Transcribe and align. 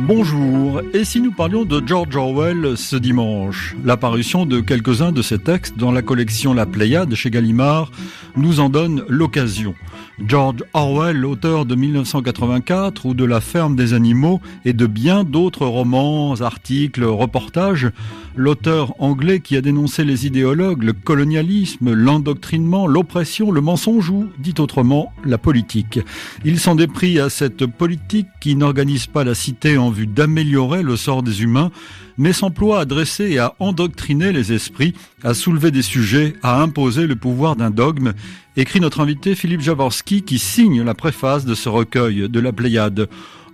Bonjour, 0.00 0.82
et 0.94 1.04
si 1.04 1.20
nous 1.20 1.32
parlions 1.32 1.64
de 1.64 1.82
George 1.84 2.14
Orwell 2.16 2.76
ce 2.76 2.96
dimanche? 2.96 3.76
L'apparition 3.84 4.46
de 4.46 4.60
quelques-uns 4.60 5.12
de 5.12 5.22
ses 5.22 5.38
textes 5.38 5.76
dans 5.76 5.92
la 5.92 6.02
collection 6.02 6.54
La 6.54 6.66
Pléiade 6.66 7.14
chez 7.14 7.30
Gallimard 7.30 7.90
nous 8.36 8.60
en 8.60 8.68
donne 8.68 9.04
l'occasion. 9.08 9.74
George 10.24 10.64
Orwell, 10.72 11.26
auteur 11.26 11.66
de 11.66 11.74
1984 11.74 13.04
ou 13.04 13.12
de 13.12 13.24
La 13.24 13.42
ferme 13.42 13.76
des 13.76 13.92
animaux 13.92 14.40
et 14.64 14.72
de 14.72 14.86
bien 14.86 15.24
d'autres 15.24 15.66
romans, 15.66 16.40
articles, 16.40 17.04
reportages, 17.04 17.90
l'auteur 18.34 18.94
anglais 18.98 19.40
qui 19.40 19.56
a 19.56 19.60
dénoncé 19.60 20.04
les 20.04 20.26
idéologues, 20.26 20.84
le 20.84 20.94
colonialisme, 20.94 21.92
l'endoctrinement, 21.92 22.86
l'oppression, 22.86 23.50
le 23.50 23.60
mensonge 23.60 24.08
ou, 24.08 24.28
dit 24.38 24.54
autrement, 24.58 25.12
la 25.24 25.36
politique. 25.36 26.00
Il 26.46 26.58
s'en 26.58 26.76
déprit 26.76 27.20
à 27.20 27.28
cette 27.28 27.66
politique 27.66 28.28
qui 28.40 28.56
n'organise 28.56 29.06
pas 29.06 29.24
la 29.24 29.34
cité 29.34 29.76
en 29.76 29.90
vue 29.90 30.06
d'améliorer 30.06 30.82
le 30.82 30.96
sort 30.96 31.22
des 31.22 31.42
humains, 31.42 31.70
mais 32.18 32.32
s'emploie 32.32 32.80
à 32.80 32.84
dresser 32.84 33.30
et 33.30 33.38
à 33.38 33.54
endoctriner 33.58 34.32
les 34.32 34.52
esprits, 34.52 34.94
à 35.22 35.34
soulever 35.34 35.70
des 35.70 35.82
sujets, 35.82 36.34
à 36.42 36.60
imposer 36.62 37.06
le 37.06 37.16
pouvoir 37.16 37.56
d'un 37.56 37.70
dogme, 37.70 38.12
écrit 38.56 38.80
notre 38.80 39.00
invité 39.00 39.34
Philippe 39.34 39.60
Javorski 39.60 40.22
qui 40.22 40.38
signe 40.38 40.82
la 40.82 40.94
préface 40.94 41.44
de 41.44 41.54
ce 41.54 41.68
recueil 41.68 42.28
de 42.28 42.40
la 42.40 42.52
Pléiade. 42.52 43.08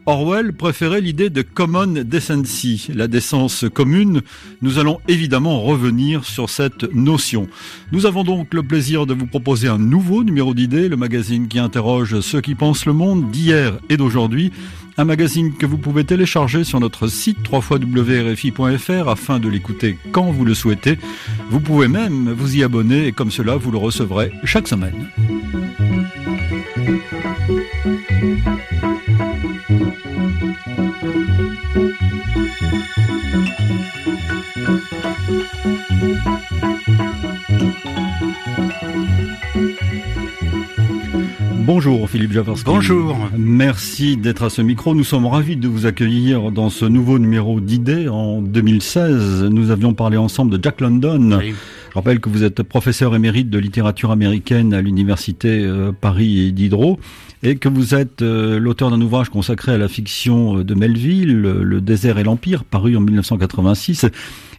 Orwell 0.07 0.53
préférait 0.53 1.01
l'idée 1.01 1.31
de 1.31 1.43
common 1.43 1.87
decency, 1.87 2.89
la 2.95 3.07
décence 3.07 3.65
commune. 3.73 4.23
Nous 4.61 4.79
allons 4.79 4.99
évidemment 5.07 5.61
revenir 5.61 6.25
sur 6.25 6.51
cette 6.51 6.93
notion. 6.93 7.49
Nous 7.93 8.07
avons 8.07 8.25
donc 8.25 8.53
le 8.53 8.63
plaisir 8.63 9.07
de 9.07 9.15
vous 9.15 9.27
proposer 9.27 9.69
un 9.69 9.79
nouveau 9.79 10.25
numéro 10.25 10.55
d'idées, 10.55 10.89
le 10.89 10.97
magazine 10.97 11.47
qui 11.47 11.61
interroge 11.61 12.21
ceux 12.21 12.41
qui 12.41 12.57
pensent 12.57 12.87
le 12.87 12.93
monde 12.93 13.31
d'hier 13.31 13.79
et 13.89 13.97
d'aujourd'hui. 13.97 14.53
Un 14.99 15.05
magazine 15.05 15.55
que 15.55 15.67
vous 15.67 15.79
pouvez 15.79 16.05
télécharger 16.05 16.65
sur 16.65 16.81
notre 16.81 17.07
site 17.07 17.39
www.rfi.fr 17.51 19.09
afin 19.09 19.39
de 19.39 19.49
l'écouter 19.49 19.99
quand 20.11 20.31
vous 20.33 20.45
le 20.45 20.55
souhaitez. 20.55 20.99
Vous 21.49 21.61
pouvez 21.61 21.89
même 21.89 22.31
vous 22.33 22.57
y 22.57 22.63
abonner 22.63 23.07
et 23.07 23.13
comme 23.13 23.31
cela 23.31 23.57
vous 23.57 23.71
le 23.71 23.79
recevrez 23.79 24.33
chaque 24.45 24.69
semaine. 24.69 25.09
Bonjour 41.85 42.09
Philippe 42.09 42.31
Javorski. 42.31 42.65
Bonjour. 42.65 43.29
Merci 43.37 44.17
d'être 44.17 44.45
à 44.45 44.51
ce 44.51 44.63
micro. 44.63 44.95
Nous 44.95 45.03
sommes 45.03 45.27
ravis 45.27 45.57
de 45.57 45.67
vous 45.67 45.85
accueillir 45.85 46.53
dans 46.53 46.71
ce 46.71 46.85
nouveau 46.85 47.19
numéro 47.19 47.59
d'idées. 47.59 48.09
En 48.09 48.41
2016, 48.41 49.47
nous 49.51 49.73
avions 49.73 49.93
parlé 49.93 50.17
ensemble 50.17 50.57
de 50.57 50.63
Jack 50.63 50.81
London. 50.81 51.41
Je 51.41 51.95
rappelle 51.95 52.21
que 52.21 52.29
vous 52.29 52.45
êtes 52.45 52.63
professeur 52.63 53.17
émérite 53.17 53.51
de 53.51 53.59
littérature 53.59 54.13
américaine 54.13 54.75
à 54.75 54.81
l'université 54.81 55.49
euh, 55.65 55.91
Paris 55.91 56.53
Diderot 56.53 57.01
et 57.43 57.57
que 57.57 57.69
vous 57.69 57.97
êtes 57.97 58.23
euh, 58.23 58.61
l'auteur 58.61 58.93
d'un 58.93 59.01
ouvrage 59.01 59.29
consacré 59.29 59.73
à 59.73 59.79
la 59.79 59.89
fiction 59.89 60.59
euh, 60.59 60.65
de 60.65 60.75
Melville, 60.75 61.33
Le 61.33 61.81
désert 61.81 62.17
et 62.19 62.23
l'empire, 62.23 62.63
paru 62.63 62.97
en 62.97 63.01
1986 63.01 64.07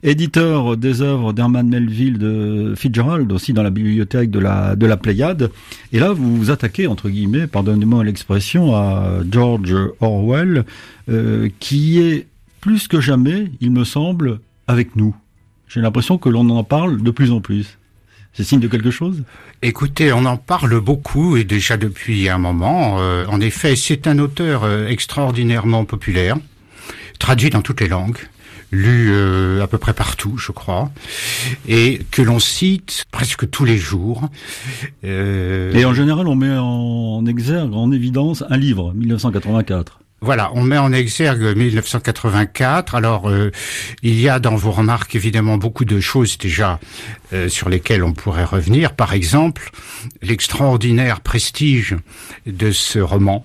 éditeur 0.04 0.76
des 0.76 1.02
œuvres 1.02 1.32
d'Herman 1.34 1.68
Melville 1.68 2.18
de 2.18 2.74
Fitzgerald, 2.76 3.32
aussi 3.32 3.54
dans 3.54 3.64
la 3.64 3.70
bibliothèque 3.70 4.30
de 4.30 4.40
la, 4.40 4.76
de 4.76 4.86
la 4.86 4.98
Pléiade. 4.98 5.50
Et 5.94 6.00
là, 6.00 6.12
vous 6.12 6.36
vous 6.36 6.52
attaquez, 6.52 6.88
entre 6.88 7.10
guillemets, 7.10 7.48
pardonnez-moi 7.48 8.04
l'expression, 8.04 8.76
à 8.76 9.22
George 9.30 9.76
Orwell, 10.02 10.66
euh, 11.10 11.50
qui 11.60 12.00
est 12.00 12.28
plus 12.60 12.88
que 12.88 13.00
jamais, 13.00 13.52
il 13.62 13.72
me 13.72 13.86
semble, 13.86 14.40
avec 14.68 14.96
nous. 14.96 15.16
J'ai 15.68 15.82
l'impression 15.82 16.18
que 16.18 16.30
l'on 16.30 16.50
en 16.50 16.64
parle 16.64 17.02
de 17.02 17.12
plus 17.12 17.32
en 17.32 17.40
plus. 17.40 17.78
C'est 18.34 18.44
signe 18.44 18.60
de 18.60 18.68
quelque 18.68 18.92
chose? 18.92 19.24
Écoutez, 19.62 20.12
on 20.12 20.26
en 20.26 20.38
parle 20.38 20.80
beaucoup 20.80 21.38
et 21.38 21.44
déjà 21.44 21.78
depuis 21.78 22.30
un 22.30 22.40
moment. 22.40 22.98
Euh, 23.00 23.26
en 23.28 23.40
effet, 23.40 23.76
c'est 23.76 24.08
un 24.08 24.20
auteur 24.20 24.64
euh, 24.64 24.88
extraordinairement 24.88 25.86
populaire, 25.86 26.38
traduit 27.20 27.52
dans 27.52 27.62
toutes 27.62 27.80
les 27.80 27.88
langues 27.88 28.18
lu 28.74 29.12
euh, 29.12 29.64
à 29.64 29.68
peu 29.68 29.78
près 29.78 29.94
partout, 29.94 30.38
je 30.38 30.52
crois, 30.52 30.92
et 31.68 32.02
que 32.12 32.22
l'on 32.22 32.40
cite 32.40 33.06
presque 33.12 33.50
tous 33.50 33.66
les 33.66 33.78
jours. 33.78 34.30
Euh... 35.06 35.72
Et 35.74 35.86
en 35.86 35.94
général, 35.94 36.28
on 36.28 36.36
met 36.36 36.58
en 36.58 37.26
exergue, 37.26 37.74
en 37.74 37.92
évidence, 37.92 38.44
un 38.50 38.58
livre, 38.58 38.92
1984. 38.94 40.00
Voilà, 40.24 40.52
on 40.56 40.64
met 40.64 40.78
en 40.78 40.94
exergue 40.94 41.54
1984. 41.54 42.96
Alors, 42.96 43.30
euh, 43.30 43.52
il 44.04 44.18
y 44.20 44.30
a 44.30 44.40
dans 44.40 44.56
vos 44.56 44.72
remarques 44.72 45.16
évidemment 45.16 45.58
beaucoup 45.58 45.84
de 45.84 46.00
choses 46.00 46.38
déjà 46.38 46.80
euh, 47.34 47.50
sur 47.50 47.68
lesquelles 47.68 48.06
on 48.06 48.14
pourrait 48.14 48.46
revenir. 48.46 48.94
Par 48.94 49.14
exemple, 49.14 49.72
l'extraordinaire 50.22 51.20
prestige 51.20 51.98
de 52.46 52.72
ce 52.72 53.00
roman, 53.00 53.44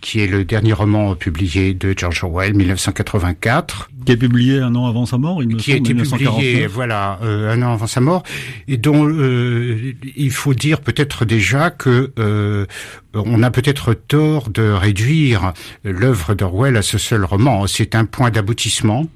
qui 0.00 0.20
est 0.20 0.26
le 0.26 0.44
dernier 0.44 0.72
roman 0.72 1.14
publié 1.14 1.74
de 1.74 1.94
George 1.96 2.24
Orwell, 2.24 2.54
1984. 2.54 3.90
Qui 4.04 4.12
est 4.12 4.16
publié 4.16 4.60
un 4.60 4.74
an 4.74 4.86
avant 4.86 5.06
sa 5.06 5.18
mort, 5.18 5.42
il 5.42 5.48
me 5.48 5.56
Qui 5.56 5.72
a 5.72 5.76
été 5.76 5.94
publié, 5.94 6.66
voilà, 6.66 7.18
euh, 7.22 7.52
un 7.52 7.62
an 7.62 7.72
avant 7.72 7.86
sa 7.86 8.00
mort, 8.00 8.22
et 8.66 8.76
dont 8.76 9.06
euh, 9.08 9.94
il 10.16 10.30
faut 10.30 10.54
dire 10.54 10.80
peut-être 10.80 11.24
déjà 11.24 11.70
que 11.70 12.12
euh, 12.18 12.66
on 13.14 13.42
a 13.42 13.50
peut-être 13.50 13.94
tort 13.94 14.50
de 14.50 14.70
réduire 14.70 15.52
l'œuvre 15.84 16.34
d'Orwell 16.34 16.76
à 16.76 16.82
ce 16.82 16.98
seul 16.98 17.24
roman. 17.24 17.66
C'est 17.66 17.94
un 17.94 18.04
point 18.04 18.30
d'aboutissement 18.30 19.06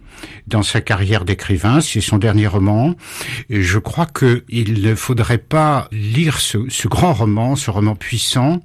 dans 0.46 0.62
sa 0.62 0.80
carrière 0.80 1.24
d'écrivain. 1.24 1.80
C'est 1.80 2.00
son 2.00 2.18
dernier 2.18 2.46
roman. 2.46 2.94
Je 3.50 3.78
crois 3.78 4.06
qu'il 4.06 4.82
ne 4.82 4.94
faudrait 4.94 5.38
pas 5.38 5.88
lire 5.92 6.40
ce, 6.40 6.58
ce, 6.68 6.88
grand 6.88 7.12
roman, 7.12 7.56
ce 7.56 7.70
roman 7.70 7.94
puissant, 7.94 8.60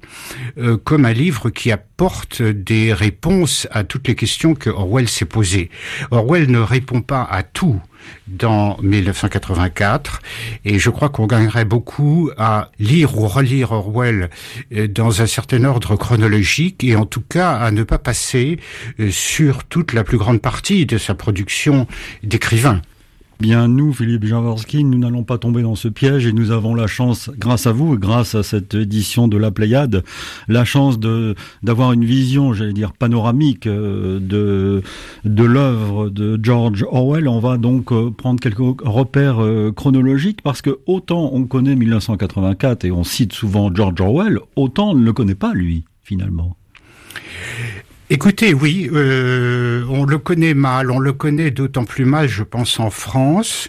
euh, 0.58 0.76
comme 0.76 1.04
un 1.04 1.12
livre 1.12 1.50
qui 1.50 1.72
apporte 1.72 2.42
des 2.42 2.92
réponses 2.92 3.66
à 3.70 3.84
toutes 3.84 4.08
les 4.08 4.14
questions 4.14 4.54
que 4.54 4.70
Orwell 4.70 5.08
s'est 5.08 5.24
posées. 5.24 5.70
Orwell 6.10 6.50
ne 6.50 6.58
répond 6.58 7.00
pas 7.00 7.22
à 7.22 7.42
tout 7.42 7.80
dans 8.26 8.76
1984 8.82 10.20
et 10.64 10.78
je 10.78 10.90
crois 10.90 11.08
qu'on 11.08 11.26
gagnerait 11.26 11.64
beaucoup 11.64 12.30
à 12.36 12.70
lire 12.78 13.16
ou 13.18 13.26
relire 13.26 13.72
Orwell 13.72 14.30
euh, 14.72 14.86
dans 14.88 15.22
un 15.22 15.26
certain 15.26 15.64
ordre 15.64 15.96
chronologique 15.96 16.84
et 16.84 16.96
en 16.96 17.06
tout 17.06 17.22
cas 17.22 17.52
à 17.52 17.70
ne 17.70 17.82
pas 17.82 17.98
passer 17.98 18.58
euh, 19.00 19.10
sur 19.10 19.64
toute 19.64 19.92
la 19.92 20.04
plus 20.04 20.18
grande 20.18 20.40
partie 20.40 20.86
de 20.86 20.98
sa 20.98 21.14
production 21.14 21.86
d'écrivain. 22.22 22.82
Bien, 23.40 23.68
nous, 23.68 23.92
Philippe 23.92 24.24
Jaworski, 24.24 24.82
nous 24.82 24.98
n'allons 24.98 25.22
pas 25.22 25.38
tomber 25.38 25.62
dans 25.62 25.76
ce 25.76 25.86
piège 25.86 26.26
et 26.26 26.32
nous 26.32 26.50
avons 26.50 26.74
la 26.74 26.88
chance, 26.88 27.30
grâce 27.38 27.68
à 27.68 27.72
vous, 27.72 27.96
grâce 27.96 28.34
à 28.34 28.42
cette 28.42 28.74
édition 28.74 29.28
de 29.28 29.36
la 29.36 29.52
Pléiade, 29.52 30.02
la 30.48 30.64
chance 30.64 30.98
de 30.98 31.36
d'avoir 31.62 31.92
une 31.92 32.04
vision, 32.04 32.52
j'allais 32.52 32.72
dire 32.72 32.92
panoramique 32.92 33.68
euh, 33.68 34.18
de 34.18 34.82
de 35.24 35.44
l'œuvre 35.44 36.10
de 36.10 36.36
George 36.42 36.84
Orwell. 36.90 37.28
On 37.28 37.38
va 37.38 37.58
donc 37.58 37.92
euh, 37.92 38.10
prendre 38.10 38.40
quelques 38.40 38.80
repères 38.82 39.40
euh, 39.40 39.70
chronologiques 39.70 40.42
parce 40.42 40.60
que 40.60 40.80
autant 40.86 41.30
on 41.32 41.44
connaît 41.44 41.76
1984 41.76 42.86
et 42.86 42.90
on 42.90 43.04
cite 43.04 43.32
souvent 43.32 43.72
George 43.72 44.00
Orwell, 44.00 44.40
autant 44.56 44.90
on 44.90 44.94
ne 44.96 45.04
le 45.04 45.12
connaît 45.12 45.36
pas 45.36 45.54
lui 45.54 45.84
finalement. 46.02 46.56
Écoutez, 48.10 48.54
oui, 48.54 48.88
euh, 48.90 49.84
on 49.90 50.06
le 50.06 50.16
connaît 50.16 50.54
mal, 50.54 50.90
on 50.90 50.98
le 50.98 51.12
connaît 51.12 51.50
d'autant 51.50 51.84
plus 51.84 52.06
mal, 52.06 52.26
je 52.26 52.42
pense, 52.42 52.80
en 52.80 52.88
France, 52.88 53.68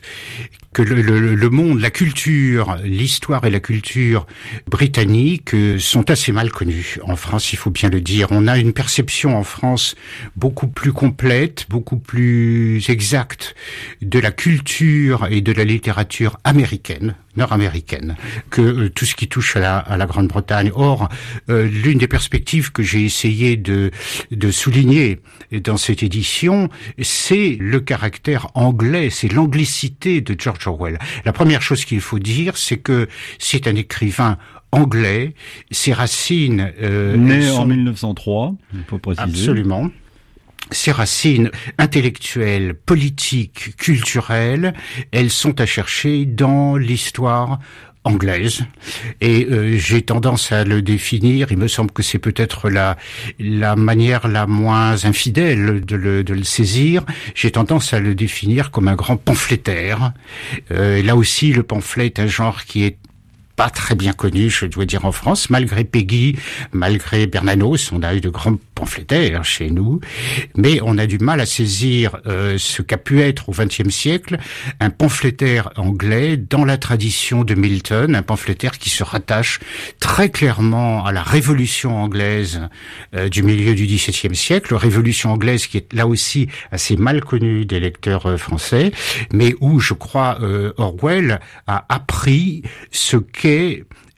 que 0.74 0.83
le, 0.83 1.01
le, 1.01 1.50
monde, 1.50 1.80
la 1.80 1.89
culture, 1.89 2.77
l'histoire 2.83 3.44
et 3.45 3.50
la 3.50 3.60
culture 3.60 4.27
britannique 4.68 5.56
euh, 5.56 5.80
sont 5.80 6.12
assez 6.12 6.31
mal 6.31 6.51
connus 6.51 7.00
en 7.04 7.16
France, 7.16 7.54
il 7.54 7.57
faut 7.57 7.71
bien 7.71 7.89
le 7.89 8.01
dire. 8.01 8.27
On 8.30 8.48
a 8.48 8.57
une 8.57 8.74
perception 8.74 9.36
en 9.36 9.44
France 9.44 9.95
beaucoup 10.36 10.68
plus 10.68 10.94
complète, 10.94 11.66
beaucoup 11.69 11.98
plus 11.98 12.88
exacte 12.89 13.56
de 14.01 14.19
la 14.19 14.31
culture 14.31 15.27
et 15.31 15.42
de 15.42 15.51
la 15.51 15.63
littérature 15.63 16.38
américaine, 16.44 17.16
nord-américaine, 17.36 18.16
que 18.51 18.62
euh, 18.62 18.89
tout 18.89 19.06
ce 19.06 19.16
qui 19.16 19.27
touche 19.27 19.56
à 19.56 19.60
la, 19.60 19.77
à 19.77 19.98
la 19.98 20.06
Grande-Bretagne. 20.06 20.71
Or, 20.75 21.10
euh, 21.50 21.68
l'une 21.68 21.98
des 21.98 22.07
perspectives 22.07 22.71
que 22.71 22.83
j'ai 22.83 23.04
essayé 23.06 23.57
de, 23.57 23.89
de 24.30 24.51
souligner 24.51 25.19
dans 25.51 25.77
cette 25.77 26.04
édition, 26.04 26.69
c'est 27.01 27.57
le 27.60 27.80
caractère 27.80 28.50
anglais, 28.54 29.10
c'est 29.10 29.31
l'anglicité 29.33 30.21
de 30.21 30.36
George 30.39 30.58
Orwell. 30.67 30.97
La 31.25 31.33
première 31.33 31.61
chose 31.61 31.85
qu'il 31.85 32.01
faut 32.01 32.19
dire, 32.19 32.57
c'est 32.57 32.77
que 32.77 33.07
c'est 33.38 33.67
un 33.67 33.75
écrivain 33.75 34.38
anglais. 34.71 35.33
Ses 35.71 35.94
racines... 35.94 36.71
Euh, 36.81 37.15
Né 37.15 37.50
en 37.50 37.65
1903, 37.65 38.56
il 38.73 38.83
faut 38.88 39.00
préciser. 39.00 39.23
Absolument 39.23 39.89
ses 40.71 40.91
racines 40.91 41.50
intellectuelles, 41.77 42.75
politiques, 42.75 43.75
culturelles, 43.77 44.73
elles 45.11 45.31
sont 45.31 45.59
à 45.59 45.65
chercher 45.65 46.25
dans 46.25 46.75
l'histoire 46.75 47.59
anglaise. 48.09 48.65
Et 49.21 49.45
euh, 49.45 49.77
j'ai 49.77 50.01
tendance 50.01 50.51
à 50.51 50.63
le 50.63 50.81
définir. 50.81 51.51
Il 51.51 51.57
me 51.57 51.67
semble 51.67 51.91
que 51.91 52.03
c'est 52.03 52.19
peut-être 52.19 52.69
la 52.69 52.97
la 53.39 53.75
manière 53.75 54.27
la 54.27 54.47
moins 54.47 55.06
infidèle 55.06 55.85
de 55.85 55.95
le, 55.95 56.23
de 56.23 56.33
le 56.33 56.44
saisir. 56.44 57.06
J'ai 57.35 57.51
tendance 57.51 57.94
à 57.94 58.00
le 58.00 58.15
définir 58.15 58.71
comme 58.71 58.88
un 58.88 58.95
grand 58.95 59.17
pamphlétaire. 59.17 60.13
Euh, 60.71 61.01
là 61.03 61.15
aussi 61.15 61.53
le 61.53 61.63
pamphlet 61.63 62.07
est 62.07 62.19
un 62.19 62.27
genre 62.27 62.65
qui 62.65 62.83
est 62.83 62.97
pas 63.59 63.69
très 63.69 63.94
bien 63.94 64.13
connu, 64.13 64.50
je 64.50 64.65
dois 64.65 64.85
dire, 64.85 65.03
en 65.03 65.11
France, 65.11 65.50
malgré 65.50 65.83
Peggy, 65.83 66.38
malgré 66.71 67.27
Bernanos, 67.27 67.91
on 67.91 68.03
a 68.03 68.15
eu 68.15 68.21
de 68.21 68.29
grands 68.29 68.57
pamphlétaires 68.73 69.44
chez 69.44 69.69
nous, 69.69 70.00
mais 70.56 70.79
on 70.81 70.97
a 70.97 71.06
du 71.06 71.17
mal 71.17 71.41
à 71.41 71.45
saisir 71.45 72.21
euh, 72.25 72.56
ce 72.57 72.81
qu'a 72.81 72.95
pu 72.97 73.19
être 73.21 73.50
au 73.50 73.51
XXe 73.51 73.89
siècle 73.89 74.38
un 74.79 74.89
pamphlétaire 74.89 75.71
anglais 75.75 76.38
dans 76.38 76.63
la 76.63 76.77
tradition 76.77 77.44
de 77.44 77.53
Milton, 77.53 78.15
un 78.15 78.21
pamphlétaire 78.21 78.77
qui 78.77 78.89
se 78.89 79.03
rattache 79.03 79.59
très 80.00 80.29
clairement 80.29 81.06
à 81.06 81.11
la 81.11 81.21
Révolution 81.21 82.01
anglaise 82.01 82.61
euh, 83.13 83.27
du 83.27 83.44
milieu 83.44 83.75
du 83.75 83.85
XVIIe 83.85 84.38
siècle, 84.38 84.73
Révolution 84.73 85.33
anglaise 85.33 85.67
qui 85.67 85.75
est 85.75 85.91
là 85.91 86.07
aussi 86.07 86.47
assez 86.71 86.95
mal 86.95 87.19
connue 87.25 87.65
des 87.65 87.81
lecteurs 87.81 88.25
euh, 88.25 88.38
français, 88.38 88.94
mais 89.33 89.53
où 89.59 89.81
je 89.81 89.94
crois 89.94 90.39
Orwell 90.77 91.41
a 91.67 91.85
appris 91.89 92.63
ce 92.91 93.17
qu'est 93.17 93.48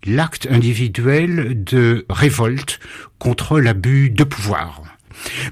l'acte 0.05 0.47
individuel 0.49 1.63
de 1.63 2.05
révolte 2.09 2.79
contre 3.19 3.59
l'abus 3.59 4.09
de 4.09 4.23
pouvoir. 4.23 4.81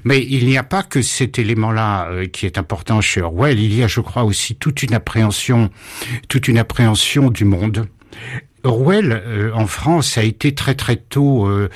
Mais 0.04 0.24
il 0.28 0.46
n'y 0.46 0.58
a 0.58 0.64
pas 0.64 0.82
que 0.82 1.02
cet 1.02 1.38
élément-là 1.38 2.08
euh, 2.08 2.26
qui 2.26 2.46
est 2.46 2.58
important 2.58 3.00
chez 3.00 3.22
Orwell. 3.22 3.60
Il 3.60 3.74
y 3.74 3.82
a, 3.84 3.86
je 3.86 4.00
crois, 4.00 4.24
aussi 4.24 4.56
toute 4.56 4.82
une 4.82 4.94
appréhension, 4.94 5.70
toute 6.28 6.48
une 6.48 6.58
appréhension 6.58 7.30
du 7.30 7.44
monde 7.44 7.86
Orwell 8.64 9.12
euh, 9.12 9.50
en 9.54 9.66
France 9.66 10.18
a 10.18 10.22
été 10.22 10.54
très 10.54 10.74
très 10.74 10.96
tôt 10.96 11.46
euh, 11.46 11.68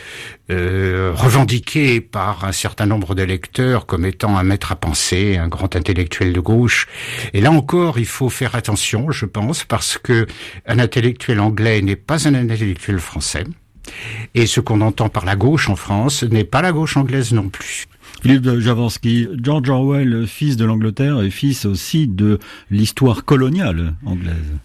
euh, 0.50 1.12
revendiqué 1.14 2.00
par 2.00 2.44
un 2.44 2.52
certain 2.52 2.86
nombre 2.86 3.14
de 3.14 3.22
lecteurs 3.22 3.86
comme 3.86 4.04
étant 4.04 4.36
un 4.36 4.42
maître 4.42 4.72
à 4.72 4.76
penser, 4.76 5.36
un 5.36 5.48
grand 5.48 5.76
intellectuel 5.76 6.32
de 6.32 6.40
gauche. 6.40 6.86
Et 7.32 7.40
là 7.40 7.50
encore, 7.50 7.98
il 7.98 8.06
faut 8.06 8.28
faire 8.28 8.54
attention, 8.54 9.10
je 9.10 9.26
pense, 9.26 9.64
parce 9.64 9.98
que 9.98 10.26
un 10.66 10.78
intellectuel 10.78 11.40
anglais 11.40 11.80
n'est 11.82 11.96
pas 11.96 12.28
un 12.28 12.34
intellectuel 12.34 12.98
français. 12.98 13.44
Et 14.34 14.46
ce 14.46 14.60
qu'on 14.60 14.80
entend 14.80 15.08
par 15.08 15.24
la 15.24 15.36
gauche 15.36 15.68
en 15.68 15.76
France 15.76 16.22
n'est 16.22 16.44
pas 16.44 16.62
la 16.62 16.72
gauche 16.72 16.96
anglaise 16.96 17.32
non 17.32 17.48
plus. 17.48 17.86
Philippe 18.22 18.58
Javorski, 18.58 19.28
George 19.42 19.68
Orwell, 19.68 20.26
fils 20.26 20.56
de 20.56 20.64
l'Angleterre 20.64 21.20
et 21.22 21.30
fils 21.30 21.66
aussi 21.66 22.08
de 22.08 22.38
l'histoire 22.70 23.24
coloniale 23.24 23.94
anglaise. 24.06 24.58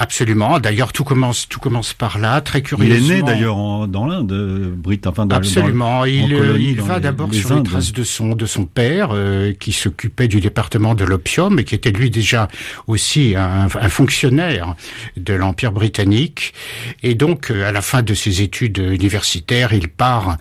Absolument. 0.00 0.60
D'ailleurs, 0.60 0.94
tout 0.94 1.04
commence, 1.04 1.46
tout 1.46 1.60
commence 1.60 1.92
par 1.92 2.18
là, 2.18 2.40
très 2.40 2.62
curieusement. 2.62 3.06
Il 3.06 3.12
est 3.12 3.16
né 3.16 3.22
d'ailleurs 3.22 3.86
dans 3.86 4.06
l'Inde, 4.06 4.32
Brit, 4.74 5.02
enfin 5.04 5.26
dans, 5.26 5.36
Absolument. 5.36 6.06
il, 6.06 6.32
euh, 6.32 6.56
il 6.58 6.80
va 6.80 7.00
d'abord 7.00 7.34
sur 7.34 7.54
les 7.54 7.62
traces 7.62 7.92
de 7.92 8.02
son 8.02 8.34
de 8.34 8.46
son 8.46 8.64
père, 8.64 9.10
euh, 9.12 9.52
qui 9.52 9.72
s'occupait 9.72 10.26
du 10.26 10.40
département 10.40 10.94
de 10.94 11.04
l'opium 11.04 11.58
et 11.58 11.64
qui 11.64 11.74
était 11.74 11.90
lui 11.90 12.08
déjà 12.08 12.48
aussi 12.86 13.34
un, 13.36 13.66
un 13.66 13.88
fonctionnaire 13.90 14.74
de 15.18 15.34
l'empire 15.34 15.70
britannique. 15.70 16.54
Et 17.02 17.14
donc, 17.14 17.50
euh, 17.50 17.68
à 17.68 17.72
la 17.72 17.82
fin 17.82 18.00
de 18.00 18.14
ses 18.14 18.40
études 18.40 18.78
universitaires, 18.78 19.74
il 19.74 19.88
part 19.88 20.38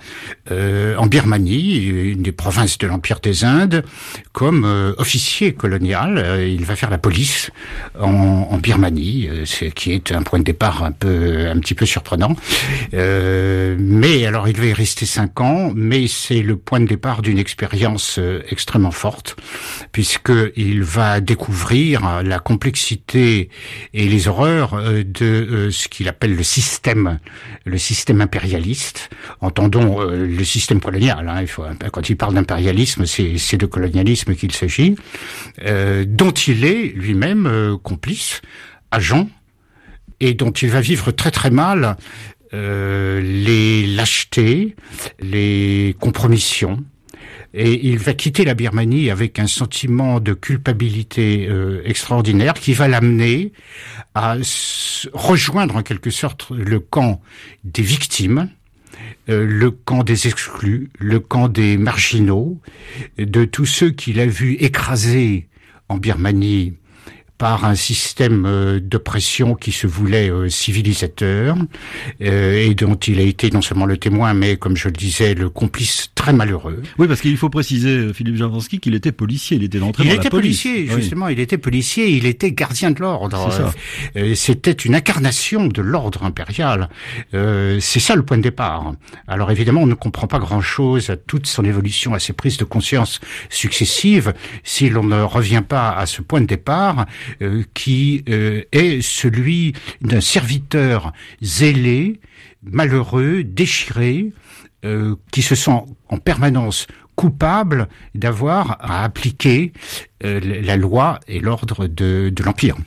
en 0.49 1.05
Birmanie, 1.05 1.77
une 1.85 2.23
des 2.23 2.31
provinces 2.31 2.77
de 2.77 2.87
l'empire 2.87 3.19
des 3.19 3.43
Indes, 3.43 3.83
comme 4.31 4.65
officier 4.97 5.53
colonial. 5.53 6.47
il 6.47 6.65
va 6.65 6.75
faire 6.75 6.89
la 6.89 6.97
police 6.97 7.51
en, 7.99 8.47
en 8.49 8.57
Birmanie 8.57 9.27
qui 9.75 9.93
est 9.93 10.11
un 10.11 10.23
point 10.23 10.39
de 10.39 10.43
départ 10.43 10.83
un 10.83 10.91
peu, 10.91 11.47
un 11.47 11.59
petit 11.59 11.75
peu 11.75 11.85
surprenant. 11.85 12.35
Euh, 12.93 13.75
mais 13.79 14.25
alors, 14.25 14.47
il 14.47 14.57
va 14.57 14.65
y 14.65 14.73
rester 14.73 15.05
cinq 15.05 15.41
ans, 15.41 15.71
mais 15.75 16.07
c'est 16.07 16.41
le 16.41 16.55
point 16.57 16.79
de 16.79 16.85
départ 16.85 17.21
d'une 17.21 17.37
expérience 17.37 18.17
euh, 18.19 18.41
extrêmement 18.49 18.91
forte, 18.91 19.35
puisque 19.91 20.31
il 20.55 20.83
va 20.83 21.19
découvrir 21.19 22.23
la 22.23 22.39
complexité 22.39 23.49
et 23.93 24.07
les 24.07 24.27
horreurs 24.27 24.73
euh, 24.73 25.03
de 25.03 25.69
ce 25.71 25.87
qu'il 25.87 26.07
appelle 26.07 26.35
le 26.35 26.43
système, 26.43 27.19
le 27.65 27.77
système 27.77 28.21
impérialiste. 28.21 29.09
Entendons 29.41 29.99
le 30.01 30.43
système 30.43 30.79
colonial. 30.79 31.27
Hein, 31.27 31.41
il 31.41 31.47
faut, 31.47 31.63
quand 31.91 32.09
il 32.09 32.15
parle 32.15 32.33
d'impérialisme, 32.33 33.05
c'est 33.05 33.57
de 33.57 33.65
colonialisme 33.65 34.35
qu'il 34.35 34.51
s'agit, 34.51 34.95
dont 35.59 36.31
il 36.31 36.65
est 36.65 36.93
lui-même 36.95 37.77
complice 37.83 38.41
agent 38.91 39.27
et 40.19 40.33
dont 40.33 40.51
il 40.51 40.69
va 40.69 40.81
vivre 40.81 41.11
très 41.11 41.31
très 41.31 41.49
mal 41.49 41.97
euh, 42.53 43.21
les 43.21 43.85
lâchetés, 43.85 44.75
les 45.19 45.95
compromissions. 45.99 46.83
Et 47.53 47.87
il 47.87 47.97
va 47.97 48.13
quitter 48.13 48.43
la 48.43 48.53
Birmanie 48.53 49.09
avec 49.09 49.39
un 49.39 49.47
sentiment 49.47 50.19
de 50.19 50.33
culpabilité 50.33 51.47
euh, 51.47 51.81
extraordinaire 51.85 52.53
qui 52.53 52.73
va 52.73 52.87
l'amener 52.87 53.53
à 54.13 54.35
rejoindre 55.13 55.75
en 55.75 55.83
quelque 55.83 56.09
sorte 56.09 56.49
le 56.51 56.79
camp 56.79 57.21
des 57.63 57.81
victimes, 57.81 58.49
euh, 59.29 59.45
le 59.45 59.71
camp 59.71 60.03
des 60.03 60.27
exclus, 60.27 60.89
le 60.97 61.19
camp 61.19 61.49
des 61.49 61.77
marginaux, 61.77 62.59
de 63.17 63.45
tous 63.45 63.65
ceux 63.65 63.91
qu'il 63.91 64.19
a 64.19 64.25
vus 64.25 64.53
écrasés 64.59 65.47
en 65.87 65.97
Birmanie 65.97 66.73
par 67.39 67.63
un 67.63 67.73
système 67.73 68.45
euh, 68.45 68.79
d'oppression 68.81 69.55
qui 69.55 69.71
se 69.71 69.87
voulait 69.87 70.29
euh, 70.29 70.49
civilisateur 70.49 71.55
euh, 72.21 72.67
et 72.67 72.75
dont 72.75 72.95
il 72.95 73.17
a 73.17 73.23
été 73.23 73.49
non 73.49 73.61
seulement 73.61 73.85
le 73.85 73.95
témoin, 73.95 74.33
mais 74.33 74.57
comme 74.57 74.75
je 74.75 74.89
le 74.89 74.93
disais, 74.93 75.35
le 75.35 75.49
complice 75.49 76.11
très 76.15 76.33
malheureux. 76.33 76.83
Oui, 76.97 77.07
parce 77.07 77.21
qu'il 77.21 77.37
faut 77.37 77.49
préciser, 77.49 78.13
Philippe 78.13 78.35
Javorski, 78.35 78.79
qu'il 78.79 78.93
était 78.93 79.13
policier, 79.13 79.55
il 79.55 79.63
était 79.63 79.79
d'entrée 79.79 80.03
dans 80.03 80.21
la 80.21 80.29
police. 80.29 80.65
Il 80.65 80.71
était 80.71 80.79
policier, 80.81 81.01
justement, 81.01 81.29
il 81.29 81.39
était 81.39 81.57
policier, 81.57 82.09
il 82.09 82.25
était 82.25 82.51
gardien 82.51 82.91
de 82.91 82.99
l'ordre. 82.99 83.71
C'était 84.35 84.71
une 84.73 84.95
incarnation 84.95 85.67
de 85.67 85.81
l'ordre 85.81 86.23
impérial. 86.23 86.89
C'est 87.31 88.01
ça 88.01 88.15
le 88.15 88.23
point 88.23 88.37
de 88.37 88.43
départ. 88.43 88.93
Alors 89.29 89.49
évidemment, 89.49 89.81
on 89.81 89.87
ne 89.87 89.93
comprend 89.93 90.27
pas 90.27 90.39
grand-chose 90.39 91.09
à 91.09 91.15
toute 91.15 91.47
son 91.47 91.63
évolution, 91.63 92.13
à 92.13 92.19
ses 92.19 92.33
prises 92.33 92.57
de 92.57 92.65
conscience 92.65 93.21
successives, 93.49 94.33
si 94.65 94.89
l'on 94.89 95.05
ne 95.05 95.21
revient 95.21 95.63
pas 95.65 95.91
à 95.91 96.05
ce 96.05 96.21
point 96.21 96.41
de 96.41 96.47
départ 96.47 97.05
euh, 97.41 97.63
qui 97.73 98.23
euh, 98.29 98.63
est 98.71 99.01
celui 99.01 99.73
d'un 100.01 100.21
serviteur 100.21 101.13
zélé, 101.41 102.19
malheureux, 102.63 103.43
déchiré, 103.43 104.31
euh, 104.85 105.15
qui 105.31 105.41
se 105.41 105.55
sent 105.55 105.83
en 106.07 106.17
permanence 106.17 106.87
coupable 107.15 107.89
d'avoir 108.15 108.77
à 108.79 109.03
appliquer 109.03 109.73
la 110.21 110.77
loi 110.77 111.19
et 111.27 111.41
l'ordre 111.41 111.87
de, 111.87 112.31
de 112.33 112.43
l'Empire. 112.43 112.77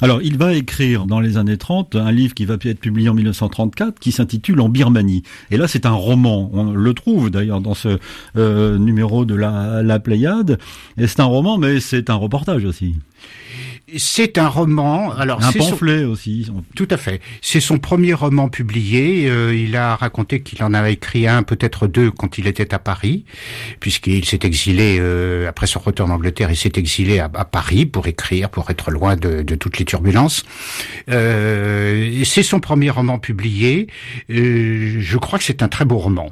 Alors, 0.00 0.22
il 0.22 0.38
va 0.38 0.54
écrire 0.54 1.06
dans 1.06 1.18
les 1.18 1.36
années 1.36 1.56
30 1.56 1.96
un 1.96 2.12
livre 2.12 2.34
qui 2.34 2.44
va 2.44 2.54
être 2.54 2.78
publié 2.78 3.08
en 3.08 3.14
1934 3.14 3.98
qui 3.98 4.12
s'intitule 4.12 4.60
En 4.60 4.68
Birmanie. 4.68 5.24
Et 5.50 5.56
là, 5.56 5.66
c'est 5.66 5.86
un 5.86 5.92
roman. 5.92 6.50
On 6.52 6.70
le 6.70 6.94
trouve 6.94 7.30
d'ailleurs 7.30 7.60
dans 7.60 7.74
ce 7.74 7.98
numéro 8.78 9.24
de 9.24 9.34
la, 9.34 9.82
la 9.82 9.98
Pléiade. 9.98 10.60
Et 10.96 11.08
c'est 11.08 11.18
un 11.18 11.24
roman, 11.24 11.58
mais 11.58 11.80
c'est 11.80 12.10
un 12.10 12.14
reportage 12.14 12.64
aussi. 12.64 12.94
C'est 13.96 14.38
un 14.38 14.48
roman. 14.48 15.12
Alors 15.12 15.42
un 15.42 15.52
pamphlet 15.52 16.04
aussi. 16.04 16.50
Tout 16.76 16.88
à 16.90 16.96
fait. 16.96 17.20
C'est 17.42 17.60
son 17.60 17.78
premier 17.78 18.12
roman 18.12 18.48
publié. 18.48 19.28
Euh, 19.28 19.54
il 19.54 19.76
a 19.76 19.96
raconté 19.96 20.42
qu'il 20.42 20.62
en 20.62 20.74
avait 20.74 20.92
écrit 20.92 21.26
un, 21.26 21.42
peut-être 21.42 21.86
deux, 21.86 22.10
quand 22.10 22.38
il 22.38 22.46
était 22.46 22.72
à 22.74 22.78
Paris, 22.78 23.24
puisqu'il 23.80 24.24
s'est 24.24 24.40
exilé 24.42 24.98
euh, 25.00 25.48
après 25.48 25.66
son 25.66 25.80
retour 25.80 26.06
en 26.06 26.10
Angleterre. 26.10 26.50
Il 26.50 26.56
s'est 26.56 26.72
exilé 26.76 27.18
à, 27.18 27.28
Paris 27.28 27.86
pour 27.86 28.06
écrire, 28.06 28.50
pour 28.50 28.70
être 28.70 28.90
loin 28.90 29.16
de, 29.16 29.42
toutes 29.56 29.78
les 29.78 29.84
turbulences. 29.84 30.44
Euh, 31.10 32.22
c'est 32.24 32.42
son 32.42 32.60
premier 32.60 32.90
roman 32.90 33.18
publié. 33.18 33.88
je 34.28 35.16
crois 35.16 35.38
que 35.38 35.44
c'est 35.44 35.62
un 35.62 35.68
très 35.68 35.84
beau 35.84 35.98
roman. 35.98 36.30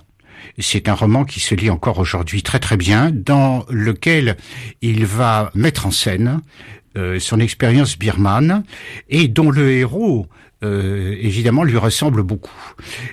C'est 0.61 0.89
un 0.89 0.95
roman 0.95 1.25
qui 1.25 1.41
se 1.41 1.55
lit 1.55 1.71
encore 1.71 1.99
aujourd'hui 1.99 2.43
très 2.43 2.59
très 2.59 2.77
bien, 2.77 3.11
dans 3.13 3.65
lequel 3.71 4.37
il 4.83 5.07
va 5.07 5.51
mettre 5.55 5.87
en 5.87 5.91
scène 5.91 6.41
euh, 6.88 6.88
son 7.19 7.41
expérience 7.41 7.99
birmane 7.99 8.65
et 9.09 9.29
dont 9.29 9.51
le 9.51 9.71
héros 9.71 10.27
euh, 10.65 11.15
évidemment, 11.21 11.63
lui 11.63 11.77
ressemble 11.77 12.23
beaucoup. 12.25 12.51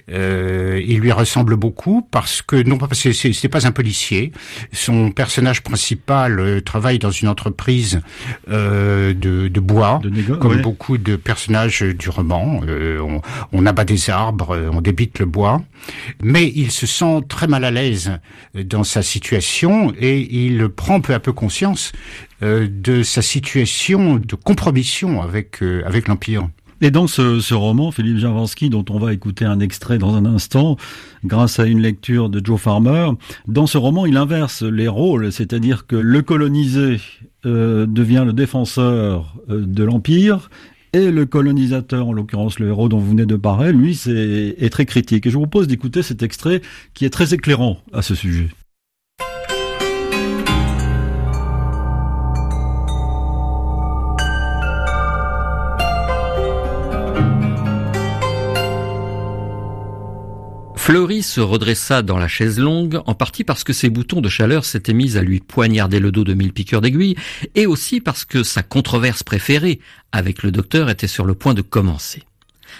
Euh, 0.09 0.81
il 0.85 0.99
lui 0.99 1.11
ressemble 1.11 1.55
beaucoup 1.55 2.01
parce 2.01 2.41
que 2.41 2.55
non 2.55 2.77
pas 2.77 2.87
parce 2.87 3.03
que 3.03 3.13
c'est 3.13 3.49
pas 3.49 3.67
un 3.67 3.71
policier. 3.71 4.31
Son 4.73 5.11
personnage 5.11 5.61
principal 5.61 6.39
euh, 6.39 6.61
travaille 6.61 6.97
dans 6.97 7.11
une 7.11 7.27
entreprise 7.27 8.01
euh, 8.49 9.13
de, 9.13 9.47
de, 9.47 9.59
bois, 9.59 10.01
comme 10.41 10.61
beaucoup 10.61 10.97
de 10.97 11.15
personnages 11.15 11.81
du 11.81 12.09
roman. 12.09 12.61
Euh, 12.67 12.99
on, 12.99 13.21
on, 13.51 13.65
abat 13.67 13.85
des 13.85 14.09
arbres, 14.09 14.69
on 14.73 14.81
débite 14.81 15.19
le 15.19 15.25
bois, 15.25 15.61
mais 16.23 16.51
il 16.55 16.71
se 16.71 16.87
sent 16.87 17.21
très 17.29 17.45
mal 17.47 17.63
à 17.63 17.71
l'aise 17.71 18.11
dans 18.55 18.83
sa 18.83 19.03
situation 19.03 19.93
et 19.99 20.19
il 20.35 20.67
prend 20.69 20.99
peu 20.99 21.13
à 21.13 21.19
peu 21.19 21.31
conscience 21.31 21.91
de 22.41 23.03
sa 23.03 23.21
situation 23.21 24.15
de 24.15 24.35
compromission 24.35 25.21
avec 25.21 25.61
avec 25.61 26.07
l'empire. 26.07 26.49
Et 26.85 26.91
dans 26.91 27.07
ce, 27.07 27.53
roman, 27.55 27.89
Philippe 27.89 28.19
Javorski, 28.19 28.69
dont 28.69 28.85
on 28.91 28.99
va 28.99 29.11
écouter 29.11 29.43
un 29.43 29.59
extrait 29.59 29.97
dans 29.97 30.13
un 30.13 30.23
instant, 30.23 30.77
grâce 31.25 31.57
à 31.57 31.65
une 31.65 31.81
lecture 31.81 32.29
de 32.29 32.45
Joe 32.45 32.61
Farmer, 32.61 33.09
dans 33.47 33.65
ce 33.65 33.79
roman, 33.79 34.05
il 34.05 34.17
inverse 34.17 34.61
les 34.61 34.87
rôles, 34.87 35.31
c'est-à-dire 35.31 35.87
que 35.87 35.95
le 35.95 36.21
colonisé 36.21 37.01
euh, 37.47 37.87
devient 37.87 38.21
le 38.23 38.33
défenseur 38.33 39.35
euh, 39.49 39.65
de 39.65 39.83
l'Empire, 39.83 40.51
et 40.93 41.09
le 41.09 41.25
colonisateur, 41.25 42.07
en 42.07 42.13
l'occurrence 42.13 42.59
le 42.59 42.67
héros 42.67 42.87
dont 42.87 42.99
vous 42.99 43.09
venez 43.09 43.25
de 43.25 43.35
parler, 43.35 43.73
lui, 43.73 43.95
c'est, 43.95 44.53
est 44.55 44.69
très 44.69 44.85
critique. 44.85 45.25
Et 45.25 45.31
je 45.31 45.37
vous 45.37 45.47
propose 45.47 45.65
d'écouter 45.65 46.03
cet 46.03 46.21
extrait 46.21 46.61
qui 46.93 47.05
est 47.05 47.09
très 47.09 47.33
éclairant 47.33 47.79
à 47.93 48.03
ce 48.03 48.13
sujet. 48.13 48.49
Fleury 60.85 61.23
se 61.23 61.41
redressa 61.41 62.03
dans 62.03 62.19
la 62.19 62.27
chaise 62.27 62.59
longue, 62.59 63.01
en 63.07 63.15
partie 63.15 63.43
parce 63.43 63.63
que 63.63 63.73
ses 63.73 63.89
boutons 63.89 64.21
de 64.21 64.29
chaleur 64.29 64.65
s'étaient 64.65 64.93
mis 64.93 65.17
à 65.17 65.23
lui 65.23 65.39
poignarder 65.39 65.97
le 65.97 66.11
dos 66.11 66.23
de 66.23 66.35
mille 66.35 66.53
piqûres 66.53 66.81
d'aiguille, 66.81 67.15
et 67.55 67.65
aussi 67.65 68.01
parce 68.01 68.23
que 68.23 68.43
sa 68.43 68.61
controverse 68.61 69.23
préférée 69.23 69.79
avec 70.11 70.43
le 70.43 70.51
docteur 70.51 70.91
était 70.91 71.07
sur 71.07 71.25
le 71.25 71.33
point 71.33 71.55
de 71.55 71.63
commencer. 71.63 72.21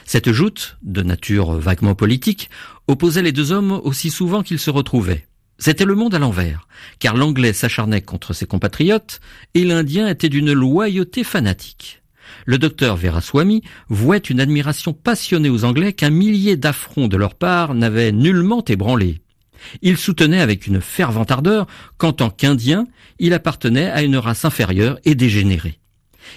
Cette 0.05 0.31
joute, 0.31 0.77
de 0.83 1.01
nature 1.01 1.53
vaguement 1.53 1.95
politique, 1.95 2.51
opposait 2.87 3.23
les 3.23 3.31
deux 3.31 3.51
hommes 3.51 3.81
aussi 3.83 4.11
souvent 4.11 4.43
qu'ils 4.43 4.59
se 4.59 4.69
retrouvaient. 4.69 5.25
C'était 5.57 5.83
le 5.83 5.95
monde 5.95 6.13
à 6.13 6.19
l'envers, 6.19 6.67
car 6.99 7.17
l'anglais 7.17 7.53
s'acharnait 7.53 8.03
contre 8.03 8.33
ses 8.33 8.45
compatriotes, 8.45 9.19
et 9.55 9.63
l'indien 9.63 10.07
était 10.07 10.29
d'une 10.29 10.53
loyauté 10.53 11.23
fanatique 11.23 12.03
le 12.45 12.57
docteur 12.57 12.95
Veraswamy 12.95 13.61
vouait 13.89 14.17
une 14.17 14.39
admiration 14.39 14.93
passionnée 14.93 15.49
aux 15.49 15.65
Anglais 15.65 15.93
qu'un 15.93 16.09
millier 16.09 16.57
d'affronts 16.57 17.07
de 17.07 17.17
leur 17.17 17.35
part 17.35 17.73
n'avaient 17.73 18.11
nullement 18.11 18.63
ébranlé. 18.65 19.21
Il 19.81 19.97
soutenait 19.97 20.41
avec 20.41 20.67
une 20.67 20.81
fervente 20.81 21.31
ardeur 21.31 21.67
qu'en 21.97 22.13
tant 22.13 22.29
qu'Indien, 22.29 22.87
il 23.19 23.33
appartenait 23.33 23.89
à 23.89 24.03
une 24.03 24.17
race 24.17 24.45
inférieure 24.45 24.99
et 25.05 25.15
dégénérée. 25.15 25.79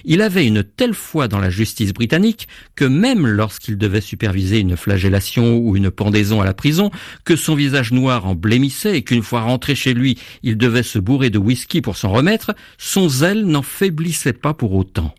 Il 0.05 0.23
avait 0.23 0.47
une 0.47 0.63
telle 0.63 0.95
foi 0.95 1.29
dans 1.29 1.39
la 1.39 1.51
justice 1.51 1.93
britannique 1.93 2.47
que 2.75 2.85
même 2.85 3.27
lorsqu'il 3.27 3.79
devait 3.79 4.01
superviser 4.01 4.59
une 4.61 4.77
flagellation 4.77 5.57
ou 5.57 5.77
une 5.77 5.91
pendaison 5.91 6.41
à 6.41 6.45
la 6.45 6.55
prison, 6.55 6.91
que 7.25 7.37
son 7.37 7.55
visage 7.55 7.93
noir 7.93 8.27
en 8.27 8.35
blêmissait 8.35 8.99
et 8.99 9.03
qu'une 9.03 9.23
fois 9.23 9.43
rentré 9.43 9.75
chez 9.75 9.95
lui, 9.95 10.19
il 10.43 10.59
devait 10.59 10.83
se 10.83 10.99
bourrer 10.99 11.31
de 11.31 11.39
whisky 11.39 11.81
pour 11.81 11.97
s'en 11.97 12.11
remettre, 12.11 12.55
son 12.77 13.09
zèle 13.09 13.47
n'en 13.47 13.63
faiblissait 13.63 14.33
pas 14.33 14.55
pour 14.55 14.75
autant. 14.75 15.15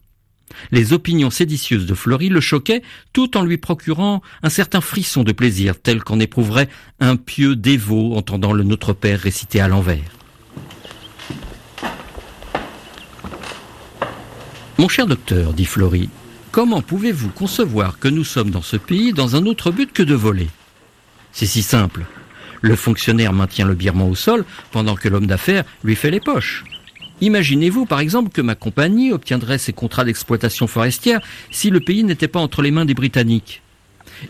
Les 0.71 0.93
opinions 0.93 1.29
séditieuses 1.29 1.85
de 1.85 1.93
Fleury 1.93 2.29
le 2.29 2.41
choquaient 2.41 2.81
tout 3.13 3.37
en 3.37 3.43
lui 3.43 3.57
procurant 3.57 4.21
un 4.43 4.49
certain 4.49 4.81
frisson 4.81 5.23
de 5.23 5.31
plaisir 5.31 5.79
tel 5.81 6.03
qu'en 6.03 6.19
éprouverait 6.19 6.69
un 6.99 7.15
pieux 7.15 7.55
dévot 7.55 8.15
entendant 8.15 8.53
le 8.53 8.63
Notre 8.63 8.93
Père 8.93 9.19
récité 9.19 9.61
à 9.61 9.67
l'envers. 9.67 9.99
Mon 14.77 14.87
cher 14.87 15.07
docteur, 15.07 15.53
dit 15.53 15.65
Fleury, 15.65 16.09
comment 16.51 16.81
pouvez-vous 16.81 17.29
concevoir 17.29 17.99
que 17.99 18.07
nous 18.07 18.23
sommes 18.23 18.49
dans 18.49 18.61
ce 18.61 18.77
pays 18.77 19.11
dans 19.11 19.35
un 19.35 19.45
autre 19.45 19.71
but 19.71 19.91
que 19.91 20.03
de 20.03 20.15
voler? 20.15 20.47
C'est 21.33 21.45
si 21.45 21.61
simple. 21.61 22.05
Le 22.61 22.75
fonctionnaire 22.75 23.33
maintient 23.33 23.67
le 23.67 23.75
birement 23.75 24.09
au 24.09 24.15
sol 24.15 24.45
pendant 24.71 24.95
que 24.95 25.09
l'homme 25.09 25.27
d'affaires 25.27 25.65
lui 25.83 25.95
fait 25.95 26.11
les 26.11 26.19
poches. 26.19 26.63
Imaginez-vous 27.21 27.85
par 27.85 27.99
exemple 27.99 28.29
que 28.29 28.41
ma 28.41 28.55
compagnie 28.55 29.11
obtiendrait 29.11 29.57
ses 29.57 29.73
contrats 29.73 30.05
d'exploitation 30.05 30.67
forestière 30.67 31.21
si 31.51 31.69
le 31.69 31.79
pays 31.79 32.03
n'était 32.03 32.27
pas 32.27 32.39
entre 32.39 32.61
les 32.61 32.71
mains 32.71 32.85
des 32.85 32.93
Britanniques. 32.93 33.61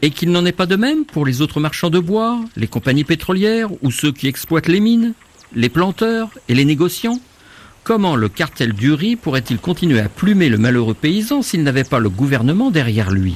Et 0.02 0.12
qu'il 0.12 0.32
n'en 0.32 0.46
est 0.46 0.52
pas 0.52 0.66
de 0.66 0.76
même 0.76 1.06
pour 1.06 1.26
les 1.26 1.42
autres 1.42 1.60
marchands 1.60 1.90
de 1.90 2.00
bois, 2.00 2.40
les 2.56 2.68
compagnies 2.68 3.04
pétrolières 3.04 3.70
ou 3.82 3.92
ceux 3.92 4.12
qui 4.12 4.28
exploitent 4.28 4.68
les 4.68 4.80
mines, 4.80 5.14
les 5.56 5.70
planteurs 5.70 6.30
et 6.48 6.56
les 6.56 6.66
négociants 6.66 7.20
Comment 7.84 8.16
le 8.16 8.30
cartel 8.30 8.74
du 8.74 8.94
riz 8.94 9.16
pourrait-il 9.16 9.58
continuer 9.58 10.00
à 10.00 10.10
plumer 10.10 10.50
le 10.50 10.60
malheureux 10.60 10.94
paysan 10.94 11.42
s'il 11.42 11.64
n'avait 11.64 11.84
pas 11.84 12.00
le 12.00 12.10
gouvernement 12.10 12.70
derrière 12.70 13.10
lui? 13.10 13.36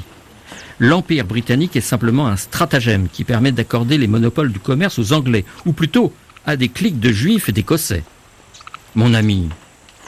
L'Empire 0.79 1.25
britannique 1.25 1.75
est 1.75 1.81
simplement 1.81 2.27
un 2.27 2.35
stratagème 2.35 3.07
qui 3.11 3.23
permet 3.23 3.51
d'accorder 3.51 3.97
les 3.97 4.07
monopoles 4.07 4.51
du 4.51 4.59
commerce 4.59 4.99
aux 4.99 5.13
Anglais, 5.13 5.45
ou 5.65 5.73
plutôt 5.73 6.13
à 6.45 6.55
des 6.55 6.69
cliques 6.69 6.99
de 6.99 7.11
juifs 7.11 7.49
et 7.49 7.51
d'Écossais. 7.51 8.03
Mon 8.95 9.15
ami, 9.15 9.49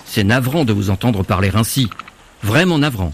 c'est 0.05 0.23
navrant 0.23 0.63
de 0.63 0.71
vous 0.71 0.91
entendre 0.91 1.23
parler 1.23 1.49
ainsi. 1.55 1.89
Vraiment 2.43 2.77
navrant. 2.77 3.13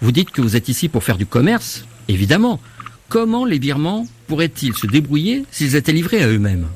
Vous 0.00 0.12
dites 0.12 0.30
que 0.30 0.40
vous 0.40 0.54
êtes 0.54 0.68
ici 0.68 0.88
pour 0.88 1.02
faire 1.02 1.18
du 1.18 1.26
commerce 1.26 1.84
Évidemment. 2.06 2.60
Comment 3.08 3.44
les 3.44 3.58
Birmans 3.58 4.06
pourraient-ils 4.28 4.74
se 4.74 4.86
débrouiller 4.86 5.44
s'ils 5.50 5.74
étaient 5.74 5.92
livrés 5.92 6.22
à 6.22 6.28
eux-mêmes? 6.28 6.68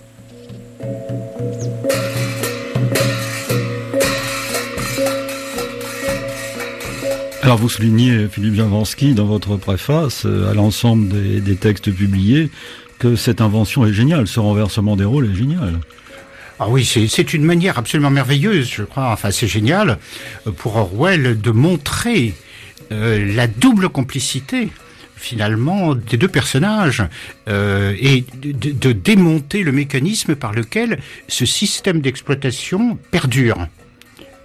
Alors 7.42 7.58
vous 7.58 7.68
soulignez, 7.68 8.26
Philippe 8.26 8.54
Javorski, 8.54 9.14
dans 9.14 9.26
votre 9.26 9.56
préface 9.56 10.24
euh, 10.24 10.50
à 10.50 10.54
l'ensemble 10.54 11.08
des 11.42 11.56
textes 11.56 11.92
publiés, 11.92 12.50
que 12.98 13.16
cette 13.16 13.40
invention 13.40 13.84
est 13.84 13.92
géniale, 13.92 14.26
ce 14.26 14.40
renversement 14.40 14.96
des 14.96 15.04
rôles 15.04 15.30
est 15.30 15.34
génial. 15.34 15.78
Ah 16.60 16.68
oui, 16.68 16.84
c'est 16.84 17.34
une 17.34 17.44
manière 17.44 17.78
absolument 17.78 18.10
merveilleuse, 18.10 18.70
je 18.70 18.84
crois, 18.84 19.10
enfin 19.10 19.32
c'est 19.32 19.48
génial, 19.48 19.98
euh, 20.46 20.52
pour 20.52 20.76
Orwell 20.76 21.40
de 21.40 21.50
montrer 21.50 22.32
euh, 22.92 23.34
la 23.34 23.48
double 23.48 23.88
complicité 23.88 24.68
finalement 25.16 25.94
des 25.94 26.16
deux 26.16 26.28
personnages 26.28 27.02
euh, 27.48 27.94
et 27.98 28.24
de, 28.34 28.52
de, 28.52 28.92
démonter 28.92 29.62
le 29.62 29.72
mécanisme 29.72 30.34
par 30.34 30.52
lequel 30.52 31.00
ce 31.28 31.46
système 31.46 32.00
d'exploitation 32.00 32.98
perdure. 33.10 33.66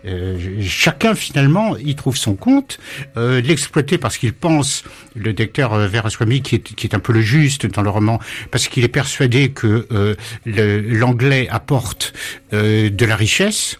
Euh, 0.05 0.61
chacun 0.61 1.13
finalement 1.15 1.75
y 1.77 1.95
trouve 1.95 2.17
son 2.17 2.35
compte, 2.35 2.79
euh, 3.17 3.41
l'exploiter 3.41 3.97
parce 3.97 4.17
qu'il 4.17 4.33
pense, 4.33 4.83
le 5.15 5.33
docteur 5.33 5.73
euh, 5.73 5.87
Veraswamy 5.87 6.41
qui 6.41 6.55
est, 6.55 6.75
qui 6.75 6.87
est 6.87 6.95
un 6.95 6.99
peu 6.99 7.13
le 7.13 7.21
juste 7.21 7.65
dans 7.65 7.81
le 7.81 7.89
roman, 7.89 8.19
parce 8.51 8.67
qu'il 8.67 8.83
est 8.83 8.89
persuadé 8.89 9.49
que 9.49 9.87
euh, 9.91 10.15
l'anglais 10.45 11.47
apporte 11.49 12.13
de 12.51 13.05
la 13.05 13.15
richesse, 13.15 13.77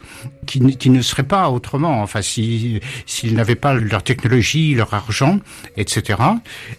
qui, 0.50 0.60
qui, 0.78 0.90
ne 0.90 1.02
serait 1.02 1.24
pas 1.24 1.50
autrement, 1.50 2.02
enfin 2.02 2.24
s'ils 2.24 2.82
si, 3.06 3.32
n'avaient 3.32 3.56
pas 3.56 3.76
leur 3.76 4.02
technologie, 4.04 4.74
leur 4.74 4.94
argent, 4.94 5.40
etc. 5.78 6.20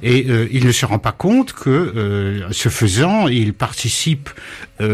Et 0.02 0.26
il 0.50 0.66
ne 0.66 0.72
se 0.72 0.84
rend 0.86 0.98
pas 0.98 1.12
compte 1.12 1.52
que, 1.52 2.42
ce 2.50 2.68
faisant, 2.68 3.28
il 3.28 3.54
participe 3.54 4.28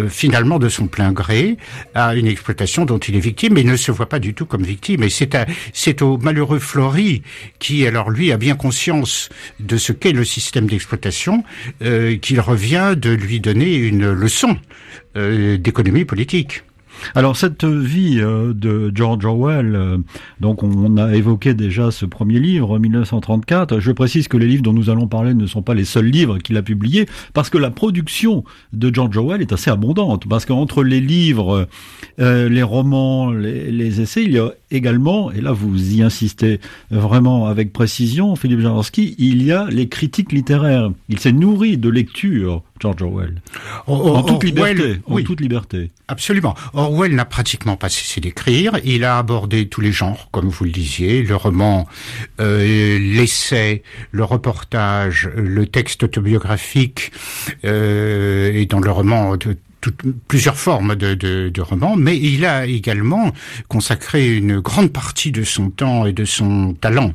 finalement 0.09 0.59
de 0.59 0.69
son 0.69 0.89
plein 0.89 1.13
gré 1.13 1.57
à 1.95 2.15
une 2.15 2.27
exploitation 2.27 2.85
dont 2.85 2.99
il 2.99 3.17
est 3.17 3.21
victime, 3.21 3.55
mais 3.55 3.63
il 3.63 3.67
ne 3.67 3.77
se 3.77 3.91
voit 3.93 4.09
pas 4.09 4.19
du 4.19 4.35
tout 4.35 4.47
comme 4.47 4.63
victime. 4.63 5.03
Et 5.03 5.11
c'est, 5.11 5.37
c'est 5.73 6.03
au 6.03 6.19
malheureux 6.19 6.59
Flory 6.59 7.23
qui, 7.59 7.87
alors 7.87 8.11
lui, 8.11 8.33
a 8.33 8.37
bien 8.37 8.57
conscience 8.57 9.31
de 9.61 9.77
ce 9.77 9.93
qu'est 9.93 10.13
le 10.13 10.25
système 10.25 10.67
d'exploitation, 10.67 11.45
euh, 11.83 12.17
qu'il 12.17 12.41
revient 12.41 12.95
de 12.97 13.11
lui 13.11 13.41
donner 13.41 13.75
une 13.75 14.11
leçon 14.11 14.59
euh, 15.17 15.57
d'économie 15.57 16.05
politique. 16.05 16.63
Alors 17.15 17.37
cette 17.37 17.65
vie 17.65 18.21
euh, 18.21 18.53
de 18.53 18.91
George 18.95 19.25
Orwell, 19.25 19.75
euh, 19.75 19.99
donc 20.41 20.63
on 20.63 20.97
a 20.97 21.15
évoqué 21.15 21.55
déjà 21.55 21.91
ce 21.91 22.07
premier 22.07 22.39
livre, 22.39 22.79
1934. 22.79 23.81
Je 23.81 23.93
précise 23.93 24.29
que 24.29 24.37
les 24.37 24.47
livres 24.47 24.63
dont 24.63 24.73
nous 24.73 24.91
allons 24.91 25.07
parler 25.07 25.35
ne 25.35 25.47
sont 25.47 25.63
pas 25.63 25.75
les 25.75 25.85
seuls 25.85 26.07
livres 26.07 26.39
qu'il 26.39 26.57
a 26.57 26.63
publiés, 26.63 27.07
parce 27.35 27.51
que 27.51 27.59
la 27.59 27.71
production 27.71 28.45
de 28.73 28.93
George 28.93 29.17
Orwell 29.17 29.41
est 29.41 29.53
assez 29.53 29.71
abondante, 29.71 30.29
parce 30.29 30.47
qu'entre 30.47 30.83
les 30.83 31.01
livres, 31.01 31.69
euh, 32.21 32.49
les 32.49 32.63
romans, 32.63 33.31
les, 33.31 33.71
les, 33.71 34.01
essais, 34.01 34.25
il 34.25 34.33
y 34.33 34.39
a 34.39 34.51
également, 34.71 35.31
et 35.31 35.41
là 35.41 35.53
vous 35.53 35.95
y 35.95 36.03
insistez 36.03 36.61
vraiment 36.91 37.47
avec 37.47 37.73
précision, 37.73 38.37
Philippe 38.37 38.61
Jaworski, 38.61 39.15
il 39.19 39.43
y 39.43 39.53
a 39.53 39.67
les 39.71 39.89
critiques 39.89 40.33
littéraires. 40.33 40.91
Il 41.09 41.19
s'est 41.19 41.33
nourri 41.33 41.79
de 41.79 41.89
lecture, 41.89 42.63
George 42.81 43.03
Orwell. 43.03 43.43
en 43.87 44.23
toute 44.23 44.45
liberté. 44.45 45.01
En 45.07 45.23
toute 45.23 45.41
liberté. 45.41 45.91
Absolument. 46.09 46.55
Orwell 46.75 47.15
n'a 47.15 47.25
pratiquement 47.25 47.77
pas 47.77 47.89
cessé 47.89 48.21
d'écrire. 48.21 48.79
Il 48.85 49.05
a 49.05 49.19
abordé 49.19 49.69
tous 49.69 49.81
les 49.81 49.93
genres, 49.93 50.29
comme 50.31 50.49
vous 50.49 50.65
le 50.65 50.71
disiez, 50.71 51.23
le 51.23 51.37
roman, 51.37 51.87
euh, 52.41 52.99
l'essai, 52.99 53.83
le 54.13 54.25
reportage, 54.25 55.31
le 55.37 55.67
texte 55.67 56.03
autobiographique, 56.05 57.13
euh, 57.65 58.53
et 58.53 58.67
dans 58.67 58.81
le 58.81 58.91
roman 58.91 59.37
de 59.37 59.57
plusieurs 60.29 60.57
formes 60.57 60.97
de, 60.97 61.15
de, 61.15 61.61
romans, 61.61 61.97
mais 61.97 62.17
il 62.17 62.45
a 62.45 62.67
également 62.67 63.33
consacré 63.69 64.37
une 64.37 64.61
grande 64.61 64.93
partie 64.93 65.33
de 65.33 65.45
son 65.45 65.71
temps 65.71 66.07
et 66.07 66.13
de 66.13 66.25
son 66.25 66.75
talent 66.75 67.13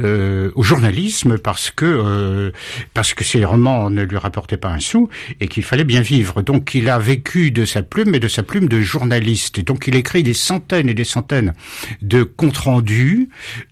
euh, 0.00 0.50
au 0.54 0.62
journalisme 0.62 1.38
parce 1.38 1.70
que 1.70 1.86
euh, 1.86 2.50
parce 2.94 3.14
que 3.14 3.24
ses 3.24 3.44
romans 3.44 3.90
ne 3.90 4.02
lui 4.02 4.16
rapportaient 4.16 4.56
pas 4.56 4.70
un 4.70 4.80
sou 4.80 5.08
et 5.40 5.48
qu'il 5.48 5.62
fallait 5.62 5.84
bien 5.84 6.00
vivre. 6.00 6.42
Donc 6.42 6.74
il 6.74 6.88
a 6.88 6.98
vécu 6.98 7.50
de 7.50 7.64
sa 7.64 7.82
plume 7.82 8.14
et 8.14 8.20
de 8.20 8.28
sa 8.28 8.42
plume 8.42 8.68
de 8.68 8.80
journaliste. 8.80 9.60
Donc 9.60 9.86
il 9.86 9.96
écrit 9.96 10.22
des 10.22 10.34
centaines 10.34 10.88
et 10.88 10.94
des 10.94 11.04
centaines 11.04 11.54
de 12.02 12.22
comptes 12.22 12.58
rendus, 12.58 13.28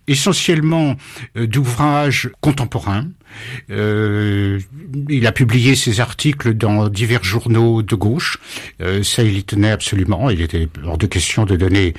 essentiellement 0.06 0.96
euh, 1.36 1.46
d'ouvrages 1.46 2.30
contemporains 2.40 3.06
euh, 3.70 4.60
il 5.08 5.26
a 5.26 5.32
publié 5.32 5.74
ses 5.74 6.00
articles 6.00 6.54
dans 6.54 6.88
divers 6.88 7.24
journaux 7.24 7.82
de 7.82 7.94
gauche. 7.94 8.38
Euh, 8.80 9.02
ça, 9.02 9.22
il 9.22 9.36
y 9.38 9.44
tenait 9.44 9.70
absolument. 9.70 10.30
Il 10.30 10.40
était 10.40 10.68
hors 10.84 10.98
de 10.98 11.06
question 11.06 11.44
de 11.44 11.56
donner, 11.56 11.94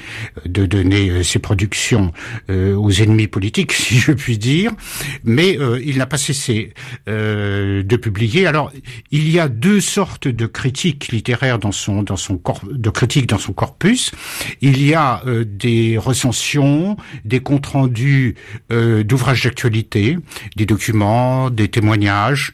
de 0.45 0.65
donner 0.65 1.09
euh, 1.09 1.23
ses 1.23 1.39
productions 1.39 2.11
aux 2.49 2.91
ennemis 2.91 3.27
politiques, 3.27 3.71
si 3.73 3.99
je 3.99 4.11
puis 4.11 4.37
dire. 4.37 4.71
Mais 5.23 5.57
il 5.83 5.97
n'a 5.97 6.05
pas 6.05 6.17
cessé 6.17 6.73
de 7.07 7.95
publier. 7.95 8.47
Alors, 8.47 8.71
il 9.11 9.29
y 9.29 9.39
a 9.39 9.47
deux 9.47 9.81
sortes 9.81 10.27
de 10.27 10.45
critiques 10.45 11.09
littéraires 11.09 11.59
dans 11.59 11.71
son 11.71 12.03
dans 12.03 12.17
son 12.17 12.37
corpus. 13.53 14.11
Il 14.61 14.85
y 14.85 14.93
a 14.93 15.23
des 15.45 15.97
recensions, 15.97 16.97
des 17.25 17.39
comptes 17.39 17.67
rendus 17.67 18.35
d'ouvrages 18.69 19.43
d'actualité, 19.43 20.17
des 20.55 20.65
documents 20.65 21.26
des 21.51 21.67
témoignages 21.67 22.53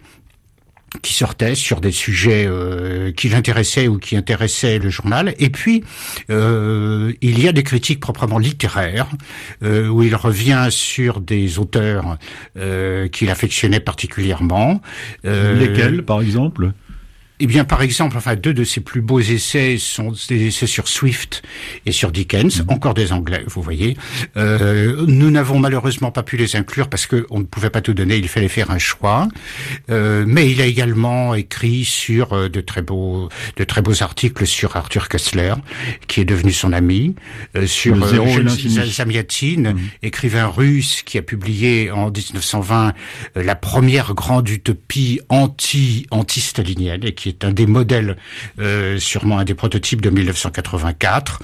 qui 1.01 1.13
sortaient 1.13 1.55
sur 1.55 1.81
des 1.81 1.91
sujets 1.91 2.45
euh, 2.47 3.11
qui 3.11 3.29
l'intéressaient 3.29 3.87
ou 3.87 3.97
qui 3.97 4.15
intéressaient 4.15 4.79
le 4.79 4.89
journal. 4.89 5.33
Et 5.39 5.49
puis, 5.49 5.83
euh, 6.29 7.13
il 7.21 7.41
y 7.41 7.47
a 7.47 7.51
des 7.51 7.63
critiques 7.63 7.99
proprement 7.99 8.37
littéraires, 8.37 9.07
euh, 9.63 9.87
où 9.87 10.03
il 10.03 10.15
revient 10.15 10.67
sur 10.69 11.19
des 11.19 11.59
auteurs 11.59 12.17
qu'il 13.11 13.29
affectionnait 13.29 13.79
particulièrement. 13.79 14.81
Lesquels, 15.23 16.03
par 16.03 16.21
exemple? 16.21 16.73
Eh 17.39 17.47
bien, 17.47 17.65
par 17.65 17.81
exemple, 17.81 18.17
enfin, 18.17 18.35
deux 18.35 18.53
de 18.53 18.63
ses 18.63 18.81
plus 18.81 19.01
beaux 19.01 19.19
essais 19.19 19.77
sont 19.77 20.13
des 20.29 20.47
essais 20.47 20.67
sur 20.67 20.87
Swift 20.87 21.41
et 21.85 21.91
sur 21.91 22.11
Dickens, 22.11 22.61
mhm. 22.61 22.69
encore 22.69 22.93
des 22.93 23.11
Anglais, 23.11 23.43
vous 23.47 23.61
voyez. 23.61 23.97
Euh, 24.37 25.05
nous 25.07 25.31
n'avons 25.31 25.59
malheureusement 25.59 26.11
pas 26.11 26.23
pu 26.23 26.37
les 26.37 26.55
inclure 26.55 26.89
parce 26.89 27.07
qu'on 27.07 27.39
ne 27.39 27.45
pouvait 27.45 27.69
pas 27.69 27.81
tout 27.81 27.93
donner, 27.93 28.17
il 28.17 28.27
fallait 28.27 28.47
faire 28.47 28.71
un 28.71 28.77
choix. 28.77 29.27
Euh, 29.89 30.23
mais 30.27 30.49
il 30.51 30.61
a 30.61 30.65
également 30.65 31.35
écrit 31.35 31.85
sur 31.85 32.33
euh, 32.33 32.49
de 32.49 32.61
très 32.61 32.81
beaux, 32.81 33.29
de 33.57 33.63
très 33.63 33.81
beaux 33.81 34.03
articles 34.03 34.45
sur 34.45 34.75
Arthur 34.75 35.09
Kessler, 35.09 35.53
qui 36.07 36.21
est 36.21 36.25
devenu 36.25 36.51
son 36.51 36.73
ami, 36.73 37.15
euh, 37.55 37.67
sur 37.67 37.95
euh, 38.03 38.47
Zamiatine, 38.85 39.73
mhm. 39.73 39.79
écrivain 40.01 40.47
russe 40.47 41.01
qui 41.03 41.17
a 41.17 41.21
publié 41.21 41.91
en 41.91 42.09
1920 42.09 42.93
euh, 43.37 43.43
la 43.43 43.55
première 43.55 44.13
grande 44.13 44.49
utopie 44.49 45.19
anti 45.29 46.07
anti-stalinienne 46.11 47.03
et 47.03 47.13
qui 47.13 47.22
est 47.29 47.43
un 47.43 47.51
des 47.51 47.65
modèles, 47.65 48.17
euh, 48.59 48.97
sûrement 48.99 49.39
un 49.39 49.43
des 49.43 49.53
prototypes 49.53 50.01
de 50.01 50.09
1984. 50.09 51.39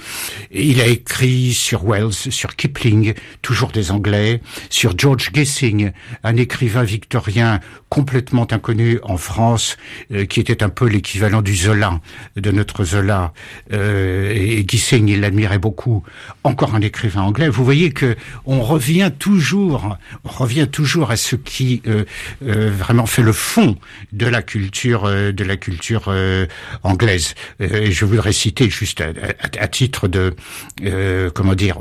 Et 0.50 0.66
il 0.66 0.80
a 0.80 0.86
écrit 0.86 1.52
sur 1.52 1.84
Wells, 1.84 2.12
sur 2.12 2.56
Kipling, 2.56 3.14
toujours 3.42 3.70
des 3.70 3.90
Anglais, 3.90 4.40
sur 4.68 4.96
George 4.96 5.30
Gissing, 5.32 5.92
un 6.22 6.36
écrivain 6.36 6.82
victorien 6.82 7.60
complètement 7.88 8.46
inconnu 8.50 8.98
en 9.02 9.16
France, 9.16 9.76
euh, 10.12 10.24
qui 10.24 10.40
était 10.40 10.62
un 10.62 10.68
peu 10.68 10.86
l'équivalent 10.86 11.42
du 11.42 11.56
Zola, 11.56 12.00
de 12.36 12.50
notre 12.50 12.84
Zola. 12.84 13.32
Euh, 13.72 14.32
et 14.34 14.64
Gissing, 14.66 15.08
il 15.08 15.20
l'admirait 15.20 15.58
beaucoup. 15.58 16.02
Encore 16.44 16.74
un 16.74 16.80
écrivain 16.80 17.22
anglais. 17.22 17.48
Vous 17.48 17.64
voyez 17.64 17.92
que 17.92 18.16
on 18.44 18.62
revient 18.62 19.10
toujours, 19.18 19.96
on 20.24 20.28
revient 20.28 20.68
toujours 20.70 21.10
à 21.10 21.16
ce 21.16 21.36
qui 21.36 21.82
euh 21.86 22.04
vraiment 22.42 23.06
fait 23.06 23.22
le 23.22 23.32
fond 23.32 23.76
de 24.12 24.26
la 24.26 24.42
culture, 24.42 25.04
de 25.08 25.44
la 25.44 25.56
culture 25.56 25.69
culture 25.70 26.06
euh, 26.08 26.46
anglaise. 26.82 27.34
Euh, 27.60 27.82
et 27.82 27.92
je 27.92 28.04
voudrais 28.04 28.32
citer 28.32 28.68
juste 28.68 29.02
à, 29.02 29.68
titre 29.68 30.08
de 30.08 30.34
euh, 30.82 31.30
comment 31.30 31.54
dire 31.54 31.78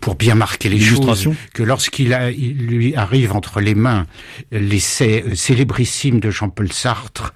pour 0.00 0.14
bien 0.14 0.34
marquer 0.34 0.70
les 0.70 0.80
choses 0.80 1.28
que 1.52 1.62
lorsqu'il 1.62 2.14
lui 2.14 2.96
arrive 2.96 3.32
entre 3.32 3.60
les 3.60 3.74
mains 3.74 4.06
l'essai 4.50 5.24
célébrissime 5.34 6.18
de 6.18 6.30
Jean-Paul 6.30 6.72
Sartre. 6.72 7.34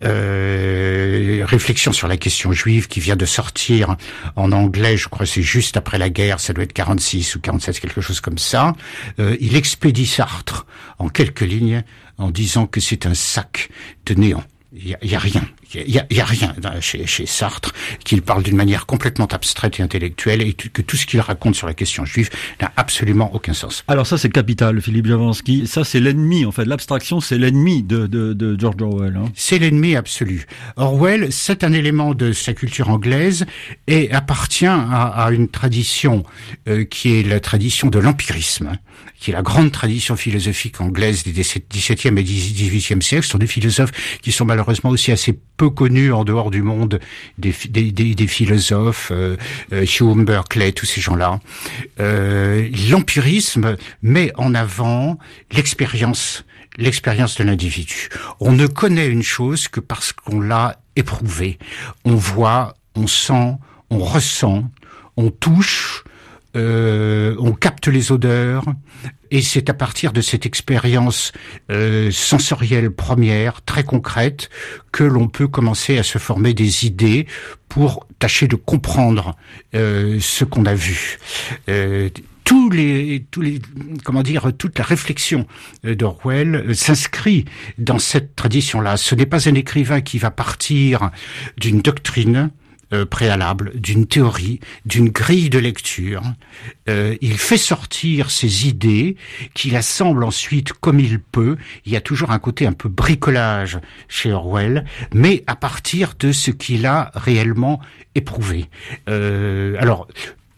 réflexion 0.00 1.92
sur 1.92 2.08
la 2.08 2.16
question 2.16 2.52
juive 2.52 2.88
qui 2.88 3.00
vient 3.00 3.16
de 3.16 3.26
sortir 3.26 3.96
en 4.36 4.50
anglais, 4.52 4.96
je 4.96 5.08
crois 5.08 5.26
c'est 5.26 5.42
juste 5.42 5.76
après 5.76 5.98
la 5.98 6.08
guerre, 6.08 6.40
ça 6.40 6.52
doit 6.52 6.64
être 6.64 6.72
46 6.72 7.36
ou 7.36 7.40
47, 7.40 7.80
quelque 7.80 8.00
chose 8.00 8.20
comme 8.20 8.38
ça. 8.38 8.72
il 9.18 9.56
expédie 9.56 10.06
Sartre 10.06 10.66
en 10.98 11.08
quelques 11.08 11.40
lignes 11.40 11.84
en 12.18 12.30
disant 12.30 12.66
que 12.66 12.80
c'est 12.80 13.06
un 13.06 13.14
sac 13.14 13.68
de 14.06 14.14
néant. 14.14 14.44
Il 14.76 14.98
y, 15.02 15.14
a 15.14 15.18
rien. 15.20 15.42
Il 15.74 15.94
y, 15.94 16.20
a, 16.20 16.24
rien 16.24 16.54
chez, 16.80 17.06
chez 17.06 17.26
Sartre 17.26 17.72
qu'il 18.04 18.22
parle 18.22 18.42
d'une 18.42 18.56
manière 18.56 18.86
complètement 18.86 19.26
abstraite 19.26 19.80
et 19.80 19.82
intellectuelle 19.82 20.42
et 20.42 20.52
que 20.52 20.82
tout 20.82 20.96
ce 20.96 21.06
qu'il 21.06 21.20
raconte 21.20 21.54
sur 21.54 21.66
la 21.66 21.74
question 21.74 22.04
juive 22.04 22.30
n'a 22.60 22.72
absolument 22.76 23.34
aucun 23.34 23.54
sens. 23.54 23.84
Alors 23.88 24.06
ça 24.06 24.18
c'est 24.18 24.30
capital, 24.30 24.80
Philippe 24.80 25.06
Javanski. 25.06 25.66
Ça 25.66 25.84
c'est 25.84 26.00
l'ennemi 26.00 26.44
en 26.44 26.52
fait. 26.52 26.64
L'abstraction 26.64 27.20
c'est 27.20 27.38
l'ennemi 27.38 27.82
de, 27.82 28.06
de, 28.06 28.32
de, 28.32 28.58
George 28.58 28.82
Orwell. 28.82 29.16
Hein. 29.16 29.30
C'est 29.34 29.58
l'ennemi 29.58 29.96
absolu. 29.96 30.46
Orwell 30.76 31.32
c'est 31.32 31.64
un 31.64 31.72
élément 31.72 32.14
de 32.14 32.32
sa 32.32 32.54
culture 32.54 32.88
anglaise 32.90 33.46
et 33.86 34.12
appartient 34.12 34.66
à, 34.66 35.06
à 35.06 35.30
une 35.30 35.48
tradition 35.48 36.24
euh, 36.68 36.84
qui 36.84 37.18
est 37.18 37.22
la 37.22 37.40
tradition 37.40 37.88
de 37.88 37.98
l'empirisme 37.98 38.78
qui 39.24 39.30
est 39.30 39.34
la 39.34 39.42
grande 39.42 39.72
tradition 39.72 40.16
philosophique 40.16 40.82
anglaise 40.82 41.24
des 41.24 41.32
17e 41.32 42.18
et 42.18 42.22
18e 42.22 43.00
siècles, 43.00 43.26
sont 43.26 43.38
des 43.38 43.46
philosophes 43.46 44.18
qui 44.20 44.32
sont 44.32 44.44
malheureusement 44.44 44.90
aussi 44.90 45.12
assez 45.12 45.38
peu 45.56 45.63
connus 45.70 46.12
en 46.12 46.24
dehors 46.24 46.50
du 46.50 46.62
monde 46.62 47.00
des, 47.38 47.54
des, 47.68 47.92
des, 47.92 48.26
philosophes, 48.26 49.10
euh, 49.12 49.36
euh, 49.72 49.84
Hume, 50.00 50.24
Berkeley, 50.24 50.72
tous 50.72 50.86
ces 50.86 51.00
gens-là. 51.00 51.40
Euh, 52.00 52.68
L'empirisme 52.90 53.76
met 54.02 54.32
en 54.36 54.54
avant 54.54 55.18
l'expérience 55.52 56.44
l'expérience 56.76 57.36
de 57.36 57.44
l'individu. 57.44 58.08
On 58.40 58.50
ne 58.50 58.66
connaît 58.66 59.06
une 59.06 59.22
chose 59.22 59.68
que 59.68 59.78
parce 59.78 60.12
qu'on 60.12 60.40
l'a 60.40 60.80
éprouvée. 60.96 61.58
On 62.04 62.16
voit, 62.16 62.74
on 62.96 63.06
sent, 63.06 63.54
on 63.90 63.98
ressent, 63.98 64.64
on 65.16 65.30
touche, 65.30 66.02
euh, 66.56 67.34
on 67.38 67.52
capte 67.52 67.88
les 67.88 68.12
odeurs, 68.12 68.64
et 69.30 69.42
c'est 69.42 69.68
à 69.68 69.74
partir 69.74 70.12
de 70.12 70.20
cette 70.20 70.46
expérience 70.46 71.32
euh, 71.70 72.10
sensorielle 72.10 72.90
première, 72.90 73.62
très 73.62 73.84
concrète, 73.84 74.50
que 74.92 75.04
l'on 75.04 75.28
peut 75.28 75.48
commencer 75.48 75.98
à 75.98 76.02
se 76.02 76.18
former 76.18 76.54
des 76.54 76.86
idées 76.86 77.26
pour 77.68 78.06
tâcher 78.18 78.46
de 78.46 78.56
comprendre 78.56 79.36
euh, 79.74 80.18
ce 80.20 80.44
qu'on 80.44 80.66
a 80.66 80.74
vu. 80.74 81.18
tous 82.44 82.70
les, 82.70 83.26
tous 83.30 83.40
les, 83.40 83.58
comment 84.04 84.22
dire, 84.22 84.52
toute 84.56 84.78
la 84.78 84.84
réflexion 84.84 85.46
d'Orwell 85.82 86.76
s'inscrit 86.76 87.46
dans 87.78 87.98
cette 87.98 88.36
tradition-là. 88.36 88.98
Ce 88.98 89.14
n'est 89.14 89.26
pas 89.26 89.48
un 89.48 89.54
écrivain 89.54 90.02
qui 90.02 90.18
va 90.18 90.30
partir 90.30 91.10
d'une 91.56 91.80
doctrine, 91.80 92.50
euh, 92.94 93.04
préalable, 93.04 93.72
d'une 93.74 94.06
théorie, 94.06 94.60
d'une 94.86 95.08
grille 95.08 95.50
de 95.50 95.58
lecture. 95.58 96.22
Euh, 96.88 97.16
il 97.20 97.38
fait 97.38 97.56
sortir 97.56 98.30
ses 98.30 98.68
idées, 98.68 99.16
qu'il 99.52 99.76
assemble 99.76 100.24
ensuite 100.24 100.72
comme 100.72 101.00
il 101.00 101.18
peut. 101.18 101.56
Il 101.84 101.92
y 101.92 101.96
a 101.96 102.00
toujours 102.00 102.30
un 102.30 102.38
côté 102.38 102.66
un 102.66 102.72
peu 102.72 102.88
bricolage 102.88 103.78
chez 104.08 104.32
Orwell, 104.32 104.84
mais 105.12 105.44
à 105.46 105.56
partir 105.56 106.14
de 106.18 106.32
ce 106.32 106.50
qu'il 106.50 106.86
a 106.86 107.10
réellement 107.14 107.80
éprouvé. 108.14 108.66
Euh, 109.08 109.76
alors, 109.78 110.06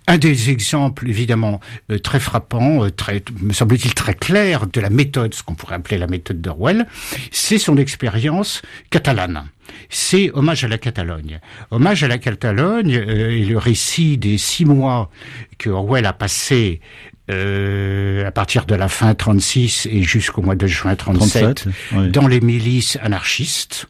Un 0.07 0.19
des 0.19 0.51
exemples, 0.51 1.09
évidemment, 1.09 1.61
euh, 1.90 1.99
très 1.99 2.21
frappant, 2.21 2.85
euh, 2.85 2.90
très, 2.90 3.23
me 3.40 3.53
semble-t-il 3.53 3.95
très 3.95 4.14
clair 4.14 4.66
de 4.66 4.81
la 4.81 4.90
méthode, 4.90 5.35
ce 5.35 5.42
qu'on 5.42 5.55
pourrait 5.55 5.75
appeler 5.75 5.99
la 5.99 6.07
méthode 6.07 6.40
d'Orwell, 6.40 6.87
c'est 7.33 7.59
son 7.59 7.77
expérience 7.77 8.62
catalane. 8.90 9.49
C'est 9.88 10.31
Hommage 10.33 10.64
à 10.64 10.69
la 10.69 10.79
Catalogne. 10.79 11.40
Hommage 11.71 12.05
à 12.05 12.09
la 12.09 12.19
Catalogne 12.19 12.97
euh, 12.97 13.31
est 13.31 13.45
le 13.45 13.59
récit 13.59 14.16
des 14.16 14.38
six 14.38 14.64
mois 14.64 15.11
que 15.59 15.71
Orwell 15.71 16.07
a 16.07 16.12
passé 16.12 16.81
euh, 17.29 18.25
à 18.25 18.31
partir 18.31 18.66
de 18.66 18.77
la 18.77 18.88
fin 18.88 19.12
36 19.14 19.88
et 19.90 20.03
jusqu'au 20.03 20.42
mois 20.42 20.55
de 20.55 20.69
juin 20.69 20.95
37, 20.95 21.66
dans 22.12 22.29
les 22.29 22.40
milices 22.40 22.99
anarchistes 23.03 23.88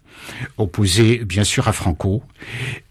opposées 0.57 1.19
bien 1.25 1.45
sûr 1.45 1.69
à 1.69 1.73
Franco. 1.73 2.23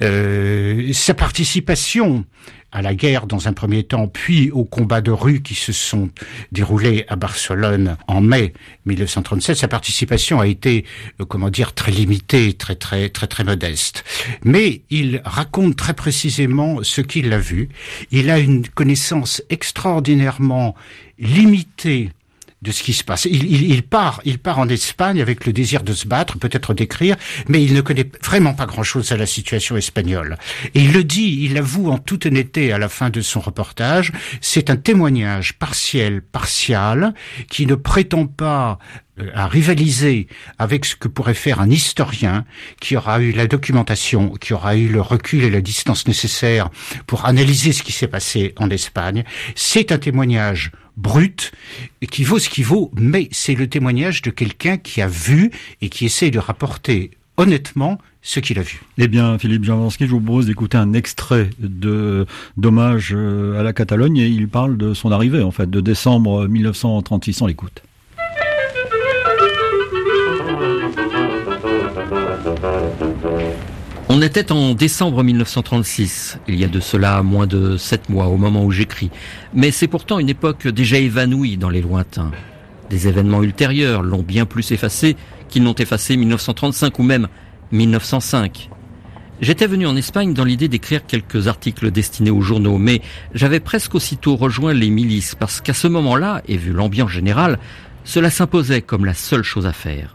Euh, 0.01 0.91
sa 0.93 1.13
participation 1.13 2.25
à 2.71 2.81
la 2.81 2.93
guerre 2.93 3.25
dans 3.25 3.47
un 3.47 3.53
premier 3.53 3.83
temps, 3.83 4.07
puis 4.09 4.51
aux 4.51 4.65
combats 4.65 4.99
de 4.99 5.11
rue 5.11 5.41
qui 5.41 5.55
se 5.55 5.71
sont 5.71 6.09
déroulés 6.51 7.05
à 7.07 7.15
Barcelone 7.15 7.95
en 8.07 8.19
mai 8.19 8.51
1937, 8.85 9.55
sa 9.55 9.69
participation 9.69 10.41
a 10.41 10.47
été, 10.47 10.83
euh, 11.21 11.25
comment 11.25 11.49
dire, 11.49 11.73
très 11.73 11.93
limitée, 11.93 12.51
très 12.51 12.75
très 12.75 13.07
très 13.07 13.27
très 13.27 13.45
modeste. 13.45 14.03
Mais 14.43 14.81
il 14.89 15.21
raconte 15.23 15.77
très 15.77 15.93
précisément 15.93 16.83
ce 16.83 16.99
qu'il 16.99 17.31
a 17.31 17.39
vu. 17.39 17.69
Il 18.11 18.29
a 18.29 18.39
une 18.39 18.67
connaissance 18.67 19.41
extraordinairement 19.49 20.75
limitée 21.17 22.11
de 22.65 22.71
ce 22.71 22.83
qui 22.83 22.93
se 22.93 23.03
passe. 23.03 23.25
Il, 23.25 23.45
il, 23.45 23.71
il, 23.71 23.83
part, 23.83 24.21
il 24.25 24.39
part 24.39 24.59
en 24.59 24.67
Espagne 24.67 25.21
avec 25.21 25.45
le 25.45 25.53
désir 25.53 25.83
de 25.83 25.93
se 25.93 26.07
battre, 26.07 26.37
peut-être 26.37 26.73
d'écrire, 26.73 27.15
mais 27.47 27.63
il 27.63 27.73
ne 27.73 27.81
connaît 27.81 28.09
vraiment 28.23 28.53
pas 28.53 28.65
grand-chose 28.65 29.11
à 29.11 29.17
la 29.17 29.27
situation 29.27 29.77
espagnole. 29.77 30.37
Et 30.73 30.81
il 30.81 30.91
le 30.91 31.03
dit, 31.03 31.39
il 31.43 31.53
l'avoue 31.53 31.91
en 31.91 31.99
toute 31.99 32.25
honnêteté 32.25 32.73
à 32.73 32.77
la 32.77 32.89
fin 32.89 33.09
de 33.09 33.21
son 33.21 33.39
reportage. 33.39 34.11
C'est 34.41 34.69
un 34.69 34.75
témoignage 34.75 35.53
partiel, 35.53 36.21
partial, 36.21 37.13
qui 37.49 37.67
ne 37.67 37.75
prétend 37.75 38.25
pas 38.25 38.79
euh, 39.19 39.29
à 39.35 39.47
rivaliser 39.47 40.27
avec 40.57 40.85
ce 40.85 40.95
que 40.95 41.07
pourrait 41.07 41.35
faire 41.35 41.61
un 41.61 41.69
historien 41.69 42.45
qui 42.81 42.97
aura 42.97 43.21
eu 43.21 43.31
la 43.31 43.47
documentation, 43.47 44.31
qui 44.31 44.53
aura 44.53 44.75
eu 44.75 44.89
le 44.89 45.01
recul 45.01 45.43
et 45.43 45.51
la 45.51 45.61
distance 45.61 46.07
nécessaires 46.07 46.69
pour 47.05 47.25
analyser 47.25 47.71
ce 47.71 47.83
qui 47.83 47.91
s'est 47.91 48.07
passé 48.07 48.53
en 48.57 48.69
Espagne. 48.69 49.23
C'est 49.55 49.91
un 49.91 49.99
témoignage 49.99 50.71
brut, 50.97 51.51
qui 52.09 52.23
vaut 52.23 52.39
ce 52.39 52.49
qui 52.49 52.63
vaut, 52.63 52.91
mais 52.95 53.27
c'est 53.31 53.55
le 53.55 53.67
témoignage 53.67 54.21
de 54.21 54.29
quelqu'un 54.29 54.77
qui 54.77 55.01
a 55.01 55.07
vu 55.07 55.51
et 55.81 55.89
qui 55.89 56.05
essaie 56.05 56.31
de 56.31 56.39
rapporter 56.39 57.11
honnêtement 57.37 57.97
ce 58.21 58.39
qu'il 58.39 58.57
a 58.57 58.61
vu. 58.61 58.81
Eh 58.97 59.07
bien, 59.07 59.37
Philippe 59.37 59.65
Javansky, 59.65 60.05
je 60.05 60.11
vous 60.11 60.21
propose 60.21 60.47
d'écouter 60.47 60.77
un 60.77 60.93
extrait 60.93 61.49
de 61.59 62.25
d'hommage 62.57 63.13
euh, 63.15 63.59
à 63.59 63.63
la 63.63 63.73
Catalogne 63.73 64.17
et 64.17 64.27
il 64.27 64.47
parle 64.47 64.77
de 64.77 64.93
son 64.93 65.11
arrivée, 65.11 65.43
en 65.43 65.51
fait, 65.51 65.69
de 65.69 65.81
décembre 65.81 66.47
1936. 66.47 67.41
On 67.41 67.47
l'écoute. 67.47 67.83
On 74.17 74.21
était 74.21 74.53
en 74.53 74.75
décembre 74.75 75.23
1936, 75.23 76.39
il 76.47 76.55
y 76.55 76.63
a 76.63 76.69
de 76.69 76.79
cela 76.79 77.21
moins 77.21 77.47
de 77.47 77.75
sept 77.75 78.07
mois 78.07 78.27
au 78.27 78.37
moment 78.37 78.63
où 78.63 78.71
j'écris, 78.71 79.09
mais 79.53 79.71
c'est 79.71 79.89
pourtant 79.89 80.19
une 80.19 80.29
époque 80.29 80.69
déjà 80.69 80.97
évanouie 80.97 81.57
dans 81.57 81.67
les 81.67 81.81
lointains. 81.81 82.31
Des 82.89 83.09
événements 83.09 83.43
ultérieurs 83.43 84.03
l'ont 84.03 84.21
bien 84.21 84.45
plus 84.45 84.71
effacé 84.71 85.17
qu'ils 85.49 85.63
n'ont 85.63 85.75
effacé 85.75 86.15
1935 86.15 86.97
ou 86.97 87.03
même 87.03 87.27
1905. 87.73 88.69
J'étais 89.41 89.67
venu 89.67 89.85
en 89.85 89.97
Espagne 89.97 90.33
dans 90.33 90.45
l'idée 90.45 90.69
d'écrire 90.69 91.05
quelques 91.05 91.49
articles 91.49 91.91
destinés 91.91 92.31
aux 92.31 92.39
journaux, 92.39 92.77
mais 92.77 93.01
j'avais 93.33 93.59
presque 93.59 93.95
aussitôt 93.95 94.37
rejoint 94.37 94.73
les 94.73 94.91
milices 94.91 95.35
parce 95.35 95.59
qu'à 95.59 95.73
ce 95.73 95.89
moment-là, 95.89 96.41
et 96.47 96.55
vu 96.55 96.71
l'ambiance 96.71 97.11
générale, 97.11 97.59
cela 98.05 98.29
s'imposait 98.29 98.81
comme 98.81 99.03
la 99.03 99.13
seule 99.13 99.43
chose 99.43 99.65
à 99.65 99.73
faire. 99.73 100.14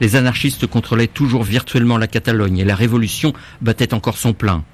Les 0.00 0.16
anarchistes 0.16 0.66
contrôlaient 0.66 1.06
toujours 1.06 1.42
virtuellement 1.42 1.98
la 1.98 2.06
Catalogne 2.06 2.58
et 2.58 2.64
la 2.64 2.74
révolution 2.74 3.32
battait 3.60 3.94
encore 3.94 4.18
son 4.18 4.32
plein. 4.32 4.64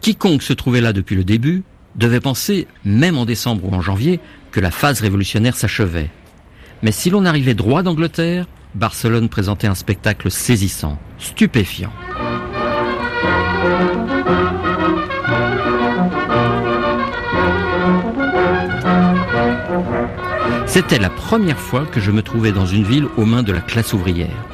Quiconque 0.00 0.42
se 0.42 0.52
trouvait 0.52 0.80
là 0.80 0.92
depuis 0.92 1.16
le 1.16 1.24
début 1.24 1.62
devait 1.98 2.20
penser, 2.20 2.66
même 2.84 3.18
en 3.18 3.26
décembre 3.26 3.64
ou 3.64 3.74
en 3.74 3.80
janvier, 3.80 4.20
que 4.52 4.60
la 4.60 4.70
phase 4.70 5.00
révolutionnaire 5.00 5.56
s'achevait. 5.56 6.10
Mais 6.82 6.92
si 6.92 7.10
l'on 7.10 7.24
arrivait 7.24 7.54
droit 7.54 7.82
d'Angleterre, 7.82 8.46
Barcelone 8.74 9.28
présentait 9.28 9.66
un 9.66 9.74
spectacle 9.74 10.30
saisissant, 10.30 10.98
stupéfiant. 11.18 11.92
C'était 20.78 21.00
la 21.00 21.10
première 21.10 21.58
fois 21.58 21.86
que 21.86 21.98
je 21.98 22.12
me 22.12 22.22
trouvais 22.22 22.52
dans 22.52 22.64
une 22.64 22.84
ville 22.84 23.08
aux 23.16 23.24
mains 23.24 23.42
de 23.42 23.50
la 23.50 23.60
classe 23.60 23.94
ouvrière. 23.94 24.44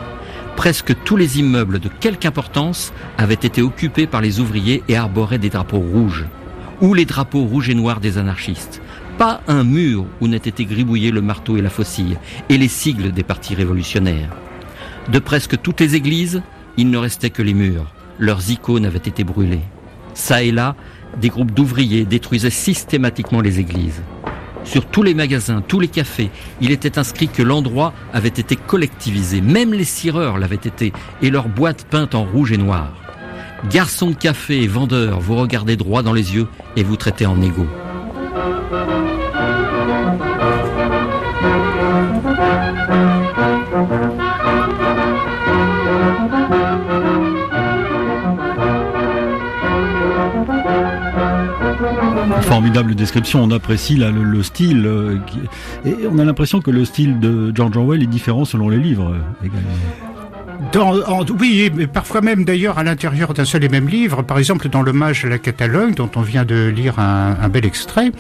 Presque 0.57 0.95
tous 1.05 1.19
les 1.19 1.39
immeubles 1.39 1.81
de 1.81 1.91
quelque 2.01 2.25
importance 2.25 2.95
avaient 3.19 3.35
été 3.35 3.61
occupés 3.61 4.07
par 4.07 4.23
les 4.23 4.41
ouvriers 4.41 4.83
et 4.89 4.97
arboraient 4.97 5.37
des 5.37 5.51
drapeaux 5.51 5.81
rouges, 5.81 6.25
ou 6.81 6.95
les 6.95 7.05
drapeaux 7.05 7.45
rouges 7.45 7.69
et 7.69 7.75
noirs 7.75 8.01
des 8.01 8.17
anarchistes. 8.17 8.81
Pas 9.19 9.43
un 9.49 9.65
mur 9.65 10.07
où 10.23 10.27
n'ait 10.27 10.39
été 10.39 10.65
gribouillé 10.65 11.11
le 11.11 11.21
marteau 11.21 11.59
et 11.59 11.61
la 11.61 11.69
faucille, 11.69 12.17
et 12.49 12.57
les 12.57 12.69
sigles 12.69 13.13
des 13.13 13.23
partis 13.23 13.55
révolutionnaires. 13.55 14.31
De 15.11 15.19
presque 15.19 15.61
toutes 15.61 15.81
les 15.83 15.95
églises, 15.95 16.41
il 16.79 16.89
ne 16.89 16.97
restait 16.97 17.29
que 17.29 17.43
les 17.43 17.53
murs. 17.53 17.93
Leurs 18.19 18.51
icônes 18.51 18.87
avaient 18.87 18.97
été 18.97 19.25
brûlées. 19.25 19.61
Ça 20.15 20.43
et 20.43 20.53
là, 20.53 20.75
des 21.21 21.29
groupes 21.29 21.53
d'ouvriers 21.53 22.07
détruisaient 22.07 22.49
systématiquement 22.49 23.43
les 23.43 23.61
églises. 23.61 24.01
Sur 24.65 24.87
tous 24.87 25.03
les 25.03 25.15
magasins, 25.15 25.63
tous 25.67 25.79
les 25.79 25.89
cafés, 25.89 26.31
il 26.61 26.71
était 26.71 26.99
inscrit 26.99 27.29
que 27.29 27.43
l'endroit 27.43 27.93
avait 28.13 28.29
été 28.29 28.57
collectivisé. 28.57 29.41
Même 29.41 29.73
les 29.73 29.85
cireurs 29.85 30.39
l'avaient 30.39 30.57
été, 30.57 30.93
et 31.23 31.31
leurs 31.31 31.49
boîtes 31.49 31.85
peintes 31.85 32.15
en 32.15 32.25
rouge 32.25 32.53
et 32.53 32.57
noir. 32.57 32.93
Garçons 33.71 34.11
de 34.11 34.15
café 34.15 34.63
et 34.63 34.67
vendeurs, 34.67 35.21
vous 35.21 35.37
regardez 35.37 35.77
droit 35.77 36.03
dans 36.03 36.13
les 36.13 36.35
yeux 36.35 36.49
et 36.77 36.83
vous 36.83 36.97
traitez 36.97 37.27
en 37.27 37.41
égaux. 37.41 37.69
Formidable 52.55 52.95
description, 52.95 53.43
on 53.43 53.51
apprécie 53.51 53.97
le, 53.97 54.43
style, 54.45 54.87
euh, 54.87 55.19
et 55.85 55.97
on 56.09 56.21
a 56.21 56.25
l'impression 56.25 56.61
que 56.61 56.71
le 56.71 56.85
style 56.85 57.19
de 57.19 57.51
George 57.53 57.77
Orwell 57.77 58.01
est 58.01 58.07
différent 58.07 58.45
selon 58.45 58.69
les 58.69 58.77
livres 58.77 59.13
euh, 59.43 59.49
Dans, 60.73 60.95
oui, 61.41 61.69
mais 61.75 61.89
parfois 61.89 62.21
même 62.21 62.45
d'ailleurs 62.45 62.79
à 62.79 62.85
l'intérieur 62.85 63.35
d'un 63.35 63.45
seul 63.45 63.65
et 63.65 63.69
même 63.69 63.89
livre. 63.89 64.23
Par 64.23 64.39
exemple, 64.39 64.69
dans 64.69 64.83
l'hommage 64.83 65.25
à 65.25 65.31
la 65.31 65.39
Catalogne, 65.39 65.95
dont 65.95 66.11
on 66.15 66.23
vient 66.23 66.45
de 66.45 66.69
lire 66.69 67.01
un 67.01 67.49
bel 67.49 67.67
extrait, 67.67 68.13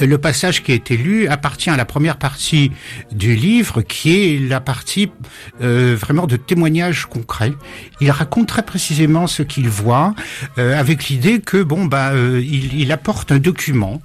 le 0.00 0.18
passage 0.18 0.62
qui 0.62 0.72
a 0.72 0.74
été 0.74 0.96
lu 0.96 1.28
appartient 1.28 1.70
à 1.70 1.76
la 1.76 1.84
première 1.84 2.16
partie 2.16 2.72
du 3.12 3.34
livre, 3.34 3.82
qui 3.82 4.14
est 4.14 4.48
la 4.48 4.60
partie 4.60 5.10
euh, 5.62 5.96
vraiment 5.98 6.26
de 6.26 6.36
témoignage 6.36 7.06
concret. 7.06 7.52
Il 8.00 8.10
raconte 8.10 8.48
très 8.48 8.62
précisément 8.62 9.26
ce 9.26 9.42
qu'il 9.42 9.68
voit, 9.68 10.14
euh, 10.58 10.78
avec 10.78 11.08
l'idée 11.08 11.40
que 11.40 11.62
bon 11.62 11.84
bah 11.84 12.10
euh, 12.12 12.40
il, 12.42 12.78
il 12.78 12.92
apporte 12.92 13.32
un 13.32 13.38
document 13.38 14.00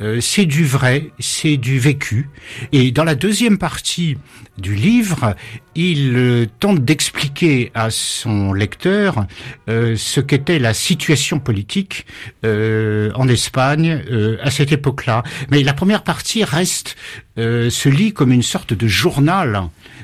euh, 0.00 0.20
c'est 0.20 0.46
du 0.46 0.64
vrai, 0.64 1.10
c'est 1.18 1.56
du 1.56 1.78
vécu. 1.78 2.28
Et 2.72 2.90
dans 2.90 3.04
la 3.04 3.14
deuxième 3.14 3.58
partie 3.58 4.18
du 4.58 4.74
livre, 4.74 5.34
il 5.74 6.16
euh, 6.16 6.46
tente 6.58 6.84
d'expliquer 6.84 7.70
à 7.74 7.90
son 7.90 8.52
lecteur 8.52 9.26
euh, 9.68 9.94
ce 9.96 10.20
qu'était 10.20 10.58
la 10.58 10.74
situation 10.74 11.38
politique 11.38 12.06
en 12.44 13.28
Espagne 13.28 14.02
à 14.42 14.50
cette 14.50 14.72
époque-là. 14.72 15.22
Mais 15.50 15.62
la 15.62 15.72
première 15.72 16.02
partie 16.02 16.44
reste, 16.44 16.96
se 17.36 17.88
lit 17.88 18.12
comme 18.12 18.32
une 18.32 18.42
sorte 18.42 18.72
de 18.74 18.86
journal. 18.86 19.62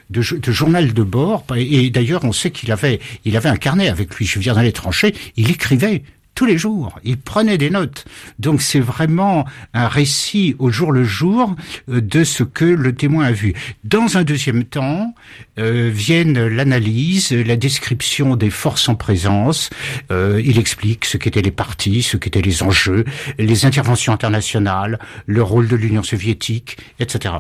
De, 0.09 0.23
de 0.23 0.51
journal 0.51 0.93
de 0.93 1.05
bord 1.05 1.45
et, 1.55 1.89
d'ailleurs 1.91 2.25
on 2.25 2.33
sait 2.33 2.51
qu'il 2.51 2.73
avait 2.73 2.99
il 3.25 3.37
avait 3.37 3.49
un 3.49 3.55
carnet 3.55 3.89
avec 3.89 4.13
lui 4.17 4.27
je 4.27 4.41
veux 4.41 4.43
dire 4.43 4.57
dans 4.57 4.61
les 4.61 4.73
tranchées 4.73 5.15
il 5.37 5.53
écrivait 5.53 6.03
tous 6.41 6.47
les 6.47 6.57
jours. 6.57 6.99
Il 7.05 7.19
prenait 7.19 7.59
des 7.59 7.69
notes. 7.69 8.07
Donc 8.39 8.63
c'est 8.63 8.81
vraiment 8.81 9.45
un 9.75 9.89
récit 9.89 10.57
au 10.59 10.71
jour 10.71 10.91
le 10.91 11.05
jour 11.05 11.55
euh, 11.91 12.01
de 12.01 12.25
ce 12.25 12.45
que 12.45 12.65
le 12.65 12.95
témoin 12.95 13.27
a 13.27 13.31
vu. 13.31 13.53
Dans 13.85 14.17
un 14.17 14.23
deuxième 14.23 14.65
temps, 14.65 15.15
euh, 15.59 15.91
viennent 15.93 16.47
l'analyse, 16.47 17.33
la 17.33 17.57
description 17.57 18.37
des 18.37 18.49
forces 18.49 18.89
en 18.89 18.95
présence. 18.95 19.69
Euh, 20.11 20.41
il 20.43 20.59
explique 20.59 21.05
ce 21.05 21.19
qu'étaient 21.19 21.43
les 21.43 21.51
partis, 21.51 22.03
ce 22.03 22.17
qu'étaient 22.17 22.41
les 22.41 22.63
enjeux, 22.63 23.05
les 23.39 23.67
interventions 23.67 24.15
internationales, 24.15 24.99
le 25.27 25.43
rôle 25.43 25.69
de 25.69 25.77
l'Union 25.77 26.03
soviétique, 26.03 26.79
etc. 27.01 27.35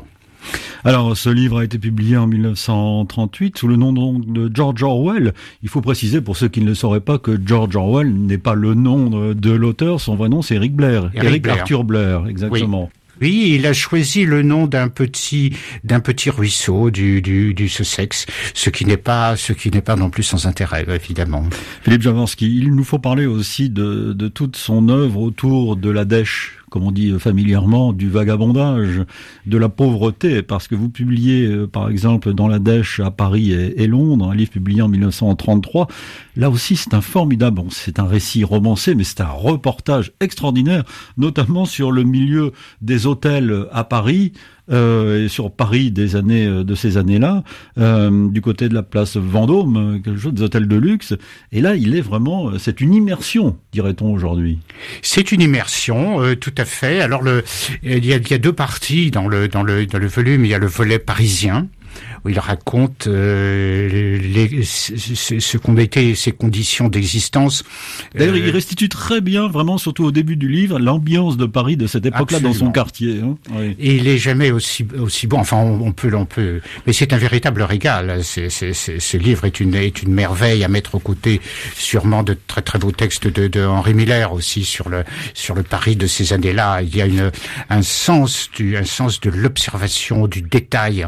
Alors, 0.85 1.17
ce 1.17 1.29
livre 1.29 1.59
a 1.59 1.65
été 1.65 1.79
publié 1.79 2.17
en 2.17 2.27
1938 2.27 3.59
sous 3.59 3.69
le 3.69 3.77
nom 3.77 3.93
de 4.19 4.51
George 4.53 4.83
Orwell. 4.83 5.35
Il 5.63 5.69
faut 5.69 5.81
préciser 5.81 6.21
pour 6.21 6.37
ceux 6.37 6.49
qui 6.49 6.61
ne 6.61 6.67
le 6.67 6.75
sauraient 6.75 7.01
pas 7.01 7.19
que 7.19 7.39
George 7.45 7.77
Orwell 7.77 8.13
n'est 8.13 8.39
pas 8.39 8.55
le 8.55 8.75
nom 8.75 9.33
de 9.35 9.51
l'auteur, 9.51 10.01
son 10.01 10.17
vrai 10.17 10.29
nom 10.29 10.43
c'est 10.43 10.55
Eric 10.55 10.75
Blair. 10.75 11.11
Eric, 11.15 11.47
Arthur 11.49 11.85
Blair, 11.85 12.27
exactement. 12.29 12.91
Oui, 13.21 13.53
il 13.55 13.67
a 13.67 13.75
choisi 13.75 14.25
le 14.25 14.43
nom 14.43 14.67
d'un 14.67 14.89
petit 14.89 15.53
d'un 15.85 16.01
petit 16.01 16.31
ruisseau 16.31 16.91
du, 16.91 17.21
du, 17.21 17.53
du 17.53 17.69
Sussex, 17.69 18.25
ce 18.55 18.71
qui 18.71 18.87
n'est 18.87 18.97
pas 18.97 19.37
ce 19.37 19.53
qui 19.53 19.71
n'est 19.71 19.83
pas 19.83 19.97
non 19.97 20.09
plus 20.09 20.23
sans 20.23 20.47
intérêt 20.47 20.87
évidemment. 20.89 21.45
Philippe 21.83 22.01
Javorski, 22.01 22.47
il 22.47 22.75
nous 22.75 22.85
faut 22.85 22.99
parler 22.99 23.27
aussi 23.27 23.69
de, 23.69 24.15
de 24.15 24.29
toute 24.29 24.57
son 24.57 24.89
œuvre 24.89 25.21
autour 25.21 25.77
de 25.77 25.91
la 25.91 26.07
dèche 26.07 26.60
comme 26.71 26.85
on 26.85 26.93
dit 26.93 27.13
familièrement, 27.19 27.93
du 27.93 28.09
vagabondage, 28.09 29.03
de 29.47 29.59
la 29.59 29.69
pauvreté, 29.69 30.43
parce 30.43 30.69
que 30.69 30.75
vous 30.75 30.89
publiez, 30.89 31.47
euh, 31.47 31.67
par 31.67 31.91
exemple, 31.91 32.33
dans 32.33 32.49
la 32.49 32.59
Dèche 32.59 33.01
à 33.01 33.11
Paris 33.11 33.53
et, 33.53 33.87
Londres, 33.87 34.31
un 34.31 34.35
livre 34.35 34.53
publié 34.53 34.81
en 34.83 34.89
1933. 34.89 35.89
Là 36.37 36.49
aussi, 36.49 36.77
c'est 36.77 36.95
un 36.95 37.01
formidable, 37.01 37.61
c'est 37.71 37.99
un 37.99 38.07
récit 38.07 38.45
romancé, 38.45 38.95
mais 38.95 39.05
c'est 39.05 39.21
un 39.21 39.31
reportage 39.31 40.13
extraordinaire, 40.21 40.85
notamment 41.17 41.65
sur 41.65 41.93
le 41.93 42.05
milieu 42.05 42.53
des 42.81 43.07
hôtels 43.07 43.67
à 43.73 43.85
Paris, 43.85 44.33
euh, 44.71 45.29
sur 45.29 45.51
Paris 45.51 45.91
des 45.91 46.17
années 46.17 46.47
euh, 46.47 46.65
de 46.65 46.75
ces 46.75 46.97
années-là, 46.97 47.43
euh, 47.79 48.29
du 48.29 48.41
côté 48.41 48.69
de 48.69 48.75
la 48.75 48.83
place 48.83 49.17
Vendôme, 49.17 50.01
quelque 50.05 50.19
chose 50.19 50.35
des 50.35 50.43
hôtels 50.43 50.69
de 50.69 50.77
luxe. 50.77 51.15
Et 51.53 51.61
là, 51.61 51.75
il 51.75 51.97
est 51.97 52.01
vraiment, 52.01 52.59
c'est 52.59 52.81
une 52.81 52.95
immersion, 52.95 53.57
dirait-on 53.73 54.13
aujourd'hui. 54.13 54.59
C'est 55.03 55.33
une 55.33 55.41
immersion, 55.41 56.21
tout 56.37 56.55
à 56.57 56.65
fait. 56.65 57.01
Alors 57.01 57.23
le, 57.23 57.43
il 57.83 58.05
y 58.07 58.13
a, 58.13 58.17
il 58.17 58.31
y 58.31 58.35
a 58.35 58.39
deux 58.39 58.53
parties 58.53 59.11
dans 59.11 59.29
le 59.29 59.49
dans 59.49 59.63
le 59.63 59.87
dans 59.87 59.99
le 59.99 60.07
volume. 60.07 60.45
Il 60.45 60.51
y 60.51 60.55
a 60.55 60.59
le 60.59 60.67
volet 60.67 60.99
parisien 60.99 61.69
où 62.25 62.29
il 62.29 62.39
raconte 62.39 63.07
euh, 63.07 64.19
les, 64.19 64.63
ce, 64.65 65.57
qu'ont 65.57 65.77
été 65.77 66.15
ses 66.15 66.33
conditions 66.33 66.89
d'existence. 66.89 67.65
D'ailleurs, 68.15 68.37
il 68.37 68.49
euh, 68.49 68.53
restitue 68.53 68.89
très 68.89 69.21
bien, 69.21 69.49
vraiment, 69.49 69.79
surtout 69.79 70.05
au 70.05 70.11
début 70.11 70.37
du 70.37 70.49
livre, 70.49 70.79
l'ambiance 70.79 71.37
de 71.37 71.47
Paris 71.47 71.77
de 71.77 71.87
cette 71.87 72.07
époque-là 72.07 72.41
dans 72.41 72.53
son 72.53 72.71
quartier. 72.71 73.21
Hein. 73.23 73.37
Et 73.79 73.97
il 73.97 74.09
est 74.09 74.19
jamais 74.19 74.51
aussi 74.51 74.87
aussi 74.99 75.27
bon. 75.27 75.39
Enfin, 75.39 75.59
on, 75.59 75.93
peut, 75.93 76.15
on 76.15 76.27
peut, 76.27 76.61
mais 76.87 76.93
c'est 76.93 77.13
un 77.13 77.19
véritable 77.19 77.63
régal. 77.63 78.23
ce 78.23 79.17
livre 79.17 79.45
est 79.45 79.61
une 79.61 79.75
est 79.75 80.03
une 80.03 80.13
merveille 80.13 80.65
à 80.65 80.69
mettre 80.69 80.95
aux 80.95 81.01
côtés, 81.01 81.41
sûrement 81.75 82.23
de 82.23 82.37
très 82.47 82.63
très 82.63 82.79
beaux 82.79 82.93
textes 82.93 83.27
de, 83.27 83.49
de 83.49 83.65
Henri 83.65 83.95
Miller 83.95 84.33
aussi 84.33 84.65
sur 84.65 84.89
le 84.89 85.05
sur 85.35 85.55
le 85.55 85.63
Paris 85.63 85.97
de 85.97 86.07
ces 86.07 86.33
années-là. 86.33 86.83
Il 86.83 86.97
y 86.97 87.03
a 87.03 87.07
une 87.07 87.31
un 87.69 87.83
sens 87.83 88.51
du 88.55 88.77
un 88.77 88.85
sens 88.85 89.21
de 89.21 89.31
l'observation, 89.31 90.27
du 90.27 90.43
détail, 90.43 91.07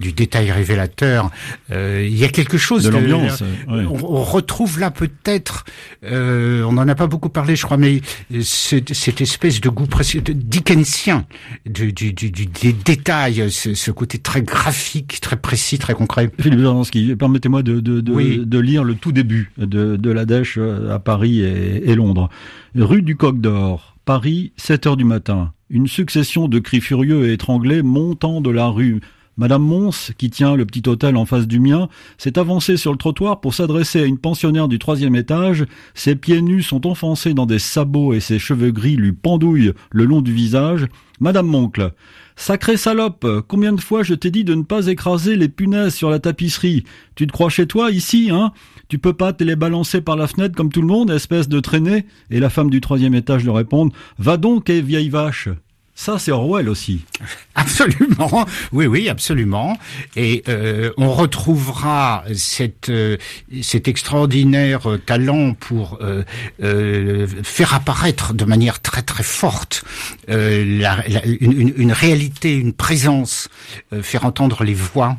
du 0.00 0.12
détail 0.12 0.23
révélateur. 0.32 1.30
Euh, 1.70 2.06
il 2.06 2.16
y 2.16 2.24
a 2.24 2.28
quelque 2.28 2.58
chose 2.58 2.84
de, 2.84 2.90
l'ambiance. 2.90 3.42
On, 3.68 4.22
retrouve 4.22 4.80
là 4.80 4.90
peut-être, 4.90 5.64
euh, 6.04 6.62
on 6.62 6.72
n'en 6.72 6.88
a 6.88 6.94
pas 6.94 7.06
beaucoup 7.06 7.28
parlé, 7.28 7.56
je 7.56 7.64
crois, 7.64 7.76
mais 7.76 8.00
cette, 8.42 8.94
cette 8.94 9.20
espèce 9.20 9.60
de 9.60 9.68
goût 9.68 9.86
précis, 9.86 10.20
dickensien 10.22 11.26
du, 11.66 11.92
du, 11.92 12.12
du, 12.12 12.30
des 12.30 12.72
détails, 12.72 13.50
ce, 13.50 13.74
ce, 13.74 13.90
côté 13.90 14.18
très 14.18 14.42
graphique, 14.42 15.20
très 15.20 15.36
précis, 15.36 15.78
très 15.78 15.94
concret. 15.94 16.30
Philippe 16.40 16.60
Zaranski, 16.60 17.16
permettez-moi 17.16 17.62
de, 17.62 17.80
de, 17.80 18.00
de, 18.00 18.44
de, 18.44 18.58
lire 18.58 18.84
le 18.84 18.94
tout 18.94 19.12
début 19.12 19.50
de, 19.58 19.96
de 19.96 20.10
la 20.10 20.24
Dèche 20.24 20.56
euh, 20.58 20.94
à 20.94 20.98
Paris 20.98 21.40
et, 21.40 21.90
et 21.90 21.94
Londres. 21.94 22.28
Rue 22.76 23.02
du 23.02 23.16
Coq 23.16 23.40
d'Or, 23.40 23.94
Paris, 24.04 24.52
7 24.56 24.86
heures 24.86 24.96
du 24.96 25.04
matin. 25.04 25.52
Une 25.70 25.86
succession 25.86 26.48
de 26.48 26.58
cris 26.58 26.80
furieux 26.80 27.28
et 27.28 27.32
étranglés 27.32 27.82
montant 27.82 28.40
de 28.40 28.50
la 28.50 28.66
rue 28.66 29.00
Madame 29.36 29.64
Mons, 29.64 30.12
qui 30.16 30.30
tient 30.30 30.54
le 30.54 30.64
petit 30.64 30.88
hôtel 30.88 31.16
en 31.16 31.24
face 31.24 31.48
du 31.48 31.58
mien, 31.58 31.88
s'est 32.18 32.38
avancée 32.38 32.76
sur 32.76 32.92
le 32.92 32.98
trottoir 32.98 33.40
pour 33.40 33.52
s'adresser 33.52 34.00
à 34.00 34.04
une 34.04 34.18
pensionnaire 34.18 34.68
du 34.68 34.78
troisième 34.78 35.16
étage. 35.16 35.64
Ses 35.94 36.14
pieds 36.14 36.40
nus 36.40 36.62
sont 36.62 36.86
enfoncés 36.86 37.34
dans 37.34 37.46
des 37.46 37.58
sabots 37.58 38.14
et 38.14 38.20
ses 38.20 38.38
cheveux 38.38 38.70
gris 38.70 38.96
lui 38.96 39.12
pendouillent 39.12 39.72
le 39.90 40.04
long 40.04 40.22
du 40.22 40.32
visage. 40.32 40.86
Madame 41.18 41.46
Moncle. 41.46 41.92
Sacré 42.36 42.76
salope, 42.76 43.26
combien 43.46 43.72
de 43.72 43.80
fois 43.80 44.02
je 44.02 44.14
t'ai 44.14 44.30
dit 44.30 44.44
de 44.44 44.54
ne 44.54 44.62
pas 44.62 44.86
écraser 44.86 45.36
les 45.36 45.48
punaises 45.48 45.94
sur 45.94 46.10
la 46.10 46.18
tapisserie? 46.18 46.84
Tu 47.14 47.26
te 47.26 47.32
crois 47.32 47.48
chez 47.48 47.66
toi, 47.66 47.90
ici, 47.90 48.30
hein? 48.32 48.52
Tu 48.88 48.98
peux 48.98 49.12
pas 49.12 49.32
te 49.32 49.44
les 49.44 49.56
balancer 49.56 50.00
par 50.00 50.16
la 50.16 50.26
fenêtre 50.26 50.56
comme 50.56 50.70
tout 50.70 50.80
le 50.80 50.88
monde, 50.88 51.10
espèce 51.10 51.48
de 51.48 51.60
traînée? 51.60 52.06
Et 52.30 52.40
la 52.40 52.50
femme 52.50 52.70
du 52.70 52.80
troisième 52.80 53.14
étage 53.14 53.44
lui 53.44 53.50
répond 53.50 53.88
Va 54.18 54.36
donc, 54.36 54.68
et 54.70 54.82
vieille 54.82 55.08
vache 55.08 55.48
ça, 55.96 56.18
c'est 56.18 56.32
Orwell 56.32 56.68
aussi. 56.68 57.04
Absolument, 57.54 58.46
oui, 58.72 58.86
oui, 58.86 59.08
absolument. 59.08 59.78
Et 60.16 60.42
euh, 60.48 60.90
on 60.96 61.12
retrouvera 61.12 62.24
cette, 62.34 62.88
euh, 62.88 63.16
cet 63.62 63.86
extraordinaire 63.86 64.90
euh, 64.90 64.98
talent 64.98 65.54
pour 65.54 66.00
faire 67.44 67.74
apparaître 67.74 68.34
de 68.34 68.44
manière 68.44 68.80
très 68.80 69.02
très 69.02 69.22
forte 69.22 69.84
la, 70.26 71.04
une, 71.40 71.72
une, 71.76 71.92
réalité, 71.92 72.56
une 72.56 72.72
présence, 72.72 73.48
faire 74.02 74.24
entendre 74.24 74.64
les 74.64 74.74
voix, 74.74 75.16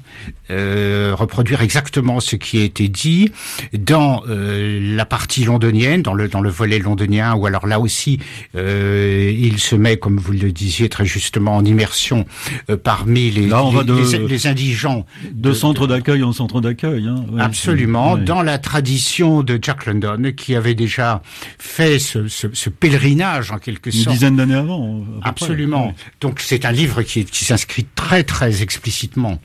reproduire 0.50 1.62
exactement 1.62 2.20
ce 2.20 2.36
qui 2.36 2.60
a 2.60 2.64
été 2.64 2.90
dit 2.90 3.32
dans 3.74 4.24
la 4.28 5.06
partie 5.06 5.46
londonienne, 5.46 6.02
dans 6.02 6.14
le 6.14 6.28
dans 6.28 6.42
le 6.42 6.50
volet 6.50 6.80
londonien, 6.80 7.34
ou 7.36 7.46
alors 7.46 7.68
là 7.68 7.80
aussi, 7.80 8.20
il 8.54 9.60
se 9.60 9.76
met, 9.76 9.98
comme 9.98 10.18
vous 10.18 10.34
le 10.34 10.52
dites 10.52 10.65
disiez 10.66 10.90
très 10.90 11.06
justement, 11.06 11.56
en 11.56 11.66
immersion 11.66 12.26
euh, 12.70 12.78
parmi 12.78 13.30
les, 13.30 13.50
les, 14.28 14.48
indigents. 14.48 15.06
De, 15.32 15.54
centre 15.54 15.88
d'accueil 15.88 16.24
en 16.24 16.34
centre 16.34 16.62
d'accueil. 16.62 17.08
Hein. 17.08 17.26
Absolument, 17.40 18.18
dans 18.18 18.42
la 18.42 18.58
tradition 18.58 19.44
de 19.44 19.60
Jack 19.62 19.86
London, 19.86 20.32
qui 20.36 20.56
avait 20.56 20.74
déjà 20.74 21.22
fait 21.60 22.00
ce, 22.00 22.28
ce, 22.28 22.48
ce 22.54 22.70
pèlerinage 22.70 23.52
en 23.52 23.60
quelque 23.60 23.92
sorte. 23.92 24.06
Une 24.06 24.12
dizaine 24.14 24.36
d'années 24.36 24.56
avant. 24.56 25.04
Absolument. 25.24 25.94
Donc 26.22 26.40
c'est 26.40 26.66
un 26.66 26.72
livre 26.72 27.04
qui, 27.04 27.26
qui 27.26 27.46
s'inscrit 27.46 27.86
très 27.96 28.24
très 28.24 28.62
explicitement 28.62 29.40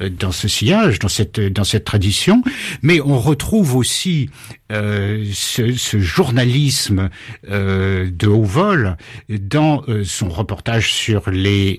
euh, 0.00 0.10
dans 0.10 0.32
ce 0.32 0.48
sillage, 0.48 0.98
dans 0.98 1.08
cette 1.08 1.40
dans 1.40 1.64
cette 1.64 1.84
tradition, 1.84 2.42
mais 2.82 3.00
on 3.00 3.18
retrouve 3.18 3.76
aussi 3.76 4.30
euh, 4.72 5.24
ce, 5.32 5.98
journalisme 5.98 7.08
euh, 7.48 8.10
de 8.10 8.26
haut 8.26 8.42
vol 8.42 8.96
dans 9.28 9.84
euh, 9.86 10.02
son 10.02 10.28
reportage 10.28 10.92
sur 10.92 11.30
les 11.30 11.78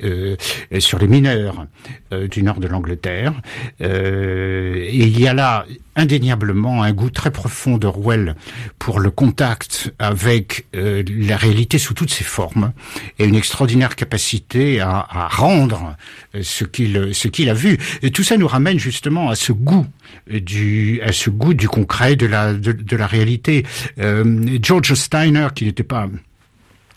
sur 0.80 0.98
les 1.00 1.08
mineurs 1.08 1.68
du 2.12 2.44
nord 2.44 2.60
de 2.60 2.68
l'Angleterre. 2.68 3.34
et 3.80 4.90
il 4.94 5.20
y 5.20 5.28
a 5.28 5.34
là 5.34 5.66
indéniablement 5.98 6.84
un 6.84 6.94
goût 6.94 7.10
très 7.10 7.32
profond 7.32 7.78
d'Orwell 7.78 8.36
pour 8.80 9.00
le 9.00 9.12
contact 9.12 9.94
avec 10.00 10.68
euh, 10.76 11.04
la 11.10 11.36
réalité 11.36 11.78
sous 11.78 11.94
toutes 11.94 12.12
ses 12.12 12.24
formes 12.24 12.72
et 13.20 13.26
une 13.26 13.36
extraordinaire 13.36 13.96
capacité 13.96 14.80
à, 14.80 15.06
à 15.10 15.28
rendre 15.28 15.98
euh, 16.36 16.42
ce 16.44 16.64
qu'il 16.64 17.10
ce 17.14 17.28
qu'il 17.28 17.50
a 17.50 17.54
vu. 17.54 17.78
Et 18.02 18.12
tout 18.12 18.24
ça 18.24 18.38
nous 18.38 18.48
ramène 18.48 18.80
justement 18.80 19.30
à 19.30 19.36
ce 19.36 19.52
goût 19.52 19.86
du 20.30 21.02
à 21.02 21.12
ce 21.12 21.30
goût 21.30 21.54
du 21.54 21.68
concret 21.68 22.16
de 22.16 22.28
la 22.28 22.54
de, 22.54 22.72
de 22.72 22.96
la 22.96 23.08
réalité. 23.08 23.66
Euh, 24.00 24.58
George 24.62 24.94
Steiner, 24.94 25.48
qui 25.54 25.66
n'était 25.66 25.84
pas 25.84 26.08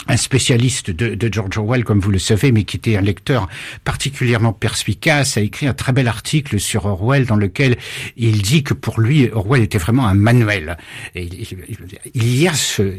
un 0.09 0.17
spécialiste 0.17 0.91
de, 0.91 1.29
George 1.33 1.59
Orwell, 1.59 1.85
comme 1.85 2.01
vous 2.01 2.11
le 2.11 2.19
savez, 2.19 2.53
mais 2.53 2.65
qui 2.65 2.77
était 2.77 2.97
un 2.97 3.01
lecteur 3.01 3.49
particulièrement 3.85 4.53
perspicace, 4.53 5.37
a 5.37 5.41
écrit 5.41 5.67
un 5.67 5.75
très 5.75 5.93
bel 5.93 6.09
article 6.09 6.59
sur 6.59 6.87
Orwell 6.87 7.27
dans 7.27 7.37
lequel 7.37 7.77
il 8.17 8.43
dit 8.43 8.63
que 8.63 8.75
pour 8.75 9.01
lui, 9.01 9.31
Orwell 9.33 9.63
était 9.63 9.79
vraiment 9.79 10.07
un 10.07 10.15
manuel. 10.15 10.77
Il 11.15 12.41
y 12.41 12.49
a 12.49 12.55
ce, 12.55 12.95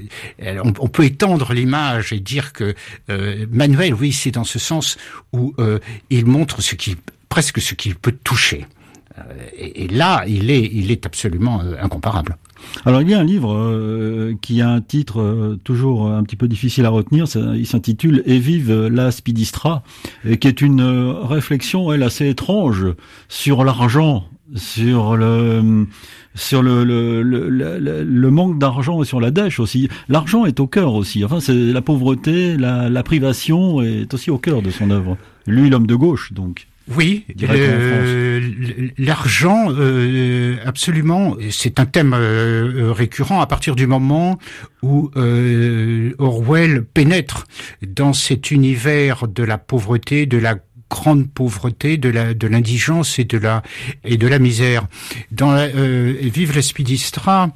on, 0.63 0.87
peut 0.87 1.05
étendre 1.05 1.53
l'image 1.53 2.13
et 2.13 2.19
dire 2.19 2.53
que 2.53 2.75
euh, 3.09 3.45
manuel, 3.51 3.93
oui, 3.93 4.13
c'est 4.13 4.31
dans 4.31 4.43
ce 4.43 4.59
sens 4.59 4.97
où 5.33 5.53
euh, 5.59 5.79
il 6.09 6.25
montre 6.25 6.59
presque 7.29 7.61
ce 7.61 7.73
qu'il 7.73 7.95
peut 7.95 8.15
toucher. 8.23 8.65
Euh, 9.29 9.47
et, 9.57 9.87
là, 9.87 10.23
il 10.27 10.49
est, 10.49 10.69
il 10.73 10.91
est 10.91 11.05
absolument 11.05 11.61
euh, 11.61 11.75
incomparable. 11.81 12.37
Alors 12.85 13.01
il 13.01 13.09
y 13.09 13.15
a 13.15 13.19
un 13.19 13.23
livre 13.23 13.55
euh, 13.55 14.35
qui 14.39 14.61
a 14.61 14.69
un 14.69 14.81
titre 14.81 15.57
toujours 15.63 16.11
un 16.11 16.21
petit 16.23 16.35
peu 16.35 16.47
difficile 16.47 16.85
à 16.85 16.89
retenir, 16.89 17.25
il 17.55 17.65
s'intitule 17.65 18.21
Et 18.27 18.37
vive 18.37 18.71
la 18.71 19.09
Spidistra, 19.09 19.81
qui 20.39 20.47
est 20.47 20.61
une 20.61 20.81
réflexion 20.81 21.91
elle 21.91 22.03
assez 22.03 22.29
étrange 22.29 22.85
sur 23.29 23.63
l'argent, 23.63 24.25
sur 24.55 25.17
le 25.17 25.87
sur 26.35 26.61
le, 26.61 26.83
le, 26.83 28.29
manque 28.29 28.59
d'argent 28.59 29.01
et 29.01 29.05
sur 29.05 29.19
la 29.19 29.31
dèche 29.31 29.59
aussi. 29.59 29.89
L'argent 30.07 30.45
est 30.45 30.59
au 30.59 30.67
cœur 30.67 30.93
aussi. 30.93 31.25
Enfin, 31.25 31.39
c'est 31.39 31.53
la 31.53 31.81
pauvreté, 31.81 32.57
la 32.57 33.03
privation 33.03 33.81
est 33.81 34.13
aussi 34.13 34.29
au 34.29 34.37
cœur 34.37 34.61
de 34.61 34.69
son 34.69 34.91
œuvre. 34.91 35.17
Lui, 35.47 35.69
l'homme 35.69 35.87
de 35.87 35.95
gauche, 35.95 36.31
donc. 36.31 36.67
Oui, 36.89 37.25
euh, 37.43 38.41
l'argent, 38.97 39.67
euh, 39.69 40.57
absolument, 40.65 41.37
c'est 41.49 41.79
un 41.79 41.85
thème 41.85 42.13
euh, 42.13 42.91
récurrent 42.91 43.39
à 43.39 43.47
partir 43.47 43.75
du 43.75 43.87
moment 43.87 44.39
où 44.81 45.11
Orwell 46.17 46.83
pénètre 46.83 47.45
dans 47.85 48.13
cet 48.13 48.51
univers 48.51 49.27
de 49.27 49.43
la 49.43 49.57
pauvreté, 49.57 50.25
de 50.25 50.37
la 50.37 50.55
grande 50.91 51.31
pauvreté, 51.31 51.97
de 51.97 52.09
la 52.09 52.33
de 52.33 52.47
l'indigence 52.47 53.17
et 53.17 53.23
de 53.23 53.37
la 53.37 53.63
et 54.03 54.17
de 54.17 54.27
la 54.27 54.37
misère. 54.37 54.83
Dans 55.31 55.55
euh, 55.55 56.13
Vive 56.21 56.53
l'Espidistra, 56.53 57.49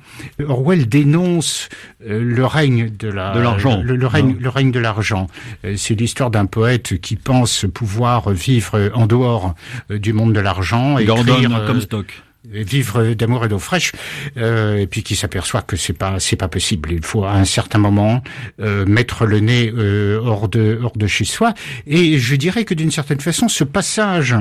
Orwell 0.48 0.88
dénonce 0.88 1.70
euh, 2.08 2.24
le 2.24 2.46
règne 2.46 2.90
de 2.98 3.10
la 3.10 3.36
de 3.36 3.42
l'argent, 3.42 3.82
le, 3.84 4.08
règne 4.08 4.38
le 4.40 4.50
règne 4.50 4.72
de 4.72 4.80
l'argent. 4.80 5.28
Euh, 5.66 5.76
c'est 5.78 5.96
l'histoire 5.96 6.32
d'un 6.32 6.46
poète 6.46 7.00
qui 7.02 7.18
pense 7.18 7.66
pouvoir 7.74 8.30
vivre 8.32 8.92
en 8.94 9.06
dehors 9.06 9.54
du 9.90 10.14
monde 10.14 10.34
de 10.34 10.40
l'argent, 10.40 10.96
Gordon 11.02 11.44
Comstock 11.68 12.24
vivre 12.52 13.14
d'amour 13.14 13.46
et 13.46 13.48
d'eau 13.48 13.60
fraîche, 13.60 13.92
euh, 14.38 14.78
et 14.78 14.88
puis 14.88 15.04
qui 15.04 15.16
s'aperçoit 15.16 15.62
que 15.62 15.76
c'est 15.76 15.94
pas 15.94 16.20
c'est 16.20 16.36
pas 16.36 16.48
possible. 16.48 16.92
Il 16.92 17.04
faut 17.04 17.24
à 17.24 17.34
un 17.34 17.46
certain 17.46 17.80
moment 17.80 18.22
euh, 18.60 18.86
mettre 18.86 19.26
le 19.26 19.40
nez 19.40 19.72
euh, 19.76 20.20
hors 20.24 20.48
de 20.48 20.80
hors 20.82 20.98
de 20.98 21.08
chez 21.08 21.26
soi. 21.26 21.54
Et 21.88 22.18
je 22.20 22.36
dirais 22.36 22.66
que 22.66 22.74
d'une 22.74 22.92
certaine 22.92 23.20
façon, 23.20 23.48
ce 23.48 23.64
passage, 23.64 24.36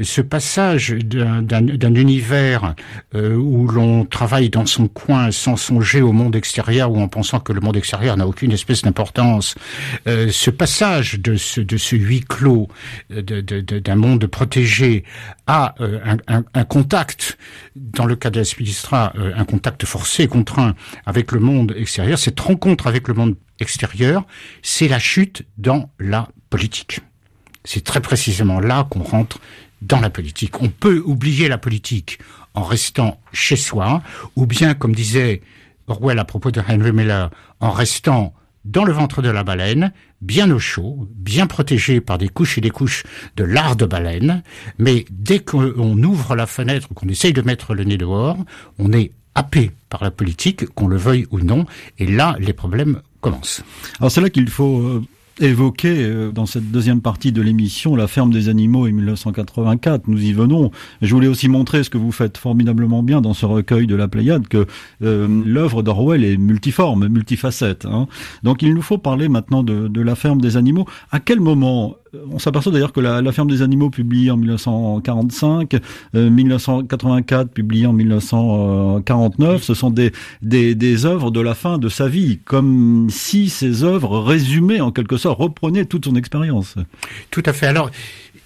ce 0.00 0.20
passage 0.20 0.90
d'un 0.90 1.94
univers 1.94 2.74
euh, 3.14 3.34
où 3.34 3.66
l'on 3.68 4.04
travaille 4.04 4.50
dans 4.50 4.66
son 4.66 4.88
coin 4.88 5.30
sans 5.30 5.56
songer 5.56 6.02
au 6.02 6.12
monde 6.12 6.36
extérieur 6.36 6.90
ou 6.92 7.00
en 7.00 7.08
pensant 7.08 7.40
que 7.40 7.52
le 7.52 7.60
monde 7.60 7.76
extérieur 7.76 8.16
n'a 8.16 8.26
aucune 8.26 8.52
espèce 8.52 8.82
d'importance, 8.82 9.54
euh, 10.06 10.28
ce 10.30 10.50
passage 10.50 11.18
de 11.20 11.36
ce 11.36 11.60
de 11.60 11.76
ce 11.76 11.96
huis 11.96 12.20
clos 12.20 12.68
d'un 13.10 13.22
de, 13.22 13.60
de, 13.60 13.94
monde 13.94 14.26
protégé 14.26 15.04
à 15.46 15.74
un, 15.80 16.16
un, 16.28 16.44
un 16.54 16.64
contact 16.64 17.36
dans 17.76 18.06
le 18.06 18.16
cas 18.16 18.30
de 18.30 18.40
la 18.40 19.12
euh, 19.16 19.32
un 19.36 19.44
contact 19.44 19.84
forcé, 19.84 20.26
contraint 20.28 20.74
avec 21.06 21.32
le 21.32 21.40
monde 21.40 21.74
extérieur, 21.76 22.18
cette 22.18 22.40
rencontre 22.40 22.86
avec 22.86 23.08
le 23.08 23.14
monde 23.14 23.36
extérieur, 23.60 24.24
c'est 24.62 24.88
la 24.88 24.98
chute 24.98 25.44
dans 25.58 25.90
la 25.98 26.28
politique. 26.48 27.00
C'est 27.64 27.84
très 27.84 28.00
précisément 28.00 28.60
là 28.60 28.86
qu'on 28.90 29.02
rentre 29.02 29.38
dans 29.82 30.00
la 30.00 30.10
politique. 30.10 30.60
On 30.60 30.68
peut 30.68 31.02
oublier 31.04 31.48
la 31.48 31.58
politique 31.58 32.18
en 32.54 32.62
restant 32.62 33.20
chez 33.32 33.56
soi, 33.56 34.02
ou 34.36 34.46
bien, 34.46 34.74
comme 34.74 34.94
disait 34.94 35.42
Orwell 35.86 36.18
à 36.18 36.24
propos 36.24 36.50
de 36.50 36.60
Henry 36.60 36.92
Miller, 36.92 37.30
en 37.60 37.70
restant 37.70 38.34
dans 38.64 38.84
le 38.84 38.92
ventre 38.92 39.22
de 39.22 39.30
la 39.30 39.44
baleine, 39.44 39.92
bien 40.20 40.50
au 40.50 40.58
chaud, 40.58 41.08
bien 41.14 41.46
protégé 41.46 42.00
par 42.00 42.18
des 42.18 42.28
couches 42.28 42.58
et 42.58 42.60
des 42.60 42.70
couches 42.70 43.04
de 43.36 43.44
lard 43.44 43.76
de 43.76 43.86
baleine, 43.86 44.42
mais 44.78 45.04
dès 45.10 45.38
qu'on 45.38 46.02
ouvre 46.02 46.36
la 46.36 46.46
fenêtre, 46.46 46.88
qu'on 46.94 47.08
essaye 47.08 47.32
de 47.32 47.42
mettre 47.42 47.74
le 47.74 47.84
nez 47.84 47.96
dehors, 47.96 48.36
on 48.78 48.92
est 48.92 49.12
happé 49.34 49.70
par 49.88 50.04
la 50.04 50.10
politique, 50.10 50.66
qu'on 50.66 50.88
le 50.88 50.96
veuille 50.96 51.26
ou 51.30 51.40
non, 51.40 51.64
et 51.98 52.06
là, 52.06 52.36
les 52.38 52.52
problèmes 52.52 53.00
commencent. 53.20 53.62
Alors 53.98 54.10
c'est 54.10 54.20
là 54.20 54.30
qu'il 54.30 54.48
faut 54.48 55.02
évoqué 55.40 56.04
euh, 56.04 56.30
dans 56.32 56.46
cette 56.46 56.70
deuxième 56.70 57.00
partie 57.00 57.32
de 57.32 57.42
l'émission 57.42 57.96
La 57.96 58.06
ferme 58.06 58.30
des 58.30 58.48
animaux 58.48 58.86
en 58.86 58.92
1984. 58.92 60.08
Nous 60.08 60.22
y 60.22 60.32
venons. 60.32 60.70
Je 61.02 61.14
voulais 61.14 61.26
aussi 61.26 61.48
montrer 61.48 61.82
ce 61.82 61.90
que 61.90 61.98
vous 61.98 62.12
faites 62.12 62.38
formidablement 62.38 63.02
bien 63.02 63.20
dans 63.20 63.34
ce 63.34 63.46
recueil 63.46 63.86
de 63.86 63.94
la 63.94 64.08
Pléiade, 64.08 64.48
que 64.48 64.66
euh, 65.02 65.42
l'œuvre 65.44 65.82
d'Orwell 65.82 66.24
est 66.24 66.36
multiforme, 66.36 67.08
multifacette. 67.08 67.86
Hein. 67.86 68.06
Donc 68.42 68.62
il 68.62 68.74
nous 68.74 68.82
faut 68.82 68.98
parler 68.98 69.28
maintenant 69.28 69.62
de, 69.62 69.88
de 69.88 70.00
la 70.00 70.14
ferme 70.14 70.40
des 70.40 70.56
animaux. 70.56 70.86
À 71.10 71.20
quel 71.20 71.40
moment 71.40 71.96
on 72.30 72.38
s'aperçoit 72.38 72.72
d'ailleurs 72.72 72.92
que 72.92 73.00
la, 73.00 73.32
ferme 73.32 73.50
des 73.50 73.62
animaux 73.62 73.90
publiée 73.90 74.30
en 74.30 74.36
1945, 74.36 75.76
1984 76.14 77.40
euh, 77.40 77.44
publiée 77.44 77.86
en 77.86 77.92
1949, 77.92 79.62
ce 79.62 79.74
sont 79.74 79.90
des, 79.90 80.12
des, 80.42 80.74
des 80.74 81.06
œuvres 81.06 81.30
de 81.30 81.40
la 81.40 81.54
fin 81.54 81.78
de 81.78 81.88
sa 81.88 82.08
vie, 82.08 82.40
comme 82.44 83.08
si 83.10 83.48
ces 83.48 83.84
œuvres 83.84 84.18
résumaient 84.18 84.80
en 84.80 84.90
quelque 84.90 85.16
sorte, 85.16 85.38
reprenaient 85.38 85.84
toute 85.84 86.06
son 86.06 86.16
expérience. 86.16 86.76
Tout 87.30 87.42
à 87.46 87.52
fait. 87.52 87.66
Alors, 87.66 87.90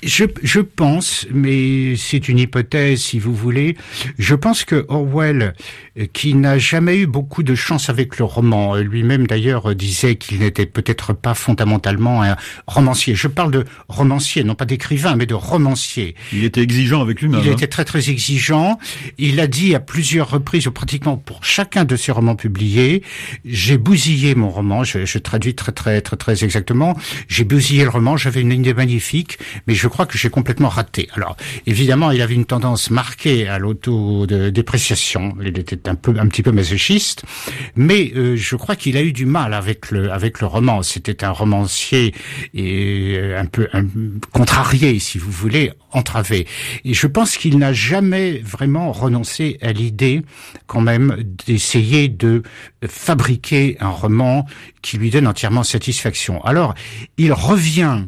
je, 0.07 0.25
je 0.43 0.61
pense, 0.61 1.27
mais 1.33 1.97
c'est 1.97 2.29
une 2.29 2.39
hypothèse 2.39 3.01
si 3.01 3.19
vous 3.19 3.35
voulez, 3.35 3.77
je 4.19 4.35
pense 4.35 4.65
que 4.65 4.85
Orwell, 4.89 5.55
euh, 5.99 6.07
qui 6.13 6.35
n'a 6.35 6.59
jamais 6.59 6.99
eu 6.99 7.07
beaucoup 7.07 7.43
de 7.43 7.55
chance 7.55 7.89
avec 7.89 8.19
le 8.19 8.25
roman, 8.25 8.77
euh, 8.77 8.83
lui-même 8.83 9.27
d'ailleurs 9.27 9.71
euh, 9.71 9.75
disait 9.75 10.17
qu'il 10.17 10.41
n'était 10.41 10.67
peut-être 10.67 11.13
pas 11.13 11.35
fondamentalement 11.35 12.23
un 12.23 12.37
romancier. 12.67 13.15
Je 13.15 13.29
parle 13.29 13.51
de 13.51 13.65
romancier, 13.89 14.45
non 14.45 14.55
pas 14.55 14.65
d'écrivain, 14.65 15.17
mais 15.17 15.27
de 15.27 15.35
romancier. 15.35 16.15
Il 16.33 16.45
était 16.45 16.63
exigeant 16.63 17.01
avec 17.01 17.21
lui-même. 17.21 17.41
Il 17.45 17.49
hein. 17.49 17.53
était 17.53 17.67
très 17.67 17.85
très 17.85 18.11
exigeant. 18.11 18.79
Il 19.19 19.41
a 19.41 19.47
dit 19.47 19.75
à 19.75 19.81
plusieurs 19.81 20.31
reprises, 20.31 20.67
ou 20.67 20.73
pratiquement 20.73 21.17
pour 21.17 21.45
chacun 21.45 21.85
de 21.85 21.97
ses 21.97 22.13
romans 22.13 22.37
publiés, 22.37 23.03
j'ai 23.45 23.79
bousillé 23.79 24.35
mon 24.35 24.51
roman, 24.51 24.85
je, 24.85 25.05
je 25.05 25.19
traduis 25.19 25.55
très 25.55 25.73
très 25.73 26.01
très 26.01 26.17
très 26.17 26.45
exactement, 26.45 26.97
j'ai 27.29 27.45
bousillé 27.45 27.85
le 27.85 27.91
roman, 27.91 28.17
j'avais 28.17 28.41
une 28.41 28.53
idée 28.53 28.75
magnifique, 28.75 29.39
mais 29.67 29.75
je 29.75 29.87
crois 29.95 30.07
que 30.07 30.19
j'ai 30.19 30.29
complètement 30.29 30.71
raté. 30.71 31.09
Alors, 31.15 31.37
évidemment, 31.67 32.11
il 32.11 32.21
avait 32.21 32.35
une 32.35 32.47
tendance 32.47 32.91
marquée 32.91 33.47
à 33.47 33.61
l'auto-dépréciation. 33.61 35.37
Il 35.41 35.57
était 35.57 35.89
un 35.89 35.95
peu, 35.95 36.17
un 36.19 36.27
petit 36.27 36.43
peu 36.43 36.51
masochiste, 36.51 37.23
mais 37.77 38.11
euh, 38.17 38.35
je 38.35 38.57
crois 38.57 38.75
qu'il 38.75 38.97
a 38.97 39.03
eu 39.03 39.13
du 39.13 39.25
mal 39.25 39.55
avec 39.55 39.93
le, 39.93 40.11
avec 40.11 40.41
le 40.41 40.49
roman. 40.49 40.83
C'était 40.83 41.23
un 41.23 41.31
romancier 41.31 42.13
et 42.55 43.15
euh, 43.17 43.41
un 43.41 43.47
peu 43.47 43.69
contrarié, 44.33 44.99
si 44.99 45.19
vous 45.19 45.31
voulez, 45.31 45.71
entravé. 45.93 46.49
Et 46.85 46.93
je 46.93 47.07
pense 47.07 47.37
qu'il 47.37 47.57
n'a 47.59 47.73
jamais 47.73 48.39
vraiment 48.39 48.91
renoncé 48.91 49.59
à 49.63 49.71
l'idée, 49.71 50.23
quand 50.67 50.81
même, 50.81 51.23
d'essayer 51.47 52.09
de 52.09 52.43
fabriquer 52.85 53.77
un 53.79 53.91
roman 53.91 54.45
qui 54.83 54.99
lui 54.99 55.11
donne 55.11 55.29
entièrement 55.29 55.63
satisfaction. 55.63 56.45
Alors, 56.45 56.75
il 57.17 57.33
revient 57.33 58.01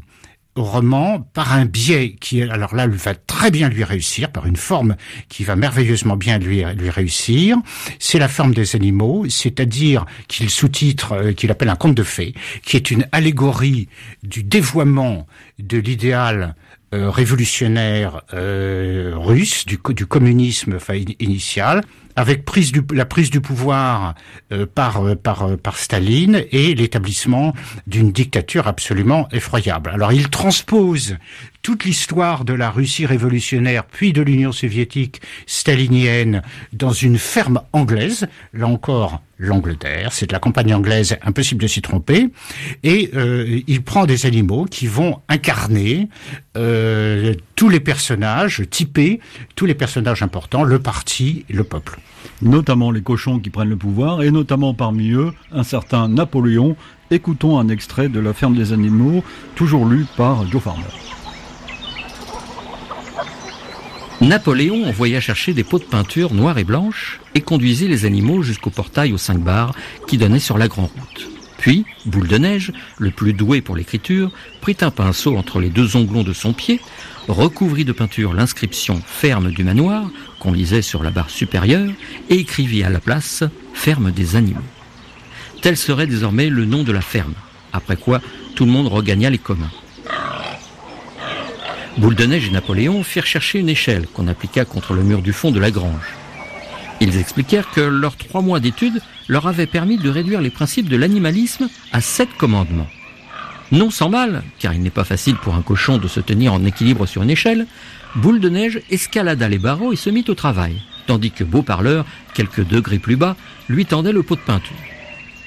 roman 0.56 1.20
par 1.20 1.52
un 1.52 1.66
biais 1.66 2.16
qui, 2.20 2.42
alors 2.42 2.74
là, 2.74 2.86
va 2.86 3.14
très 3.14 3.50
bien 3.50 3.68
lui 3.68 3.84
réussir, 3.84 4.30
par 4.30 4.46
une 4.46 4.56
forme 4.56 4.96
qui 5.28 5.44
va 5.44 5.56
merveilleusement 5.56 6.16
bien 6.16 6.38
lui, 6.38 6.64
lui 6.76 6.90
réussir. 6.90 7.58
C'est 7.98 8.18
la 8.18 8.28
forme 8.28 8.54
des 8.54 8.74
animaux, 8.74 9.26
c'est-à-dire 9.28 10.06
qu'il 10.28 10.50
sous-titre, 10.50 11.12
euh, 11.12 11.32
qu'il 11.32 11.50
appelle 11.50 11.68
un 11.68 11.76
conte 11.76 11.94
de 11.94 12.02
fées, 12.02 12.34
qui 12.64 12.76
est 12.76 12.90
une 12.90 13.06
allégorie 13.12 13.88
du 14.22 14.42
dévoiement 14.42 15.26
de 15.58 15.78
l'idéal 15.78 16.54
euh, 16.94 17.10
révolutionnaire 17.10 18.22
euh, 18.32 19.14
russe, 19.16 19.66
du, 19.66 19.76
communisme 19.78 20.78
initial, 21.18 21.82
avec 22.16 22.44
prise 22.44 22.72
du, 22.72 22.82
la 22.92 23.04
prise 23.04 23.30
du 23.30 23.40
pouvoir 23.40 24.14
euh, 24.52 24.66
par, 24.66 25.04
euh, 25.04 25.14
par, 25.14 25.42
euh, 25.42 25.56
par 25.56 25.76
Staline 25.76 26.44
et 26.50 26.74
l'établissement 26.74 27.54
d'une 27.86 28.10
dictature 28.10 28.66
absolument 28.66 29.28
effroyable. 29.32 29.90
Alors 29.90 30.12
il 30.12 30.28
transpose 30.28 31.16
toute 31.62 31.84
l'histoire 31.84 32.44
de 32.44 32.54
la 32.54 32.70
Russie 32.70 33.06
révolutionnaire 33.06 33.84
puis 33.84 34.12
de 34.12 34.22
l'Union 34.22 34.52
soviétique 34.52 35.20
stalinienne 35.46 36.42
dans 36.72 36.92
une 36.92 37.18
ferme 37.18 37.60
anglaise, 37.72 38.28
là 38.52 38.66
encore 38.66 39.20
l'Angleterre, 39.38 40.12
c'est 40.12 40.28
de 40.28 40.32
la 40.32 40.38
campagne 40.38 40.74
anglaise, 40.74 41.16
impossible 41.22 41.60
de 41.62 41.66
s'y 41.66 41.82
tromper, 41.82 42.28
et 42.82 43.10
euh, 43.14 43.60
il 43.66 43.82
prend 43.82 44.06
des 44.06 44.26
animaux 44.26 44.64
qui 44.64 44.86
vont 44.86 45.20
incarner 45.28 46.08
euh, 46.56 47.34
tous 47.56 47.70
les 47.70 47.80
personnages 47.80 48.62
typés, 48.70 49.18
tous 49.56 49.64
les 49.64 49.74
personnages 49.74 50.22
importants, 50.22 50.62
le 50.62 50.78
parti, 50.78 51.44
le 51.48 51.64
peuple. 51.64 51.98
Notamment 52.42 52.90
les 52.90 53.00
cochons 53.00 53.40
qui 53.40 53.50
prennent 53.50 53.70
le 53.70 53.76
pouvoir, 53.76 54.22
et 54.22 54.30
notamment 54.30 54.74
parmi 54.74 55.10
eux 55.10 55.32
un 55.50 55.64
certain 55.64 56.08
Napoléon. 56.08 56.76
Écoutons 57.10 57.58
un 57.58 57.68
extrait 57.68 58.08
de 58.08 58.20
La 58.20 58.34
ferme 58.34 58.54
des 58.54 58.72
animaux, 58.72 59.24
toujours 59.54 59.86
lu 59.86 60.06
par 60.16 60.46
Joe 60.50 60.62
Farmer. 60.62 60.84
Napoléon 64.20 64.86
envoya 64.86 65.20
chercher 65.20 65.52
des 65.52 65.64
pots 65.64 65.78
de 65.78 65.84
peinture 65.84 66.34
noires 66.34 66.58
et 66.58 66.64
blanches 66.64 67.20
et 67.34 67.40
conduisit 67.40 67.88
les 67.88 68.04
animaux 68.04 68.42
jusqu'au 68.42 68.70
portail 68.70 69.12
aux 69.12 69.18
cinq 69.18 69.38
barres 69.38 69.74
qui 70.06 70.18
donnait 70.18 70.38
sur 70.38 70.58
la 70.58 70.68
grande 70.68 70.90
route. 70.90 71.28
Puis, 71.58 71.84
Boule 72.04 72.28
de 72.28 72.38
Neige, 72.38 72.72
le 72.98 73.10
plus 73.10 73.32
doué 73.32 73.60
pour 73.60 73.76
l'écriture, 73.76 74.30
prit 74.60 74.76
un 74.80 74.90
pinceau 74.90 75.36
entre 75.36 75.60
les 75.60 75.68
deux 75.68 75.96
onglons 75.96 76.22
de 76.22 76.32
son 76.32 76.52
pied, 76.52 76.80
recouvrit 77.28 77.84
de 77.84 77.92
peinture 77.92 78.34
l'inscription 78.34 79.02
Ferme 79.06 79.50
du 79.50 79.64
manoir, 79.64 80.10
qu'on 80.38 80.52
lisait 80.52 80.82
sur 80.82 81.02
la 81.02 81.10
barre 81.10 81.30
supérieure, 81.30 81.90
et 82.30 82.36
écrivit 82.36 82.82
à 82.82 82.90
la 82.90 83.00
place 83.00 83.44
Ferme 83.74 84.10
des 84.10 84.36
animaux. 84.36 84.60
Tel 85.62 85.76
serait 85.76 86.06
désormais 86.06 86.48
le 86.48 86.64
nom 86.64 86.82
de 86.82 86.92
la 86.92 87.00
ferme, 87.00 87.34
après 87.72 87.96
quoi 87.96 88.20
tout 88.54 88.64
le 88.64 88.70
monde 88.70 88.88
regagna 88.88 89.30
les 89.30 89.38
communs. 89.38 89.70
Boule 91.98 92.14
de 92.14 92.26
Neige 92.26 92.48
et 92.48 92.50
Napoléon 92.50 93.02
firent 93.02 93.26
chercher 93.26 93.58
une 93.58 93.70
échelle 93.70 94.06
qu'on 94.06 94.28
appliqua 94.28 94.64
contre 94.64 94.94
le 94.94 95.02
mur 95.02 95.22
du 95.22 95.32
fond 95.32 95.50
de 95.50 95.58
la 95.58 95.70
grange. 95.70 96.14
Ils 97.00 97.18
expliquèrent 97.18 97.70
que 97.70 97.80
leurs 97.80 98.16
trois 98.16 98.42
mois 98.42 98.60
d'études 98.60 99.00
leur 99.28 99.46
avaient 99.46 99.66
permis 99.66 99.96
de 99.96 100.08
réduire 100.08 100.40
les 100.40 100.50
principes 100.50 100.88
de 100.88 100.96
l'animalisme 100.96 101.68
à 101.92 102.00
sept 102.00 102.28
commandements. 102.36 102.88
Non 103.72 103.90
sans 103.90 104.08
mal, 104.08 104.44
car 104.58 104.74
il 104.74 104.82
n'est 104.82 104.90
pas 104.90 105.04
facile 105.04 105.36
pour 105.36 105.54
un 105.54 105.62
cochon 105.62 105.98
de 105.98 106.06
se 106.08 106.20
tenir 106.20 106.52
en 106.52 106.64
équilibre 106.64 107.06
sur 107.06 107.22
une 107.22 107.30
échelle, 107.30 107.66
Boule 108.14 108.40
de 108.40 108.48
Neige 108.48 108.80
escalada 108.90 109.48
les 109.48 109.58
barreaux 109.58 109.92
et 109.92 109.96
se 109.96 110.08
mit 110.08 110.24
au 110.28 110.34
travail, 110.34 110.80
tandis 111.06 111.32
que 111.32 111.44
Beau 111.44 111.62
Parleur, 111.62 112.06
quelques 112.32 112.66
degrés 112.66 112.98
plus 112.98 113.16
bas, 113.16 113.36
lui 113.68 113.84
tendait 113.84 114.12
le 114.12 114.22
pot 114.22 114.36
de 114.36 114.40
peinture. 114.40 114.76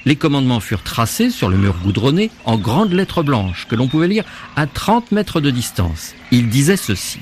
Les 0.04 0.16
commandements 0.16 0.60
furent 0.60 0.82
tracés 0.82 1.30
sur 1.30 1.48
le 1.48 1.56
mur 1.56 1.76
goudronné 1.82 2.30
en 2.44 2.56
grandes 2.56 2.92
lettres 2.92 3.22
blanches 3.22 3.66
que 3.68 3.74
l'on 3.74 3.88
pouvait 3.88 4.08
lire 4.08 4.24
à 4.56 4.66
30 4.66 5.12
mètres 5.12 5.40
de 5.40 5.50
distance. 5.50 6.14
Il 6.30 6.48
disait 6.48 6.76
ceci. 6.76 7.20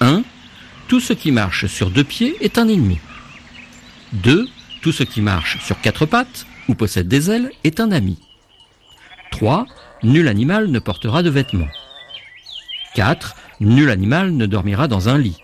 1. 0.00 0.22
Tout 0.88 1.00
ce 1.00 1.12
qui 1.12 1.30
marche 1.30 1.66
sur 1.66 1.90
deux 1.90 2.04
pieds 2.04 2.36
est 2.40 2.58
un 2.58 2.68
ennemi. 2.68 2.98
2. 4.12 4.48
Tout 4.80 4.92
ce 4.92 5.02
qui 5.02 5.20
marche 5.20 5.58
sur 5.64 5.80
quatre 5.80 6.06
pattes 6.06 6.46
ou 6.68 6.74
possède 6.74 7.08
des 7.08 7.30
ailes 7.30 7.50
est 7.62 7.80
un 7.80 7.92
ami. 7.92 8.18
3. 9.30 9.66
Nul 10.04 10.28
animal 10.28 10.68
ne 10.68 10.78
portera 10.80 11.22
de 11.22 11.30
vêtements. 11.30 11.70
4. 12.94 13.34
Nul 13.60 13.88
animal 13.88 14.32
ne 14.32 14.44
dormira 14.44 14.86
dans 14.86 15.08
un 15.08 15.16
lit. 15.16 15.38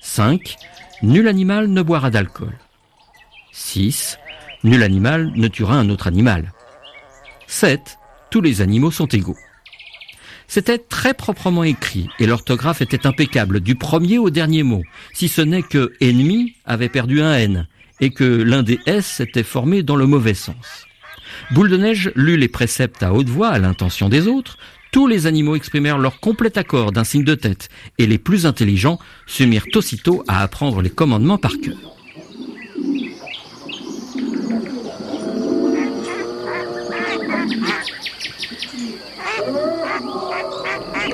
5. 0.00 0.56
Nul 1.02 1.28
animal 1.28 1.68
ne 1.68 1.80
boira 1.80 2.10
d'alcool. 2.10 2.52
6. 3.52 4.18
Nul 4.64 4.82
animal 4.82 5.30
ne 5.36 5.46
tuera 5.46 5.76
un 5.76 5.88
autre 5.88 6.08
animal. 6.08 6.52
7. 7.46 7.96
Tous 8.30 8.40
les 8.40 8.60
animaux 8.60 8.90
sont 8.90 9.06
égaux. 9.06 9.38
C'était 10.48 10.78
très 10.78 11.14
proprement 11.14 11.62
écrit 11.62 12.08
et 12.18 12.26
l'orthographe 12.26 12.82
était 12.82 13.06
impeccable 13.06 13.60
du 13.60 13.76
premier 13.76 14.18
au 14.18 14.30
dernier 14.30 14.64
mot, 14.64 14.82
si 15.12 15.28
ce 15.28 15.42
n'est 15.42 15.62
que 15.62 15.92
ennemi 16.00 16.54
avait 16.64 16.88
perdu 16.88 17.22
un 17.22 17.34
N 17.34 17.68
et 18.00 18.10
que 18.10 18.24
l'un 18.24 18.64
des 18.64 18.80
S 18.86 19.06
s'était 19.06 19.44
formé 19.44 19.84
dans 19.84 19.96
le 19.96 20.06
mauvais 20.06 20.34
sens. 20.34 20.86
Boule 21.50 21.70
de 21.70 21.76
Neige 21.76 22.12
lut 22.14 22.36
les 22.36 22.48
préceptes 22.48 23.02
à 23.02 23.12
haute 23.12 23.28
voix 23.28 23.48
à 23.48 23.58
l'intention 23.58 24.08
des 24.08 24.26
autres, 24.26 24.58
tous 24.92 25.06
les 25.06 25.26
animaux 25.26 25.56
exprimèrent 25.56 25.98
leur 25.98 26.20
complet 26.20 26.56
accord 26.56 26.92
d'un 26.92 27.04
signe 27.04 27.24
de 27.24 27.34
tête, 27.34 27.68
et 27.98 28.06
les 28.06 28.18
plus 28.18 28.46
intelligents 28.46 28.98
se 29.26 29.42
mirent 29.42 29.66
aussitôt 29.74 30.22
à 30.28 30.42
apprendre 30.42 30.82
les 30.82 30.90
commandements 30.90 31.38
par 31.38 31.52
cœur. 31.58 31.76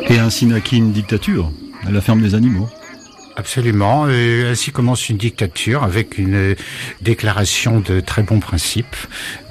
Et 0.09 0.18
ainsi 0.18 0.47
naquit 0.47 0.77
une 0.77 0.93
dictature, 0.93 1.51
à 1.87 1.91
la 1.91 2.01
ferme 2.01 2.21
des 2.21 2.35
animaux. 2.35 2.68
Absolument. 3.37 4.09
Et 4.09 4.47
ainsi 4.49 4.72
commence 4.72 5.09
une 5.09 5.16
dictature 5.16 5.83
avec 5.83 6.18
une 6.18 6.57
déclaration 7.01 7.81
de 7.81 8.01
très 8.01 8.22
bons 8.22 8.41
principes, 8.41 8.97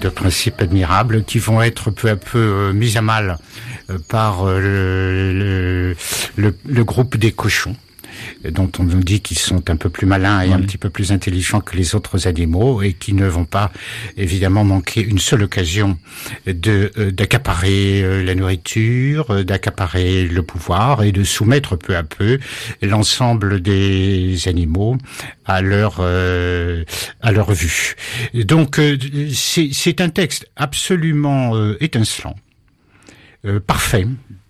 de 0.01 0.09
principes 0.09 0.61
admirables 0.61 1.23
qui 1.23 1.39
vont 1.39 1.61
être 1.61 1.89
peu 1.91 2.09
à 2.09 2.15
peu 2.15 2.37
euh, 2.37 2.73
mis 2.73 2.97
à 2.97 3.01
mal 3.01 3.37
euh, 3.89 3.97
par 4.07 4.47
euh, 4.47 5.95
le, 6.35 6.55
le 6.65 6.83
groupe 6.83 7.17
des 7.17 7.31
cochons 7.31 7.75
dont 8.49 8.71
on 8.79 8.83
nous 8.83 9.03
dit 9.03 9.21
qu'ils 9.21 9.39
sont 9.39 9.69
un 9.69 9.75
peu 9.75 9.89
plus 9.89 10.07
malins 10.07 10.41
et 10.41 10.53
un 10.53 10.59
petit 10.59 10.77
peu 10.77 10.89
plus 10.89 11.11
intelligents 11.11 11.61
que 11.61 11.75
les 11.75 11.95
autres 11.95 12.27
animaux 12.27 12.81
et 12.81 12.93
qui 12.93 13.13
ne 13.13 13.27
vont 13.27 13.45
pas 13.45 13.71
évidemment 14.17 14.63
manquer 14.63 15.01
une 15.01 15.19
seule 15.19 15.43
occasion 15.43 15.97
de 16.45 16.91
euh, 16.97 17.11
d'accaparer 17.11 18.01
euh, 18.03 18.23
la 18.23 18.35
nourriture, 18.35 19.31
euh, 19.31 19.43
d'accaparer 19.43 20.25
le 20.25 20.43
pouvoir 20.43 21.03
et 21.03 21.11
de 21.11 21.23
soumettre 21.23 21.77
peu 21.77 21.95
à 21.95 22.03
peu 22.03 22.39
l'ensemble 22.81 23.61
des 23.61 24.47
animaux 24.47 24.97
à 25.45 25.61
leur 25.61 26.01
à 26.01 27.31
leur 27.31 27.51
vue. 27.51 27.95
Donc 28.33 28.79
c'est 29.33 30.01
un 30.01 30.09
texte 30.09 30.47
absolument 30.55 31.73
étincelant, 31.79 32.35
parfait 33.65 34.05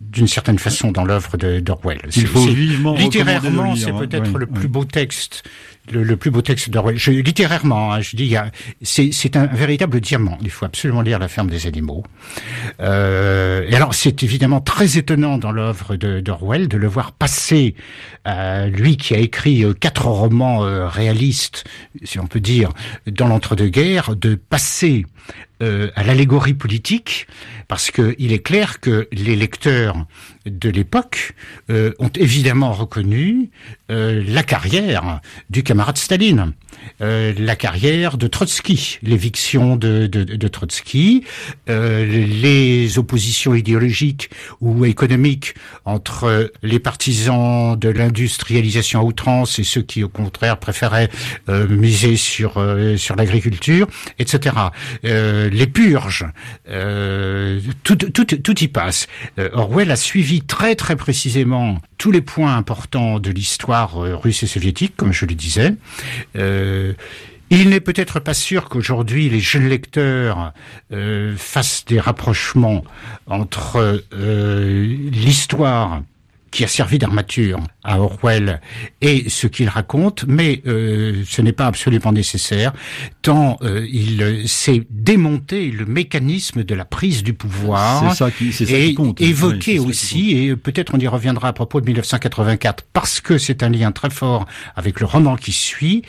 d'une 0.10 0.28
certaine 0.28 0.60
façon 0.60 0.91
dans 0.91 1.05
l'œuvre 1.05 1.38
d'Orwell. 1.38 2.01
Il 2.16 2.28
faut 2.28 2.45
vivement 2.45 2.95
littérairement, 2.95 3.76
c'est 3.76 3.93
peut-être 3.93 4.38
le 4.38 4.47
plus 4.47 4.68
beau 4.68 4.84
texte, 4.84 5.43
le, 5.91 6.16
plus 6.16 6.32
beau 6.32 6.41
texte 6.41 6.70
d'Orwell. 6.70 6.97
Je, 6.97 7.12
littérairement, 7.12 7.93
hein, 7.93 8.01
je 8.01 8.16
dis, 8.16 8.36
c'est 8.82 9.36
un 9.36 9.45
véritable 9.47 9.99
diamant. 9.99 10.38
Il 10.41 10.49
faut 10.49 10.66
absolument 10.66 11.01
lire 11.01 11.20
La 11.20 11.28
ferme 11.28 11.49
des 11.49 11.68
animaux. 11.68 12.03
Euh, 12.80 13.66
et 13.68 13.76
alors, 13.76 13.93
c'est 13.93 14.24
évidemment 14.24 14.62
très 14.62 14.97
étonnant 14.97 15.38
dans 15.38 15.51
l'œuvre 15.51 15.95
d'Orwell 15.95 16.68
de 16.68 16.78
le 16.78 16.88
voir 16.88 17.12
passer, 17.12 17.76
euh, 18.28 18.68
lui 18.68 18.97
qui 18.97 19.14
a 19.14 19.20
écrit 19.20 19.64
euh, 19.64 19.74
quatre 19.74 20.05
romans 20.05 20.64
euh, 20.64 20.88
réalistes, 20.88 21.66
si 22.03 22.20
on 22.20 22.28
peut 22.28 22.39
dire, 22.39 22.72
dans 23.07 23.28
l'entre-deux-guerres, 23.28 24.16
de 24.16 24.36
passer 24.36 25.05
euh, 25.62 25.91
à 25.95 26.03
l'allégorie 26.03 26.53
politique, 26.53 27.28
parce 27.70 27.92
qu'il 27.92 28.34
est 28.34 28.44
clair 28.44 28.82
que 28.82 29.08
les 29.12 29.36
lecteurs 29.36 30.06
de 30.46 30.70
l'époque 30.70 31.36
euh, 31.70 31.94
ont 32.00 32.12
évidemment 32.16 32.74
reconnu 32.74 33.52
euh, 33.92 34.24
la 34.28 34.44
carrière 34.44 35.22
du 35.52 35.64
camarade 35.64 35.98
Staline, 35.98 36.54
euh, 37.02 37.34
la 37.38 37.56
carrière 37.56 38.18
de 38.18 38.28
Trotsky, 38.28 39.00
l'éviction 39.04 39.76
de, 39.76 40.08
Trotsky, 40.48 41.24
les 41.68 42.98
oppositions 42.98 43.54
idéologiques 43.54 44.30
ou 44.62 44.86
économiques 44.86 45.54
entre 45.86 46.52
les 46.64 46.80
partisans 46.80 47.78
de 47.78 47.90
l'industrialisation 47.90 49.02
à 49.02 49.04
outrance 49.04 49.60
et 49.60 49.64
ceux 49.64 49.82
qui 49.82 50.04
au 50.04 50.10
contraire 50.10 50.58
préféraient 50.58 51.10
miser 51.48 52.16
sur 52.16 52.64
sur 52.98 53.16
l'agriculture, 53.16 53.88
etc. 54.18 54.56
les 55.04 55.68
purges, 55.68 56.26
tout, 57.84 57.96
tout, 57.96 58.26
tout 58.26 58.64
y 58.64 58.68
passe. 58.68 59.08
Orwell 59.54 59.92
a 59.92 59.96
suivi 59.96 60.42
très 60.42 60.76
très 60.76 60.96
précisément 60.96 61.80
tous 62.00 62.12
les 62.12 62.22
points 62.22 62.56
importants 62.56 63.20
de 63.20 63.30
l'histoire 63.30 64.04
euh, 64.04 64.16
russe 64.16 64.42
et 64.42 64.48
soviétique, 64.48 64.96
comme 64.96 65.12
je 65.12 65.26
le 65.26 65.36
disais. 65.36 65.76
Euh, 66.38 66.69
il 67.50 67.70
n'est 67.70 67.80
peut-être 67.80 68.20
pas 68.20 68.34
sûr 68.34 68.70
qu'aujourd'hui 68.70 69.30
les 69.30 69.40
jeunes 69.40 69.68
lecteurs 69.68 70.54
euh, 70.94 71.36
fassent 71.36 71.86
des 71.86 72.00
rapprochements 72.00 72.84
entre 73.28 74.04
l'histoire 74.12 76.02
qui 76.52 76.64
a 76.64 76.68
servi 76.68 76.97
d'armature 76.97 77.60
à 77.84 78.00
Orwell 78.00 78.62
et 79.02 79.30
ce 79.30 79.47
qu'il 79.47 79.70
raconte, 79.70 80.26
mais 80.28 80.62
euh, 80.68 81.24
ce 81.26 81.41
n'est 81.41 81.54
pas 81.54 81.66
absolument 81.66 82.12
nécessaire, 82.12 82.74
tant 83.22 83.58
euh, 83.62 83.86
il 83.91 84.47
sait 84.47 84.84
démonter 84.89 85.72
le 85.72 85.86
mécanisme 85.86 86.64
de 86.64 86.76
la 86.76 86.86
prise 86.86 87.24
du 87.24 87.34
pouvoir 87.34 88.16
ça 88.16 88.32
qui, 88.32 88.52
ça 88.52 88.66
et 88.68 88.93
compte. 88.93 89.22
évoquer 89.22 89.80
aussi, 89.80 90.38
et 90.38 90.56
peut-être 90.56 90.93
on 90.95 91.00
y 91.00 91.08
reviendra 91.08 91.50
à 91.50 91.54
propos 91.54 91.82
de 91.82 91.86
1984, 91.86 92.86
parce 92.93 93.22
que 93.22 93.38
c'est 93.38 93.64
un 93.64 93.70
lien 93.70 93.91
très 93.91 94.10
fort 94.10 94.45
avec 94.76 95.00
le 95.00 95.06
roman 95.06 95.36
qui 95.36 95.52
suit, 95.52 96.04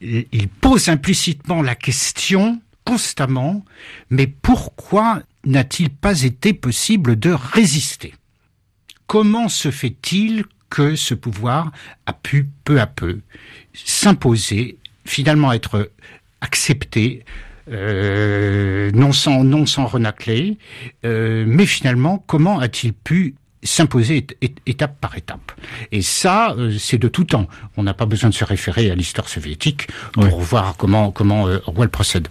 il 0.00 0.48
pose 0.48 0.88
implicitement 0.88 1.62
la 1.62 1.74
question 1.74 2.60
constamment, 2.84 3.64
mais 4.10 4.26
pourquoi 4.26 5.22
n'a-t-il 5.44 5.90
pas 5.90 6.22
été 6.22 6.52
possible 6.52 7.18
de 7.18 7.30
résister? 7.30 8.14
Comment 9.06 9.48
se 9.48 9.70
fait-il 9.70 10.44
que 10.70 10.96
ce 10.96 11.14
pouvoir 11.14 11.70
a 12.06 12.12
pu 12.12 12.48
peu 12.64 12.80
à 12.80 12.86
peu 12.86 13.20
s'imposer, 13.74 14.78
finalement 15.04 15.52
être 15.52 15.90
accepté, 16.40 17.24
euh, 17.70 18.90
non 18.92 19.12
sans 19.12 19.44
non 19.44 19.66
sans 19.66 19.86
renacler, 19.86 20.58
euh, 21.04 21.44
mais 21.46 21.66
finalement 21.66 22.24
comment 22.26 22.58
a-t-il 22.58 22.92
pu 22.92 23.34
s'imposer 23.62 24.26
étape 24.66 24.98
par 25.00 25.16
étape? 25.16 25.52
Et 25.92 26.02
ça, 26.02 26.54
euh, 26.58 26.76
c'est 26.78 26.98
de 26.98 27.06
tout 27.08 27.24
temps. 27.24 27.46
On 27.76 27.82
n'a 27.84 27.94
pas 27.94 28.06
besoin 28.06 28.30
de 28.30 28.34
se 28.34 28.44
référer 28.44 28.90
à 28.90 28.94
l'histoire 28.94 29.28
soviétique 29.28 29.88
pour 30.12 30.40
voir 30.40 30.76
comment 30.76 31.12
comment 31.12 31.44
Orwell 31.66 31.90
procède. 31.90 32.28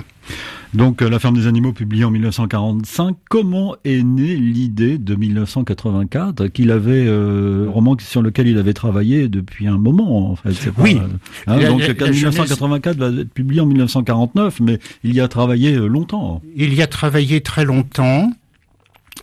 Donc, 0.73 1.01
euh, 1.01 1.09
La 1.09 1.19
ferme 1.19 1.35
des 1.35 1.47
animaux, 1.47 1.73
publié 1.73 2.05
en 2.05 2.11
1945. 2.11 3.15
Comment 3.29 3.75
est 3.83 4.03
née 4.03 4.35
l'idée 4.35 4.97
de 4.97 5.15
1984 5.15 6.47
qu'il 6.47 6.71
avait, 6.71 7.05
euh, 7.05 7.65
roman 7.69 7.97
sur 7.99 8.21
lequel 8.21 8.47
il 8.47 8.57
avait 8.57 8.73
travaillé 8.73 9.27
depuis 9.27 9.67
un 9.67 9.77
moment, 9.77 10.31
en 10.31 10.35
fait. 10.35 10.51
oui. 10.77 10.97
Euh, 10.97 11.07
hein, 11.47 11.59
donc, 11.67 11.81
1984 11.81 12.97
va 12.97 13.07
être 13.07 13.33
publié 13.33 13.61
en 13.61 13.65
1949, 13.65 14.59
mais 14.61 14.79
il 15.03 15.13
y 15.13 15.19
a 15.19 15.27
travaillé 15.27 15.75
longtemps. 15.75 16.41
Il 16.55 16.73
y 16.73 16.81
a 16.81 16.87
travaillé 16.87 17.41
très 17.41 17.65
longtemps. 17.65 18.31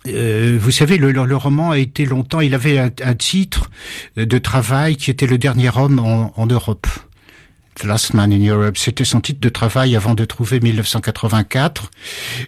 Euh, 0.07 0.57
vous 0.59 0.71
savez, 0.71 0.97
le, 0.97 1.11
le, 1.11 1.35
roman 1.35 1.71
a 1.71 1.77
été 1.77 2.05
longtemps. 2.05 2.39
Il 2.41 2.53
avait 2.53 2.77
un, 2.77 2.91
un, 3.03 3.15
titre 3.15 3.69
de 4.15 4.37
travail 4.37 4.95
qui 4.95 5.11
était 5.11 5.27
le 5.27 5.37
dernier 5.37 5.69
homme 5.75 5.99
en, 5.99 6.31
en 6.35 6.45
Europe. 6.45 6.87
The 7.79 7.85
Last 7.85 8.13
Man 8.13 8.31
in 8.31 8.45
Europe. 8.45 8.77
C'était 8.77 9.05
son 9.05 9.21
titre 9.21 9.39
de 9.39 9.49
travail 9.49 9.95
avant 9.95 10.13
de 10.13 10.25
trouver 10.25 10.59
1984, 10.59 11.91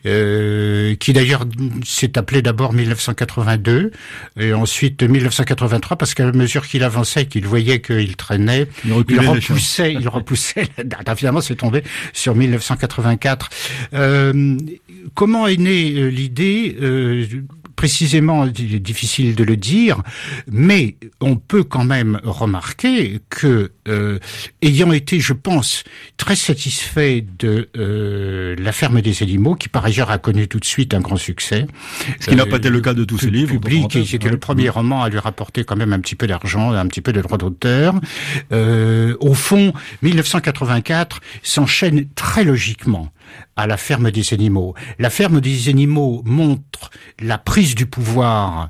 euh, 0.06 0.96
qui 0.96 1.14
d'ailleurs 1.14 1.46
s'est 1.86 2.18
appelé 2.18 2.42
d'abord 2.42 2.74
1982 2.74 3.92
et 4.40 4.54
ensuite 4.54 5.04
1983 5.04 5.98
parce 5.98 6.14
qu'à 6.14 6.32
mesure 6.32 6.68
qu'il 6.68 6.84
avançait, 6.84 7.26
qu'il 7.26 7.48
voyait 7.48 7.82
qu'il 7.82 8.16
traînait, 8.16 8.68
il, 8.86 8.94
repoussait, 8.94 9.94
il 9.94 10.08
repoussait. 10.08 10.68
Finalement, 11.16 11.42
c'est 11.42 11.56
tombé 11.56 11.84
sur 12.14 12.36
1984. 12.36 13.50
Euh, 13.94 14.58
comment 15.14 15.48
est 15.48 15.58
née 15.58 15.94
euh, 15.96 16.10
l'idée 16.10 16.78
euh, 16.82 17.26
précisément, 17.82 18.46
il 18.46 18.76
est 18.76 18.80
difficile 18.80 19.34
de 19.34 19.44
le 19.44 19.58
dire, 19.58 20.04
mais 20.52 20.98
on 21.20 21.36
peut 21.36 21.64
quand 21.64 21.84
même 21.84 22.22
remarquer 22.24 23.22
que, 23.30 23.72
euh, 23.88 24.20
ayant 24.62 24.92
été, 24.92 25.20
je 25.20 25.34
pense, 25.34 25.84
très 26.16 26.36
satisfait 26.36 27.26
de 27.40 27.70
euh, 27.78 28.56
La 28.60 28.72
ferme 28.72 29.02
des 29.02 29.24
animaux, 29.24 29.56
qui 29.56 29.68
par 29.68 29.84
ailleurs 29.84 30.12
a 30.12 30.20
connu 30.20 30.48
tout 30.48 30.60
de 30.60 30.66
suite 30.66 30.94
un 30.94 31.00
grand 31.00 31.16
succès. 31.16 31.66
Ce 32.20 32.28
qui 32.28 32.36
n'a 32.36 32.46
pas 32.46 32.58
été 32.58 32.70
le 32.70 32.82
cas 32.82 32.94
de 32.94 33.04
tous 33.04 33.18
ses 33.18 33.32
livres. 33.32 33.54
Public, 33.54 33.98
c'était 34.06 34.30
le 34.30 34.38
premier 34.38 34.70
roman 34.70 35.02
à 35.02 35.10
lui 35.10 35.18
rapporter 35.18 35.64
quand 35.64 35.76
même 35.76 35.94
un 35.94 36.00
petit 36.02 36.16
peu 36.16 36.28
d'argent, 36.28 36.74
un 36.74 36.86
petit 36.86 37.02
peu 37.02 37.14
de 37.14 37.22
droits 37.22 37.40
d'auteur. 37.40 37.96
au 38.52 39.34
fond, 39.34 39.74
1984 40.04 41.20
s'enchaîne 41.42 42.06
très 42.14 42.44
logiquement 42.44 43.12
à 43.56 43.68
la 43.68 43.78
ferme 43.78 44.12
des 44.12 44.34
animaux. 44.34 44.74
La 45.00 45.10
ferme 45.10 45.42
des 45.42 45.70
animaux 45.70 46.22
montre 46.26 46.90
la 47.20 47.38
prise 47.38 47.76
du 47.76 47.86
pouvoir 47.86 48.70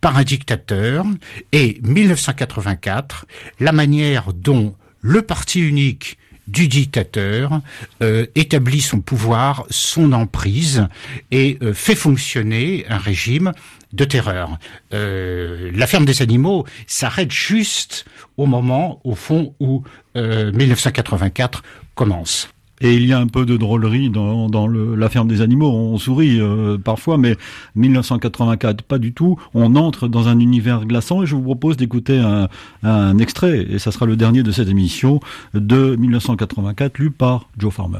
par 0.00 0.16
un 0.16 0.24
dictateur 0.24 1.04
et 1.52 1.80
1984, 1.82 3.26
la 3.60 3.72
manière 3.72 4.32
dont 4.32 4.74
le 5.00 5.22
parti 5.22 5.60
unique 5.60 6.18
du 6.48 6.66
dictateur 6.66 7.60
euh, 8.02 8.26
établit 8.34 8.80
son 8.80 9.00
pouvoir, 9.00 9.66
son 9.70 10.12
emprise 10.12 10.88
et 11.30 11.58
euh, 11.62 11.74
fait 11.74 11.94
fonctionner 11.94 12.86
un 12.88 12.96
régime 12.96 13.52
de 13.92 14.04
terreur. 14.04 14.58
Euh, 14.94 15.70
la 15.74 15.86
ferme 15.86 16.06
des 16.06 16.22
animaux 16.22 16.66
s'arrête 16.86 17.30
juste 17.30 18.06
au 18.36 18.46
moment, 18.46 19.00
au 19.04 19.14
fond, 19.14 19.54
où 19.60 19.84
1984 20.16 21.62
commence. 21.94 22.48
Et 22.80 22.94
il 22.94 23.06
y 23.06 23.12
a 23.12 23.18
un 23.18 23.26
peu 23.26 23.44
de 23.44 23.56
drôlerie 23.56 24.10
dans, 24.10 24.68
la 24.68 25.08
ferme 25.08 25.28
des 25.28 25.40
animaux. 25.40 25.70
On 25.70 25.98
sourit 25.98 26.40
euh, 26.40 26.78
parfois, 26.78 27.18
mais 27.18 27.36
1984, 27.74 28.82
pas 28.82 28.98
du 28.98 29.12
tout. 29.12 29.38
On 29.54 29.74
entre 29.76 30.08
dans 30.08 30.28
un 30.28 30.38
univers 30.38 30.84
glaçant 30.84 31.22
et 31.22 31.26
je 31.26 31.34
vous 31.34 31.42
propose 31.42 31.76
d'écouter 31.76 32.18
un, 32.18 32.48
un 32.82 33.18
extrait, 33.18 33.66
et 33.68 33.78
ça 33.78 33.90
sera 33.90 34.06
le 34.06 34.16
dernier 34.16 34.42
de 34.42 34.52
cette 34.52 34.68
émission, 34.68 35.20
de 35.54 35.96
1984, 35.96 36.98
lu 36.98 37.10
par 37.10 37.48
Joe 37.58 37.72
Farmer. 37.72 37.98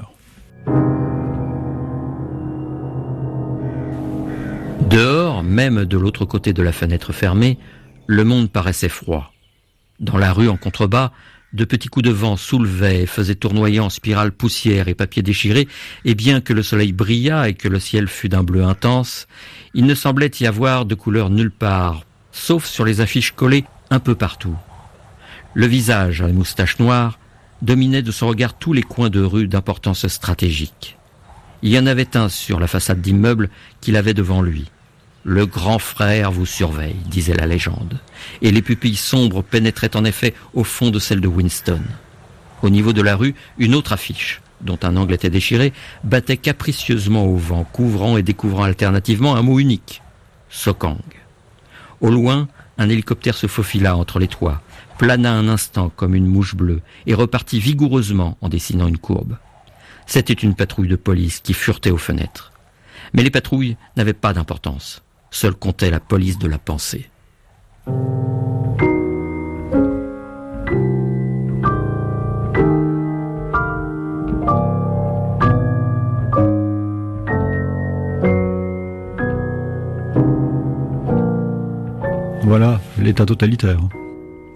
Dehors, 4.90 5.42
même 5.42 5.84
de 5.84 5.98
l'autre 5.98 6.24
côté 6.24 6.52
de 6.52 6.62
la 6.62 6.72
fenêtre 6.72 7.12
fermée, 7.12 7.58
le 8.06 8.24
monde 8.24 8.48
paraissait 8.48 8.88
froid. 8.88 9.32
Dans 10.00 10.16
la 10.16 10.32
rue 10.32 10.48
en 10.48 10.56
contrebas, 10.56 11.12
de 11.58 11.64
petits 11.64 11.88
coups 11.88 12.06
de 12.06 12.10
vent 12.10 12.36
soulevaient 12.36 13.04
faisaient 13.04 13.34
tournoyer 13.34 13.80
en 13.80 13.90
spirale 13.90 14.32
poussière 14.32 14.88
et 14.88 14.94
papier 14.94 15.22
déchiré, 15.22 15.68
et 16.04 16.14
bien 16.14 16.40
que 16.40 16.54
le 16.54 16.62
soleil 16.62 16.92
brillât 16.92 17.48
et 17.48 17.54
que 17.54 17.68
le 17.68 17.80
ciel 17.80 18.08
fût 18.08 18.30
d'un 18.30 18.44
bleu 18.44 18.64
intense, 18.64 19.26
il 19.74 19.84
ne 19.84 19.94
semblait 19.94 20.30
y 20.40 20.46
avoir 20.46 20.86
de 20.86 20.94
couleur 20.94 21.28
nulle 21.28 21.50
part, 21.50 22.04
sauf 22.32 22.64
sur 22.64 22.84
les 22.84 23.00
affiches 23.00 23.32
collées 23.32 23.64
un 23.90 23.98
peu 23.98 24.14
partout. 24.14 24.56
Le 25.52 25.66
visage 25.66 26.22
à 26.22 26.28
la 26.28 26.32
moustache 26.32 26.78
noire 26.78 27.18
dominait 27.60 28.02
de 28.02 28.12
son 28.12 28.28
regard 28.28 28.54
tous 28.54 28.72
les 28.72 28.82
coins 28.82 29.10
de 29.10 29.20
rue 29.20 29.48
d'importance 29.48 30.06
stratégique. 30.06 30.96
Il 31.62 31.70
y 31.70 31.78
en 31.78 31.86
avait 31.86 32.16
un 32.16 32.28
sur 32.28 32.60
la 32.60 32.68
façade 32.68 33.00
d'immeuble 33.00 33.50
qu'il 33.80 33.96
avait 33.96 34.14
devant 34.14 34.42
lui. 34.42 34.70
Le 35.30 35.44
grand 35.44 35.78
frère 35.78 36.32
vous 36.32 36.46
surveille, 36.46 36.96
disait 37.04 37.34
la 37.34 37.44
légende, 37.44 37.98
et 38.40 38.50
les 38.50 38.62
pupilles 38.62 38.96
sombres 38.96 39.42
pénétraient 39.42 39.94
en 39.94 40.06
effet 40.06 40.32
au 40.54 40.64
fond 40.64 40.88
de 40.88 40.98
celle 40.98 41.20
de 41.20 41.28
Winston. 41.28 41.82
Au 42.62 42.70
niveau 42.70 42.94
de 42.94 43.02
la 43.02 43.14
rue, 43.14 43.34
une 43.58 43.74
autre 43.74 43.92
affiche, 43.92 44.40
dont 44.62 44.78
un 44.84 44.96
angle 44.96 45.12
était 45.12 45.28
déchiré, 45.28 45.74
battait 46.02 46.38
capricieusement 46.38 47.26
au 47.26 47.36
vent, 47.36 47.64
couvrant 47.64 48.16
et 48.16 48.22
découvrant 48.22 48.62
alternativement 48.62 49.36
un 49.36 49.42
mot 49.42 49.58
unique, 49.58 50.00
Sokang. 50.48 50.96
Au 52.00 52.08
loin, 52.08 52.48
un 52.78 52.88
hélicoptère 52.88 53.36
se 53.36 53.48
faufila 53.48 53.98
entre 53.98 54.18
les 54.20 54.28
toits, 54.28 54.62
plana 54.96 55.34
un 55.34 55.48
instant 55.48 55.92
comme 55.94 56.14
une 56.14 56.26
mouche 56.26 56.54
bleue, 56.54 56.80
et 57.04 57.12
repartit 57.12 57.60
vigoureusement 57.60 58.38
en 58.40 58.48
dessinant 58.48 58.88
une 58.88 58.96
courbe. 58.96 59.36
C'était 60.06 60.32
une 60.32 60.54
patrouille 60.54 60.88
de 60.88 60.96
police 60.96 61.40
qui 61.40 61.52
furetait 61.52 61.90
aux 61.90 61.98
fenêtres. 61.98 62.50
Mais 63.12 63.22
les 63.22 63.30
patrouilles 63.30 63.76
n'avaient 63.94 64.14
pas 64.14 64.32
d'importance. 64.32 65.02
Seule 65.30 65.54
comptait 65.54 65.90
la 65.90 66.00
police 66.00 66.38
de 66.38 66.48
la 66.48 66.58
pensée. 66.58 67.10
Voilà, 82.42 82.80
l'État 82.98 83.26
totalitaire. 83.26 83.78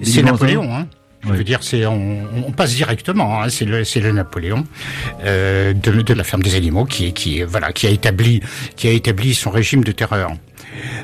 C'est 0.00 0.22
Napoléon, 0.22 0.64
hein 0.74 0.88
je 1.24 1.32
veux 1.32 1.44
dire, 1.44 1.62
c'est 1.62 1.86
on, 1.86 2.26
on, 2.46 2.52
passe 2.52 2.74
directement. 2.74 3.42
Hein, 3.42 3.48
c'est 3.48 3.64
le 3.64 3.84
c'est 3.84 4.00
le 4.00 4.12
Napoléon 4.12 4.64
euh, 5.24 5.72
de, 5.72 6.02
de 6.02 6.14
la 6.14 6.24
ferme 6.24 6.42
des 6.42 6.56
animaux 6.56 6.84
qui 6.84 7.12
qui 7.12 7.42
voilà 7.42 7.72
qui 7.72 7.86
a 7.86 7.90
établi 7.90 8.40
qui 8.76 8.88
a 8.88 8.90
établi 8.90 9.34
son 9.34 9.50
régime 9.50 9.84
de 9.84 9.92
terreur. 9.92 10.32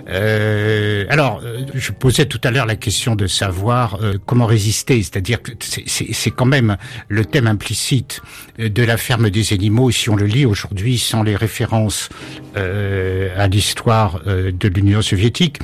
Euh, 0.09 1.05
alors, 1.09 1.41
euh, 1.45 1.65
je 1.75 1.93
posais 1.93 2.27
tout 2.27 2.41
à 2.45 2.51
l'heure 2.51 2.67
la 2.67 2.77
question 2.77 3.15
de 3.17 3.27
savoir 3.27 3.99
euh, 4.03 4.15
comment 4.25 4.47
résister, 4.47 5.03
c'est-à-dire 5.03 5.43
que 5.43 5.53
c'est 5.87 6.31
quand 6.31 6.47
même 6.47 6.77
le 7.09 7.25
thème 7.25 7.47
implicite 7.47 8.21
de 8.59 8.83
la 8.83 8.97
ferme 8.97 9.31
des 9.31 9.53
animaux, 9.53 9.91
si 9.91 10.11
on 10.11 10.17
le 10.17 10.27
lit 10.27 10.47
aujourd'hui 10.47 10.99
sans 10.99 11.23
les 11.23 11.37
références 11.37 12.09
euh, 12.57 13.35
à 13.37 13.49
l'histoire 13.49 14.23
de 14.25 14.69
l'Union 14.69 15.03
soviétique. 15.03 15.59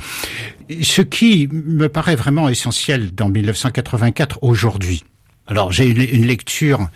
Ce 0.81 1.01
qui 1.01 1.47
me 1.51 1.89
paraît 1.89 2.15
vraiment 2.15 2.49
essentiel 2.49 3.13
dans 3.13 3.29
1984 3.29 4.39
aujourd'hui. 4.41 5.03
Alors 5.47 5.71
j'ai 5.71 5.87
une, 5.87 6.01
une, 6.01 6.25
lecture 6.25 6.89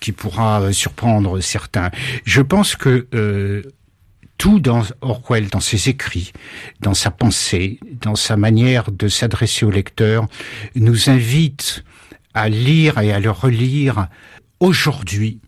qui 0.00 0.10
pourra 0.10 0.72
surprendre 0.72 1.40
certains. 1.40 1.90
Je 2.24 2.42
pense 2.42 2.74
que 2.74 3.06
tout 4.42 4.58
dans 4.58 4.82
Orwell, 5.02 5.50
dans 5.50 5.60
ses 5.60 5.88
écrits, 5.88 6.32
dans 6.80 6.94
sa 6.94 7.12
pensée, 7.12 7.78
dans 8.00 8.16
sa 8.16 8.36
manière 8.36 8.90
de 8.90 9.06
s'adresser 9.06 9.64
au 9.64 9.70
lecteur, 9.70 10.26
nous 10.74 11.08
invite 11.08 11.84
à 12.34 12.48
lire 12.48 12.98
et 12.98 13.12
à 13.12 13.20
le 13.20 13.30
relire 13.30 14.08
aujourd'hui 14.58 15.38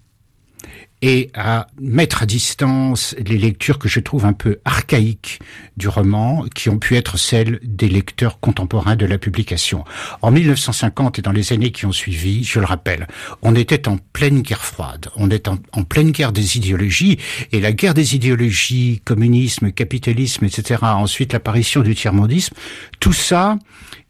et 1.06 1.30
à 1.34 1.66
mettre 1.78 2.22
à 2.22 2.26
distance 2.26 3.14
les 3.18 3.36
lectures 3.36 3.78
que 3.78 3.90
je 3.90 4.00
trouve 4.00 4.24
un 4.24 4.32
peu 4.32 4.60
archaïques 4.64 5.38
du 5.76 5.86
roman, 5.86 6.46
qui 6.54 6.70
ont 6.70 6.78
pu 6.78 6.96
être 6.96 7.18
celles 7.18 7.60
des 7.62 7.90
lecteurs 7.90 8.40
contemporains 8.40 8.96
de 8.96 9.04
la 9.04 9.18
publication. 9.18 9.84
En 10.22 10.30
1950 10.30 11.18
et 11.18 11.22
dans 11.22 11.30
les 11.30 11.52
années 11.52 11.72
qui 11.72 11.84
ont 11.84 11.92
suivi, 11.92 12.42
je 12.42 12.58
le 12.58 12.64
rappelle, 12.64 13.06
on 13.42 13.54
était 13.54 13.86
en 13.86 13.98
pleine 14.14 14.40
guerre 14.40 14.64
froide, 14.64 15.10
on 15.16 15.28
est 15.28 15.46
en, 15.46 15.58
pleine 15.84 16.10
guerre 16.10 16.32
des 16.32 16.56
idéologies, 16.56 17.18
et 17.52 17.60
la 17.60 17.72
guerre 17.72 17.92
des 17.92 18.14
idéologies, 18.14 19.02
communisme, 19.04 19.72
capitalisme, 19.72 20.46
etc., 20.46 20.84
ensuite 20.84 21.34
l'apparition 21.34 21.82
du 21.82 21.94
tiers-mondisme, 21.94 22.54
tout 22.98 23.12
ça, 23.12 23.58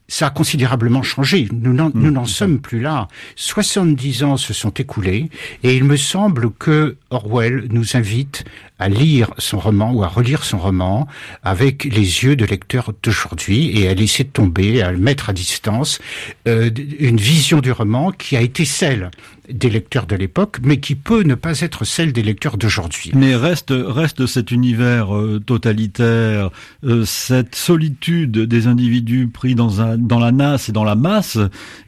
ça 0.09 0.27
a 0.27 0.31
considérablement 0.31 1.03
changé. 1.03 1.49
Nous 1.53 1.73
n'en 1.73 1.91
mmh, 1.91 2.27
sommes 2.27 2.61
plus 2.61 2.81
là. 2.81 3.09
70 3.37 4.25
ans 4.25 4.37
se 4.37 4.53
sont 4.53 4.71
écoulés 4.71 5.31
et 5.63 5.77
il 5.77 5.85
me 5.85 5.97
semble 5.97 6.51
que 6.51 6.97
Orwell 7.11 7.67
nous 7.71 7.97
invite 7.97 8.45
à 8.79 8.89
lire 8.89 9.31
son 9.39 9.59
roman 9.59 9.93
ou 9.93 10.03
à 10.03 10.09
relire 10.09 10.45
son 10.45 10.59
roman 10.59 11.07
avec 11.43 11.85
les 11.85 12.25
yeux 12.25 12.37
de 12.37 12.45
lecteur 12.45 12.93
d'aujourd'hui 13.03 13.79
et 13.79 13.89
à 13.89 13.95
laisser 13.95 14.25
tomber, 14.25 14.83
à 14.83 14.93
le 14.93 14.99
mettre 14.99 15.31
à 15.31 15.33
distance, 15.33 16.01
euh, 16.49 16.71
une 16.99 17.19
vision 17.19 17.61
du 17.61 17.73
roman 17.73 18.11
qui 18.11 18.37
a 18.37 18.41
été 18.41 18.65
celle 18.65 19.11
des 19.49 19.70
lecteurs 19.70 20.07
de 20.07 20.16
l'époque, 20.16 20.59
mais 20.62 20.80
qui 20.80 20.95
peut 20.95 21.22
ne 21.22 21.34
pas 21.34 21.61
être 21.61 21.84
celle 21.84 22.12
des 22.12 22.22
lecteurs 22.22 22.57
d'aujourd'hui. 22.57 23.11
Mais 23.14 23.36
reste, 23.36 23.72
reste 23.72 24.26
cet 24.26 24.51
univers 24.51 25.14
euh, 25.14 25.40
totalitaire, 25.45 26.51
euh, 26.84 27.05
cette 27.05 27.55
solitude 27.55 28.38
des 28.38 28.66
individus 28.66 29.28
pris 29.28 29.55
dans, 29.55 29.80
un, 29.80 29.99
dans 29.99 30.18
la 30.18 30.32
nasse 30.32 30.68
et 30.68 30.72
dans 30.72 30.84
la 30.84 30.95
masse, 30.95 31.38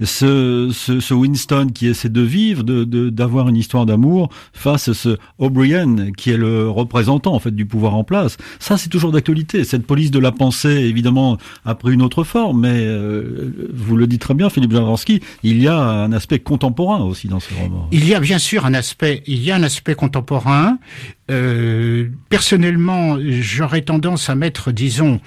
ce, 0.03 0.71
ce, 0.73 1.01
ce 1.01 1.15
Winston 1.15 1.69
qui 1.73 1.87
essaie 1.87 2.09
de 2.09 2.21
vivre, 2.21 2.63
d'avoir 2.63 3.47
de, 3.47 3.51
une 3.51 3.57
histoire 3.57 3.87
d'amour, 3.87 4.31
face 4.53 4.89
à 4.89 4.95
ce 4.95 5.17
O'Brien 5.39 6.13
qui 6.17 6.31
est 6.31 6.37
le 6.37 6.69
représentant 6.69 7.35
en 7.35 7.39
fait 7.39 7.55
du 7.55 7.67
pouvoir 7.67 7.95
en 7.95 8.05
place. 8.05 8.37
Ça, 8.59 8.77
c'est 8.77 8.89
toujours 8.89 9.13
d'actualité. 9.13 9.65
Cette 9.65 9.87
police 9.87 10.11
de 10.11 10.19
la 10.19 10.33
pensée, 10.33 10.69
évidemment, 10.69 11.39
a 11.65 11.75
pris 11.75 11.95
une 11.95 12.03
autre 12.03 12.25
forme, 12.25 12.61
mais 12.61 12.81
euh, 12.81 13.71
vous 13.73 13.97
le 13.97 14.07
dites 14.07 14.21
très 14.21 14.35
bien, 14.35 14.51
Philippe 14.51 14.73
Jaworski, 14.73 15.21
il 15.43 15.61
y 15.63 15.69
a 15.69 15.79
un 15.79 16.13
aspect 16.13 16.39
contemporain 16.39 17.03
aussi 17.03 17.29
dans 17.29 17.41
il 17.93 18.07
y 18.07 18.15
a 18.15 18.21
bien 18.21 18.39
sûr 18.39 18.67
un 18.67 18.75
aspect, 18.75 19.23
il 19.27 19.43
y 19.43 19.51
a 19.51 19.57
un 19.57 19.63
aspect 19.63 19.95
contemporain. 19.95 20.79
Euh, 21.31 22.09
personnellement, 22.29 23.19
j'aurais 23.21 23.83
tendance 23.83 24.31
à 24.31 24.35
mettre, 24.35 24.73
disons, 24.73 25.21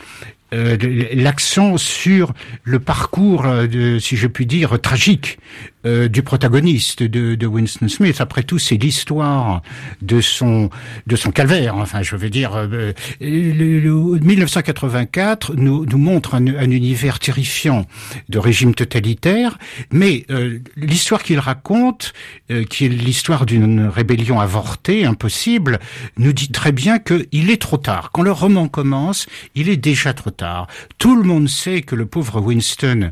euh, 0.54 0.78
l'accent 1.14 1.78
sur 1.78 2.34
le 2.64 2.80
parcours, 2.80 3.46
euh, 3.46 4.00
si 4.00 4.18
je 4.18 4.28
puis 4.28 4.46
dire, 4.46 4.80
tragique 4.82 5.38
euh, 5.86 6.08
du 6.08 6.24
protagoniste 6.24 7.04
de, 7.04 7.36
de, 7.36 7.48
Winston 7.48 7.88
Smith. 7.88 8.20
Après 8.20 8.44
tout, 8.44 8.60
c'est 8.60 8.76
l'histoire 8.76 9.62
de 10.02 10.22
son 10.22 10.70
de 11.08 11.16
son 11.16 11.32
calvaire. 11.32 11.76
Enfin, 11.78 12.02
je 12.02 12.16
veux 12.16 12.30
dire, 12.30 12.56
euh, 12.56 12.94
le, 13.22 14.20
1984 14.20 15.56
nous, 15.56 15.86
nous 15.86 15.98
montre 15.98 16.36
un, 16.36 16.46
un, 16.48 16.70
univers 16.72 17.20
terrifiant 17.20 17.86
de 18.28 18.40
régime 18.40 18.76
totalitaire, 18.76 19.58
mais 19.92 20.26
euh, 20.30 20.60
l'histoire 20.76 21.24
qu'il 21.24 21.40
raconte, 21.40 22.14
euh, 22.52 22.64
qui 22.64 22.86
est 22.86 22.90
l'histoire 22.90 23.46
d'une 23.46 23.88
rébellion 23.88 24.40
avortée, 24.40 25.06
impossible, 25.06 25.80
nous 26.18 26.34
dit 26.34 26.50
très 26.50 26.72
bien 26.72 27.00
qu'il 27.00 27.50
est 27.50 27.62
trop 27.62 27.78
tard. 27.78 28.12
Quand 28.12 28.22
le 28.22 28.32
roman 28.32 28.68
commence, 28.68 29.28
il 29.56 29.70
est 29.70 29.78
déjà 29.78 30.14
trop 30.14 30.32
tard. 30.32 30.68
Tout 30.98 31.16
le 31.16 31.24
monde 31.24 31.48
sait 31.48 31.82
que 31.82 31.96
le 31.96 32.06
pauvre 32.06 32.42
Winston 32.42 33.12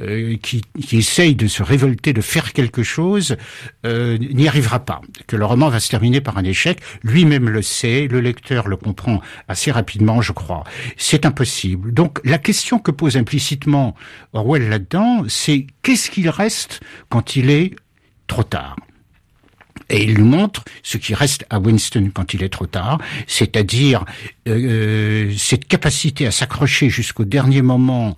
euh, 0.00 0.36
qui, 0.40 0.62
qui, 0.80 0.98
essaye 0.98 1.34
de 1.34 1.48
se 1.48 1.62
révolter, 1.62 2.12
de 2.12 2.20
faire 2.20 2.52
quelque 2.52 2.84
chose, 2.84 3.36
euh, 3.84 4.16
n'y 4.18 4.46
arrivera 4.46 4.78
pas. 4.78 5.00
Que 5.26 5.34
le 5.34 5.44
roman 5.44 5.70
va 5.70 5.80
se 5.80 5.88
terminer 5.88 6.20
par 6.20 6.38
un 6.38 6.44
échec. 6.44 6.80
Lui-même 7.02 7.48
le 7.48 7.62
sait, 7.62 8.06
le 8.06 8.20
lecteur 8.20 8.68
le 8.68 8.76
comprend 8.76 9.20
assez 9.48 9.72
rapidement, 9.72 10.22
je 10.22 10.32
crois. 10.32 10.62
C'est 10.96 11.26
impossible. 11.26 11.92
Donc 11.92 12.20
la 12.24 12.38
question 12.38 12.78
que 12.78 12.92
pose 12.92 13.16
implicitement 13.16 13.96
Orwell 14.32 14.68
là-dedans, 14.68 15.24
c'est 15.26 15.66
qu'est-ce 15.82 16.10
qu'il 16.10 16.28
reste 16.28 16.80
quand 17.08 17.34
il 17.34 17.50
est 17.50 17.74
trop 18.28 18.44
tard? 18.44 18.76
Et 19.90 20.04
il 20.04 20.18
nous 20.18 20.26
montre 20.26 20.64
ce 20.82 20.98
qui 20.98 21.14
reste 21.14 21.46
à 21.50 21.58
Winston 21.58 22.10
quand 22.12 22.34
il 22.34 22.42
est 22.42 22.50
trop 22.50 22.66
tard, 22.66 22.98
c'est-à-dire 23.26 24.04
euh, 24.48 25.32
cette 25.36 25.66
capacité 25.66 26.26
à 26.26 26.30
s'accrocher 26.30 26.90
jusqu'au 26.90 27.24
dernier 27.24 27.62
moment 27.62 28.16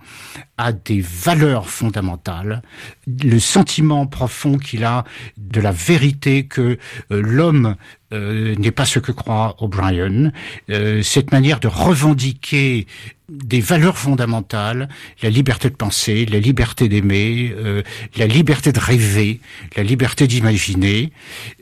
à 0.57 0.71
des 0.71 1.01
valeurs 1.01 1.69
fondamentales, 1.69 2.61
le 3.07 3.39
sentiment 3.39 4.05
profond 4.05 4.57
qu'il 4.57 4.83
a 4.83 5.03
de 5.37 5.59
la 5.59 5.71
vérité 5.71 6.45
que 6.45 6.77
euh, 7.11 7.21
l'homme 7.21 7.75
euh, 8.13 8.55
n'est 8.55 8.71
pas 8.71 8.85
ce 8.85 8.99
que 8.99 9.13
croit 9.13 9.55
O'Brien, 9.59 10.31
euh, 10.69 11.01
cette 11.01 11.31
manière 11.31 11.61
de 11.61 11.69
revendiquer 11.69 12.85
des 13.29 13.61
valeurs 13.61 13.97
fondamentales, 13.97 14.89
la 15.23 15.29
liberté 15.29 15.69
de 15.69 15.75
penser, 15.75 16.25
la 16.25 16.39
liberté 16.39 16.89
d'aimer, 16.89 17.53
euh, 17.55 17.83
la 18.17 18.27
liberté 18.27 18.73
de 18.73 18.79
rêver, 18.79 19.39
la 19.77 19.83
liberté 19.83 20.27
d'imaginer. 20.27 21.13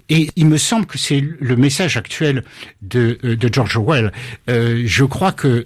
Et 0.09 0.29
il 0.35 0.47
me 0.47 0.57
semble 0.57 0.85
que 0.85 0.97
c'est 0.97 1.23
le 1.39 1.55
message 1.55 1.97
actuel 1.97 2.43
de, 2.81 3.19
de 3.23 3.53
George 3.53 3.77
Orwell. 3.77 4.11
je 4.47 5.03
crois 5.03 5.31
que 5.31 5.65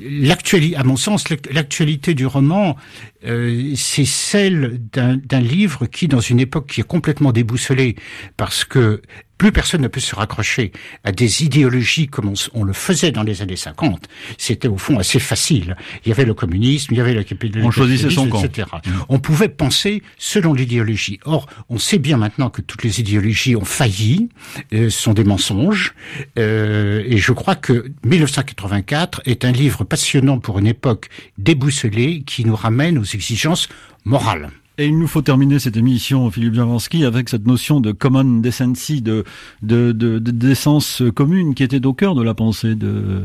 l'actualité, 0.00 0.76
à 0.76 0.84
mon 0.84 0.96
sens, 0.96 1.28
l'actualité 1.50 2.14
du 2.14 2.26
roman, 2.26 2.76
c'est 3.22 4.04
celle 4.04 4.80
d'un 4.92 5.40
livre 5.40 5.86
qui, 5.86 6.08
dans 6.08 6.20
une 6.20 6.40
époque 6.40 6.66
qui 6.68 6.80
est 6.80 6.86
complètement 6.86 7.32
déboussolée, 7.32 7.96
parce 8.36 8.64
que 8.64 9.02
plus 9.38 9.52
personne 9.52 9.82
ne 9.82 9.88
peut 9.88 10.00
se 10.00 10.14
raccrocher 10.14 10.72
à 11.02 11.12
des 11.12 11.42
idéologies 11.42 12.08
comme 12.08 12.32
on, 12.54 12.64
le 12.64 12.72
faisait 12.72 13.10
dans 13.10 13.22
les 13.22 13.42
années 13.42 13.56
50. 13.56 14.08
C'était 14.38 14.68
au 14.68 14.78
fond 14.78 14.98
assez 14.98 15.18
facile. 15.18 15.76
Il 16.04 16.08
y 16.08 16.12
avait 16.12 16.24
le 16.24 16.34
communisme, 16.34 16.94
il 16.94 16.98
y 16.98 17.00
avait 17.00 17.14
le 17.14 17.24
capitalisme, 17.24 17.66
on 17.66 17.70
choisissait 17.70 18.10
son 18.10 18.28
camp. 18.28 18.42
etc. 18.44 18.68
Mmh. 18.72 18.90
On 19.08 19.18
pouvait 19.18 19.48
penser 19.48 20.02
selon 20.18 20.54
l'idéologie. 20.54 21.20
Or, 21.24 21.46
on 21.68 21.78
sait 21.78 21.98
bien 21.98 22.16
maintenant 22.16 22.50
que 22.50 22.62
toutes 22.62 22.84
les 22.84 23.00
idéologies 23.00 23.56
ont 23.56 23.64
failli, 23.64 24.28
euh, 24.72 24.90
sont 24.90 25.14
des 25.14 25.24
mensonges. 25.24 25.94
Euh, 26.38 27.02
et 27.06 27.18
je 27.18 27.32
crois 27.32 27.56
que 27.56 27.90
1984 28.04 29.22
est 29.26 29.44
un 29.44 29.52
livre 29.52 29.84
passionnant 29.84 30.38
pour 30.38 30.58
une 30.58 30.66
époque 30.66 31.08
déboussolée 31.38 32.22
qui 32.22 32.44
nous 32.44 32.56
ramène 32.56 32.98
aux 32.98 33.04
exigences 33.04 33.68
morales. 34.04 34.50
Et 34.76 34.86
il 34.86 34.98
nous 34.98 35.06
faut 35.06 35.22
terminer 35.22 35.58
cette 35.60 35.76
émission, 35.76 36.30
Philippe 36.30 36.54
Javorski, 36.54 37.04
avec 37.04 37.28
cette 37.28 37.46
notion 37.46 37.80
de 37.80 37.92
common 37.92 38.40
decency, 38.40 39.02
de, 39.02 39.24
de, 39.62 39.92
de, 39.92 40.18
de 40.18 40.30
décence 40.32 41.02
commune 41.14 41.54
qui 41.54 41.62
était 41.62 41.84
au 41.86 41.94
cœur 41.94 42.16
de 42.16 42.22
la 42.22 42.34
pensée 42.34 42.74
de, 42.74 43.22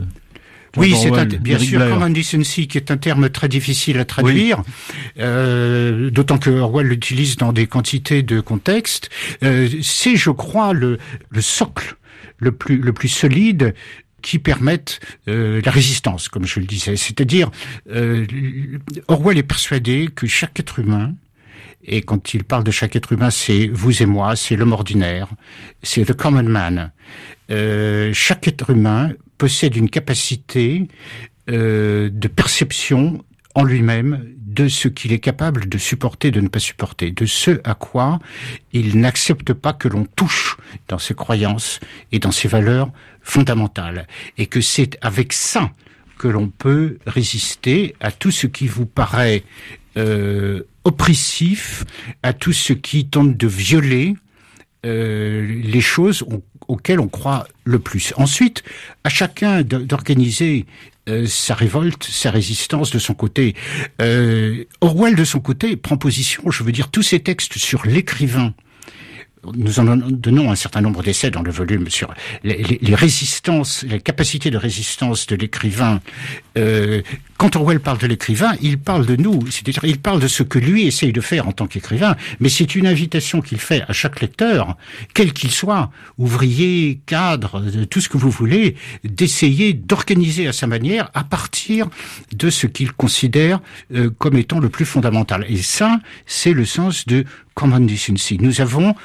oui, 0.77 0.95
c'est 0.95 1.11
bien 1.41 1.57
sûr 1.57 1.79
common 1.89 2.09
decency 2.09 2.67
qui 2.67 2.77
est 2.77 2.91
un 2.91 2.97
terme 2.97 3.29
très 3.29 3.47
difficile 3.47 3.97
à 3.97 4.05
traduire, 4.05 4.61
euh, 5.17 6.11
d'autant 6.11 6.37
que 6.37 6.51
Orwell 6.51 6.87
l'utilise 6.87 7.37
dans 7.37 7.53
des 7.53 7.67
quantités 7.67 8.21
de 8.21 8.39
contextes. 8.39 9.09
Euh, 9.43 9.67
c'est, 9.81 10.15
je 10.15 10.29
crois, 10.29 10.73
le, 10.73 10.99
le 11.29 11.41
socle 11.41 11.95
le 12.37 12.51
plus 12.51 12.77
le 12.77 12.93
plus 12.93 13.09
solide 13.09 13.73
qui 14.21 14.37
permettent 14.37 14.99
euh, 15.27 15.61
la 15.63 15.71
résistance, 15.71 16.29
comme 16.29 16.45
je 16.45 16.59
le 16.59 16.65
disais. 16.65 16.95
C'est-à-dire, 16.95 17.49
euh, 17.91 18.25
Orwell 19.07 19.37
est 19.37 19.43
persuadé 19.43 20.09
que 20.13 20.27
chaque 20.27 20.59
être 20.59 20.79
humain 20.79 21.13
et 21.83 22.01
quand 22.01 22.33
il 22.33 22.43
parle 22.43 22.63
de 22.63 22.71
chaque 22.71 22.95
être 22.95 23.11
humain, 23.13 23.29
c'est 23.29 23.67
vous 23.67 24.01
et 24.01 24.05
moi, 24.05 24.35
c'est 24.35 24.55
l'homme 24.55 24.73
ordinaire, 24.73 25.27
c'est 25.81 26.05
the 26.05 26.13
common 26.13 26.43
man. 26.43 26.91
Euh, 27.51 28.11
chaque 28.13 28.47
être 28.47 28.69
humain 28.69 29.11
possède 29.37 29.75
une 29.75 29.89
capacité 29.89 30.87
euh, 31.49 32.09
de 32.11 32.27
perception 32.27 33.23
en 33.55 33.63
lui-même 33.63 34.23
de 34.37 34.67
ce 34.67 34.87
qu'il 34.87 35.13
est 35.13 35.19
capable 35.19 35.69
de 35.69 35.77
supporter, 35.77 36.31
de 36.31 36.41
ne 36.41 36.47
pas 36.47 36.59
supporter, 36.59 37.11
de 37.11 37.25
ce 37.25 37.59
à 37.63 37.75
quoi 37.75 38.19
il 38.73 38.99
n'accepte 38.99 39.53
pas 39.53 39.73
que 39.73 39.87
l'on 39.87 40.05
touche 40.05 40.57
dans 40.87 40.97
ses 40.97 41.13
croyances 41.13 41.79
et 42.11 42.19
dans 42.19 42.31
ses 42.31 42.47
valeurs 42.47 42.91
fondamentales. 43.21 44.07
Et 44.37 44.47
que 44.47 44.61
c'est 44.61 44.97
avec 45.01 45.33
ça 45.33 45.71
que 46.17 46.27
l'on 46.27 46.49
peut 46.49 46.97
résister 47.07 47.95
à 48.01 48.11
tout 48.11 48.31
ce 48.31 48.47
qui 48.47 48.67
vous 48.67 48.85
paraît 48.85 49.43
euh, 49.99 50.63
oppressif, 50.85 51.83
à 52.23 52.31
tout 52.33 52.53
ce 52.53 52.73
qui 52.73 53.05
tente 53.05 53.35
de 53.35 53.47
violer 53.47 54.15
euh, 54.85 55.45
les 55.45 55.81
choses 55.81 56.25
auxquelles 56.67 57.01
on 57.01 57.09
croit 57.09 57.47
le 57.65 57.79
plus. 57.79 58.13
Ensuite, 58.15 58.63
à 59.03 59.09
chacun 59.09 59.61
d'organiser 59.61 60.65
euh, 61.09 61.25
sa 61.27 61.53
révolte, 61.53 62.05
sa 62.05 62.31
résistance 62.31 62.91
de 62.91 62.99
son 62.99 63.13
côté. 63.13 63.55
Orwell, 64.81 65.15
de 65.15 65.25
son 65.25 65.41
côté, 65.41 65.75
prend 65.75 65.97
position, 65.97 66.49
je 66.49 66.63
veux 66.63 66.71
dire, 66.71 66.89
tous 66.89 67.03
ces 67.03 67.19
textes 67.19 67.57
sur 67.57 67.85
l'écrivain, 67.85 68.53
nous 69.55 69.79
en 69.79 69.95
donnons 69.95 70.51
un 70.51 70.55
certain 70.55 70.81
nombre 70.81 71.01
d'essais 71.03 71.31
dans 71.31 71.41
le 71.41 71.51
volume 71.51 71.89
sur 71.89 72.13
les, 72.43 72.95
résistances, 72.95 73.83
les 73.83 73.99
capacités 73.99 74.51
de 74.51 74.57
résistance 74.57 75.27
de 75.27 75.35
l'écrivain. 75.35 76.01
Euh, 76.57 77.01
quand 77.37 77.55
Orwell 77.55 77.79
parle 77.79 77.99
de 77.99 78.07
l'écrivain, 78.07 78.53
il 78.61 78.77
parle 78.77 79.05
de 79.05 79.15
nous, 79.15 79.39
c'est-à-dire 79.49 79.85
il 79.85 79.99
parle 79.99 80.19
de 80.19 80.27
ce 80.27 80.43
que 80.43 80.59
lui 80.59 80.87
essaye 80.87 81.13
de 81.13 81.21
faire 81.21 81.47
en 81.47 81.53
tant 81.53 81.67
qu'écrivain, 81.67 82.17
mais 82.41 82.49
c'est 82.49 82.75
une 82.75 82.85
invitation 82.85 83.41
qu'il 83.41 83.59
fait 83.59 83.83
à 83.87 83.93
chaque 83.93 84.19
lecteur, 84.19 84.75
quel 85.13 85.31
qu'il 85.31 85.51
soit, 85.51 85.89
ouvrier, 86.17 86.99
cadre, 87.05 87.63
tout 87.89 88.01
ce 88.01 88.09
que 88.09 88.17
vous 88.17 88.29
voulez, 88.31 88.75
d'essayer 89.05 89.73
d'organiser 89.73 90.47
à 90.47 90.53
sa 90.53 90.67
manière 90.67 91.09
à 91.13 91.23
partir 91.23 91.87
de 92.33 92.49
ce 92.49 92.67
qu'il 92.67 92.91
considère 92.91 93.61
euh, 93.95 94.09
comme 94.17 94.37
étant 94.37 94.59
le 94.59 94.69
plus 94.69 94.85
fondamental. 94.85 95.45
Et 95.47 95.57
ça, 95.57 95.99
c'est 96.25 96.53
le 96.53 96.65
sens 96.65 97.05
de 97.05 97.25
Decency. 97.67 98.37
Nous 98.39 98.61
avons 98.61 98.95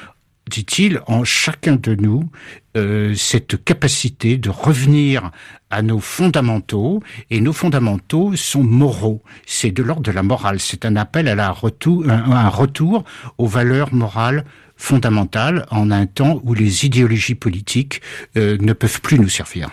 dit-il, 0.49 1.01
en 1.07 1.23
chacun 1.23 1.75
de 1.75 1.95
nous 1.95 2.29
euh, 2.77 3.15
cette 3.15 3.63
capacité 3.63 4.37
de 4.37 4.49
revenir 4.49 5.31
à 5.69 5.81
nos 5.81 5.99
fondamentaux, 5.99 7.01
et 7.29 7.41
nos 7.41 7.53
fondamentaux 7.53 8.35
sont 8.35 8.63
moraux. 8.63 9.23
C'est 9.45 9.71
de 9.71 9.81
l'ordre 9.81 10.03
de 10.03 10.11
la 10.11 10.23
morale. 10.23 10.59
C'est 10.59 10.85
un 10.85 10.95
appel 10.95 11.27
à 11.27 11.35
la 11.35 11.51
retour, 11.51 12.05
un, 12.09 12.49
retour 12.49 13.03
aux 13.37 13.47
valeurs 13.47 13.93
morales 13.93 14.45
fondamentales 14.77 15.65
en 15.71 15.89
un 15.89 16.05
temps 16.05 16.41
où 16.43 16.53
les 16.53 16.85
idéologies 16.85 17.35
politiques 17.35 18.01
euh, 18.37 18.57
ne 18.59 18.73
peuvent 18.73 19.01
plus 19.01 19.19
nous 19.19 19.29
servir. 19.29 19.69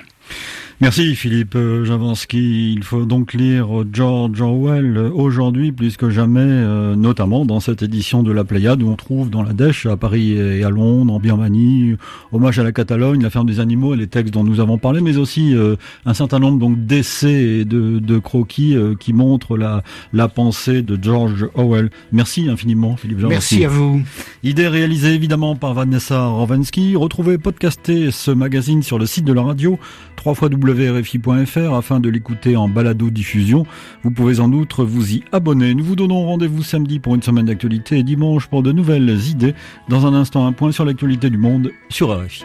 Merci 0.82 1.14
Philippe 1.14 1.56
Javanski. 1.84 2.72
Il 2.72 2.82
faut 2.82 3.04
donc 3.04 3.34
lire 3.34 3.68
George 3.92 4.40
Orwell 4.40 4.98
aujourd'hui 4.98 5.70
plus 5.70 5.96
que 5.96 6.10
jamais, 6.10 6.40
euh, 6.40 6.96
notamment 6.96 7.44
dans 7.44 7.60
cette 7.60 7.84
édition 7.84 8.24
de 8.24 8.32
la 8.32 8.42
Pléiade 8.42 8.82
où 8.82 8.88
on 8.88 8.96
trouve 8.96 9.30
dans 9.30 9.44
la 9.44 9.52
Dèche 9.52 9.86
à 9.86 9.96
Paris 9.96 10.32
et 10.32 10.64
à 10.64 10.70
Londres, 10.70 11.14
en 11.14 11.20
Birmanie, 11.20 11.94
hommage 12.32 12.58
à 12.58 12.64
la 12.64 12.72
Catalogne, 12.72 13.22
la 13.22 13.30
ferme 13.30 13.46
des 13.46 13.60
animaux 13.60 13.94
et 13.94 13.96
les 13.96 14.08
textes 14.08 14.34
dont 14.34 14.42
nous 14.42 14.58
avons 14.58 14.76
parlé, 14.76 15.00
mais 15.00 15.18
aussi 15.18 15.54
euh, 15.54 15.76
un 16.04 16.14
certain 16.14 16.40
nombre 16.40 16.58
donc 16.58 16.84
d'essais 16.84 17.60
et 17.60 17.64
de, 17.64 18.18
croquis 18.18 18.74
euh, 18.74 18.96
qui 18.98 19.12
montrent 19.12 19.56
la, 19.56 19.84
la 20.12 20.26
pensée 20.26 20.82
de 20.82 20.98
George 21.00 21.46
Orwell. 21.54 21.90
Merci 22.10 22.48
infiniment 22.48 22.96
Philippe 22.96 23.20
Javanski. 23.20 23.60
Merci 23.60 23.64
à 23.64 23.68
vous. 23.68 24.02
Idée 24.42 24.66
réalisée 24.66 25.14
évidemment 25.14 25.54
par 25.54 25.74
Vanessa 25.74 26.26
Rovensky. 26.26 26.96
Retrouvez 26.96 27.38
podcasté 27.38 28.10
ce 28.10 28.32
magazine 28.32 28.82
sur 28.82 28.98
le 28.98 29.06
site 29.06 29.24
de 29.24 29.32
la 29.32 29.42
radio 29.42 29.78
3 30.16 30.34
fois 30.34 30.48
www.rfi.fr 30.72 31.74
afin 31.74 32.00
de 32.00 32.08
l'écouter 32.08 32.56
en 32.56 32.68
balado-diffusion. 32.68 33.66
Vous 34.02 34.10
pouvez 34.10 34.40
en 34.40 34.52
outre 34.52 34.84
vous 34.84 35.14
y 35.14 35.24
abonner. 35.32 35.74
Nous 35.74 35.84
vous 35.84 35.96
donnons 35.96 36.24
rendez-vous 36.24 36.62
samedi 36.62 36.98
pour 36.98 37.14
une 37.14 37.22
semaine 37.22 37.46
d'actualité 37.46 37.98
et 37.98 38.02
dimanche 38.02 38.46
pour 38.46 38.62
de 38.62 38.72
nouvelles 38.72 39.18
idées. 39.28 39.54
Dans 39.88 40.06
un 40.06 40.14
instant, 40.14 40.46
un 40.46 40.52
point 40.52 40.72
sur 40.72 40.84
l'actualité 40.84 41.30
du 41.30 41.38
monde 41.38 41.70
sur 41.88 42.10
RFI. 42.10 42.44